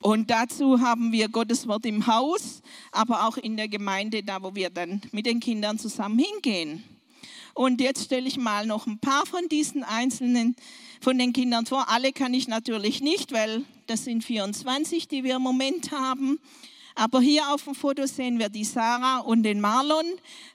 Und 0.06 0.28
dazu 0.28 0.82
haben 0.82 1.12
wir 1.12 1.30
Gottes 1.30 1.66
Wort 1.66 1.86
im 1.86 2.06
Haus, 2.06 2.60
aber 2.92 3.26
auch 3.26 3.38
in 3.38 3.56
der 3.56 3.68
Gemeinde, 3.68 4.22
da 4.22 4.42
wo 4.42 4.54
wir 4.54 4.68
dann 4.68 5.00
mit 5.12 5.24
den 5.24 5.40
Kindern 5.40 5.78
zusammen 5.78 6.18
hingehen. 6.18 6.84
Und 7.54 7.80
jetzt 7.80 8.04
stelle 8.04 8.28
ich 8.28 8.36
mal 8.36 8.66
noch 8.66 8.86
ein 8.86 8.98
paar 8.98 9.24
von 9.24 9.48
diesen 9.48 9.82
einzelnen, 9.82 10.56
von 11.00 11.16
den 11.16 11.32
Kindern 11.32 11.64
vor. 11.64 11.88
Alle 11.88 12.12
kann 12.12 12.34
ich 12.34 12.48
natürlich 12.48 13.00
nicht, 13.00 13.32
weil 13.32 13.64
das 13.86 14.04
sind 14.04 14.22
24, 14.22 15.08
die 15.08 15.24
wir 15.24 15.36
im 15.36 15.42
Moment 15.42 15.90
haben. 15.90 16.38
Aber 16.94 17.22
hier 17.22 17.54
auf 17.54 17.64
dem 17.64 17.74
Foto 17.74 18.04
sehen 18.04 18.38
wir 18.38 18.50
die 18.50 18.64
Sarah 18.64 19.20
und 19.20 19.42
den 19.42 19.58
Marlon. 19.58 20.04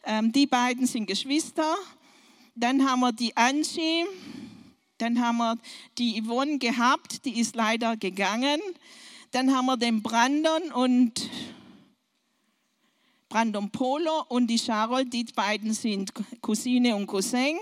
Ähm, 0.04 0.32
die 0.32 0.45
beiden 0.45 0.86
sind 0.86 1.08
Geschwister. 1.08 1.76
Dann 2.54 2.88
haben 2.88 3.00
wir 3.00 3.14
die 3.14 3.36
Angie. 3.36 4.06
Dann 5.00 5.20
haben 5.20 5.38
wir 5.38 5.58
die 5.97 6.22
Yvonne 6.22 6.60
gehabt, 6.60 7.26
die 7.26 7.39
ist 7.39 7.56
leider 7.56 7.97
gegangen. 7.97 8.60
Dann 9.32 9.56
haben 9.56 9.68
wir 9.68 9.78
den 9.78 10.02
Brandon 10.02 10.72
und 10.72 11.30
Brandon 13.30 13.70
Polo 13.70 14.26
und 14.28 14.48
die 14.48 14.58
Charol, 14.58 15.06
die 15.06 15.24
beiden 15.24 15.74
sind 15.74 16.12
Cousine 16.42 16.96
und 16.96 17.06
Cousin. 17.06 17.60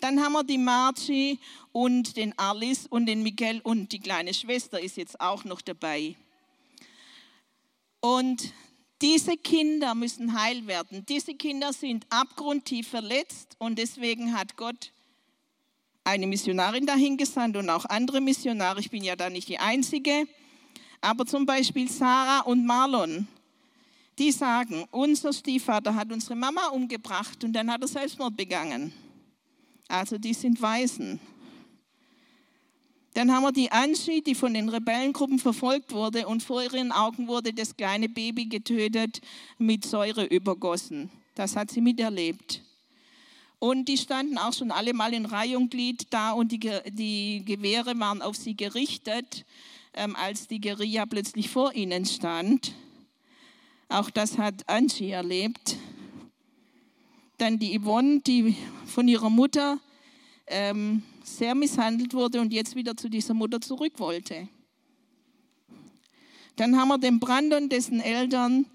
Dann 0.00 0.22
haben 0.22 0.32
wir 0.32 0.42
die 0.42 0.56
Marci 0.56 1.38
und 1.70 2.16
den 2.16 2.36
Alice 2.38 2.86
und 2.86 3.04
den 3.06 3.22
Miguel 3.22 3.60
und 3.62 3.92
die 3.92 4.00
kleine 4.00 4.32
Schwester 4.32 4.80
ist 4.80 4.96
jetzt 4.96 5.20
auch 5.20 5.44
noch 5.44 5.60
dabei. 5.60 6.16
Und 8.00 8.52
diese 9.02 9.36
Kinder 9.36 9.94
müssen 9.94 10.40
heil 10.40 10.66
werden. 10.66 11.04
Diese 11.06 11.34
Kinder 11.34 11.74
sind 11.74 12.06
abgrundtief 12.08 12.88
verletzt 12.88 13.54
und 13.58 13.78
deswegen 13.78 14.36
hat 14.36 14.56
Gott 14.56 14.92
eine 16.04 16.26
Missionarin 16.26 16.86
dahin 16.86 17.18
gesandt 17.18 17.56
und 17.56 17.68
auch 17.68 17.84
andere 17.84 18.20
Missionare. 18.22 18.80
Ich 18.80 18.90
bin 18.90 19.04
ja 19.04 19.14
da 19.14 19.28
nicht 19.28 19.48
die 19.48 19.58
Einzige. 19.58 20.26
Aber 21.02 21.26
zum 21.26 21.44
Beispiel 21.44 21.90
Sarah 21.90 22.42
und 22.42 22.64
Marlon, 22.64 23.26
die 24.18 24.30
sagen, 24.30 24.86
unser 24.92 25.32
Stiefvater 25.32 25.96
hat 25.96 26.12
unsere 26.12 26.36
Mama 26.36 26.68
umgebracht 26.68 27.42
und 27.42 27.52
dann 27.52 27.70
hat 27.70 27.82
er 27.82 27.88
Selbstmord 27.88 28.36
begangen. 28.36 28.92
Also 29.88 30.16
die 30.16 30.32
sind 30.32 30.62
Waisen. 30.62 31.18
Dann 33.14 33.32
haben 33.32 33.42
wir 33.42 33.52
die 33.52 33.70
Angie, 33.72 34.22
die 34.22 34.36
von 34.36 34.54
den 34.54 34.68
Rebellengruppen 34.68 35.40
verfolgt 35.40 35.92
wurde 35.92 36.28
und 36.28 36.42
vor 36.42 36.62
ihren 36.62 36.92
Augen 36.92 37.26
wurde 37.26 37.52
das 37.52 37.76
kleine 37.76 38.08
Baby 38.08 38.46
getötet, 38.46 39.20
mit 39.58 39.84
Säure 39.84 40.24
übergossen. 40.24 41.10
Das 41.34 41.56
hat 41.56 41.72
sie 41.72 41.80
miterlebt. 41.80 42.62
Und 43.58 43.88
die 43.88 43.98
standen 43.98 44.38
auch 44.38 44.52
schon 44.52 44.70
alle 44.70 44.94
mal 44.94 45.12
in 45.12 45.26
Reihe 45.26 45.58
und 45.58 45.70
Glied 45.70 46.06
da 46.10 46.30
und 46.30 46.52
die, 46.52 46.60
die 46.90 47.44
Gewehre 47.44 47.98
waren 47.98 48.22
auf 48.22 48.36
sie 48.36 48.56
gerichtet 48.56 49.44
ähm, 49.94 50.16
als 50.16 50.46
die 50.48 50.60
Guerilla 50.60 51.06
plötzlich 51.06 51.48
vor 51.48 51.74
ihnen 51.74 52.04
stand. 52.04 52.74
Auch 53.88 54.10
das 54.10 54.38
hat 54.38 54.68
Angie 54.68 55.10
erlebt. 55.10 55.76
Dann 57.38 57.58
die 57.58 57.78
Yvonne, 57.78 58.20
die 58.20 58.56
von 58.86 59.08
ihrer 59.08 59.30
Mutter 59.30 59.78
ähm, 60.46 61.02
sehr 61.24 61.54
misshandelt 61.54 62.14
wurde 62.14 62.40
und 62.40 62.52
jetzt 62.52 62.74
wieder 62.74 62.96
zu 62.96 63.08
dieser 63.08 63.34
Mutter 63.34 63.60
zurück 63.60 63.94
wollte. 63.98 64.48
Dann 66.56 66.76
haben 66.76 66.88
wir 66.88 66.98
den 66.98 67.18
Brandon, 67.18 67.68
dessen 67.68 68.00
Eltern, 68.00 68.66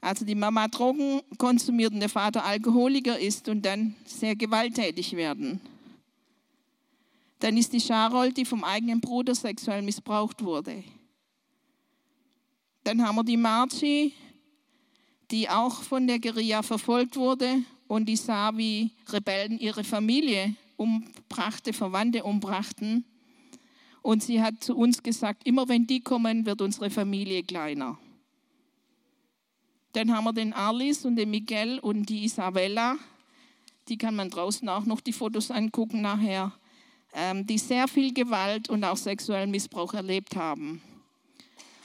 also 0.00 0.24
die 0.24 0.34
Mama 0.34 0.68
Drogen 0.68 1.22
konsumiert 1.38 1.92
und 1.92 2.00
der 2.00 2.08
Vater 2.08 2.44
Alkoholiker 2.44 3.18
ist 3.18 3.48
und 3.48 3.62
dann 3.64 3.94
sehr 4.04 4.36
gewalttätig 4.36 5.16
werden. 5.16 5.60
Dann 7.42 7.56
ist 7.56 7.72
die 7.72 7.80
Charol, 7.80 8.32
die 8.32 8.44
vom 8.44 8.62
eigenen 8.62 9.00
Bruder 9.00 9.34
sexuell 9.34 9.82
missbraucht 9.82 10.44
wurde. 10.44 10.84
Dann 12.84 13.04
haben 13.04 13.16
wir 13.16 13.24
die 13.24 13.36
Marci, 13.36 14.12
die 15.32 15.48
auch 15.48 15.82
von 15.82 16.06
der 16.06 16.20
Guerilla 16.20 16.62
verfolgt 16.62 17.16
wurde 17.16 17.64
und 17.88 18.08
die 18.08 18.14
sah, 18.14 18.56
wie 18.56 18.92
Rebellen 19.08 19.58
ihre 19.58 19.82
Familie 19.82 20.54
umbrachte, 20.76 21.72
Verwandte 21.72 22.22
umbrachten. 22.22 23.04
Und 24.02 24.22
sie 24.22 24.40
hat 24.40 24.62
zu 24.62 24.76
uns 24.76 25.02
gesagt, 25.02 25.44
immer 25.44 25.68
wenn 25.68 25.88
die 25.88 26.00
kommen, 26.00 26.46
wird 26.46 26.62
unsere 26.62 26.90
Familie 26.90 27.42
kleiner. 27.42 27.98
Dann 29.94 30.14
haben 30.14 30.24
wir 30.24 30.32
den 30.32 30.52
Arlis 30.52 31.04
und 31.04 31.16
den 31.16 31.32
Miguel 31.32 31.80
und 31.80 32.08
die 32.08 32.24
Isabella. 32.24 32.98
Die 33.88 33.98
kann 33.98 34.14
man 34.14 34.30
draußen 34.30 34.68
auch 34.68 34.84
noch 34.84 35.00
die 35.00 35.12
Fotos 35.12 35.50
angucken 35.50 36.02
nachher. 36.02 36.52
Ähm, 37.14 37.46
die 37.46 37.58
sehr 37.58 37.88
viel 37.88 38.14
Gewalt 38.14 38.70
und 38.70 38.84
auch 38.84 38.96
sexuellen 38.96 39.50
Missbrauch 39.50 39.92
erlebt 39.92 40.34
haben. 40.34 40.80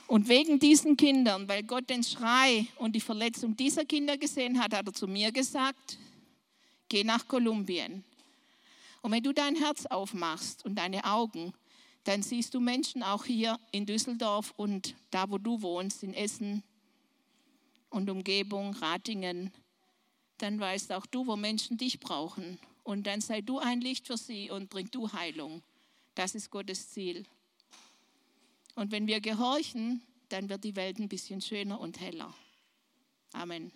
Und 0.07 0.29
wegen 0.29 0.57
diesen 0.57 0.95
Kindern, 0.95 1.49
weil 1.49 1.63
Gott 1.63 1.89
den 1.89 2.01
Schrei 2.01 2.65
und 2.77 2.93
die 2.95 3.01
Verletzung 3.01 3.57
dieser 3.57 3.83
Kinder 3.83 4.17
gesehen 4.17 4.57
hat, 4.57 4.73
hat 4.73 4.87
er 4.87 4.93
zu 4.93 5.05
mir 5.05 5.33
gesagt, 5.33 5.97
geh 6.87 7.03
nach 7.03 7.27
Kolumbien. 7.27 8.05
Und 9.01 9.11
wenn 9.11 9.21
du 9.21 9.33
dein 9.33 9.57
Herz 9.57 9.85
aufmachst 9.85 10.63
und 10.63 10.75
deine 10.75 11.03
Augen, 11.03 11.53
dann 12.05 12.23
siehst 12.23 12.53
du 12.53 12.61
Menschen 12.61 13.03
auch 13.03 13.25
hier 13.25 13.59
in 13.71 13.85
Düsseldorf 13.85 14.53
und 14.55 14.95
da, 15.11 15.29
wo 15.29 15.37
du 15.37 15.61
wohnst, 15.61 16.03
in 16.03 16.13
Essen 16.13 16.63
und 17.89 18.09
Umgebung, 18.09 18.73
Ratingen. 18.75 19.51
Dann 20.37 20.57
weißt 20.57 20.93
auch 20.93 21.05
du, 21.05 21.27
wo 21.27 21.35
Menschen 21.35 21.77
dich 21.77 21.99
brauchen 21.99 22.57
und 22.87 23.05
dann 23.05 23.19
sei 23.19 23.41
du 23.41 23.59
ein 23.59 23.81
Licht 23.81 24.07
für 24.07 24.15
sie 24.15 24.49
und 24.49 24.69
bring 24.69 24.89
du 24.89 25.11
Heilung. 25.11 25.61
Das 26.15 26.35
ist 26.35 26.49
Gottes 26.49 26.89
Ziel. 26.89 27.25
Und 28.75 28.93
wenn 28.93 29.07
wir 29.07 29.19
gehorchen, 29.19 30.01
dann 30.29 30.47
wird 30.47 30.63
die 30.63 30.77
Welt 30.77 30.97
ein 30.97 31.09
bisschen 31.09 31.41
schöner 31.41 31.81
und 31.81 31.99
heller. 31.99 32.33
Amen. 33.33 33.73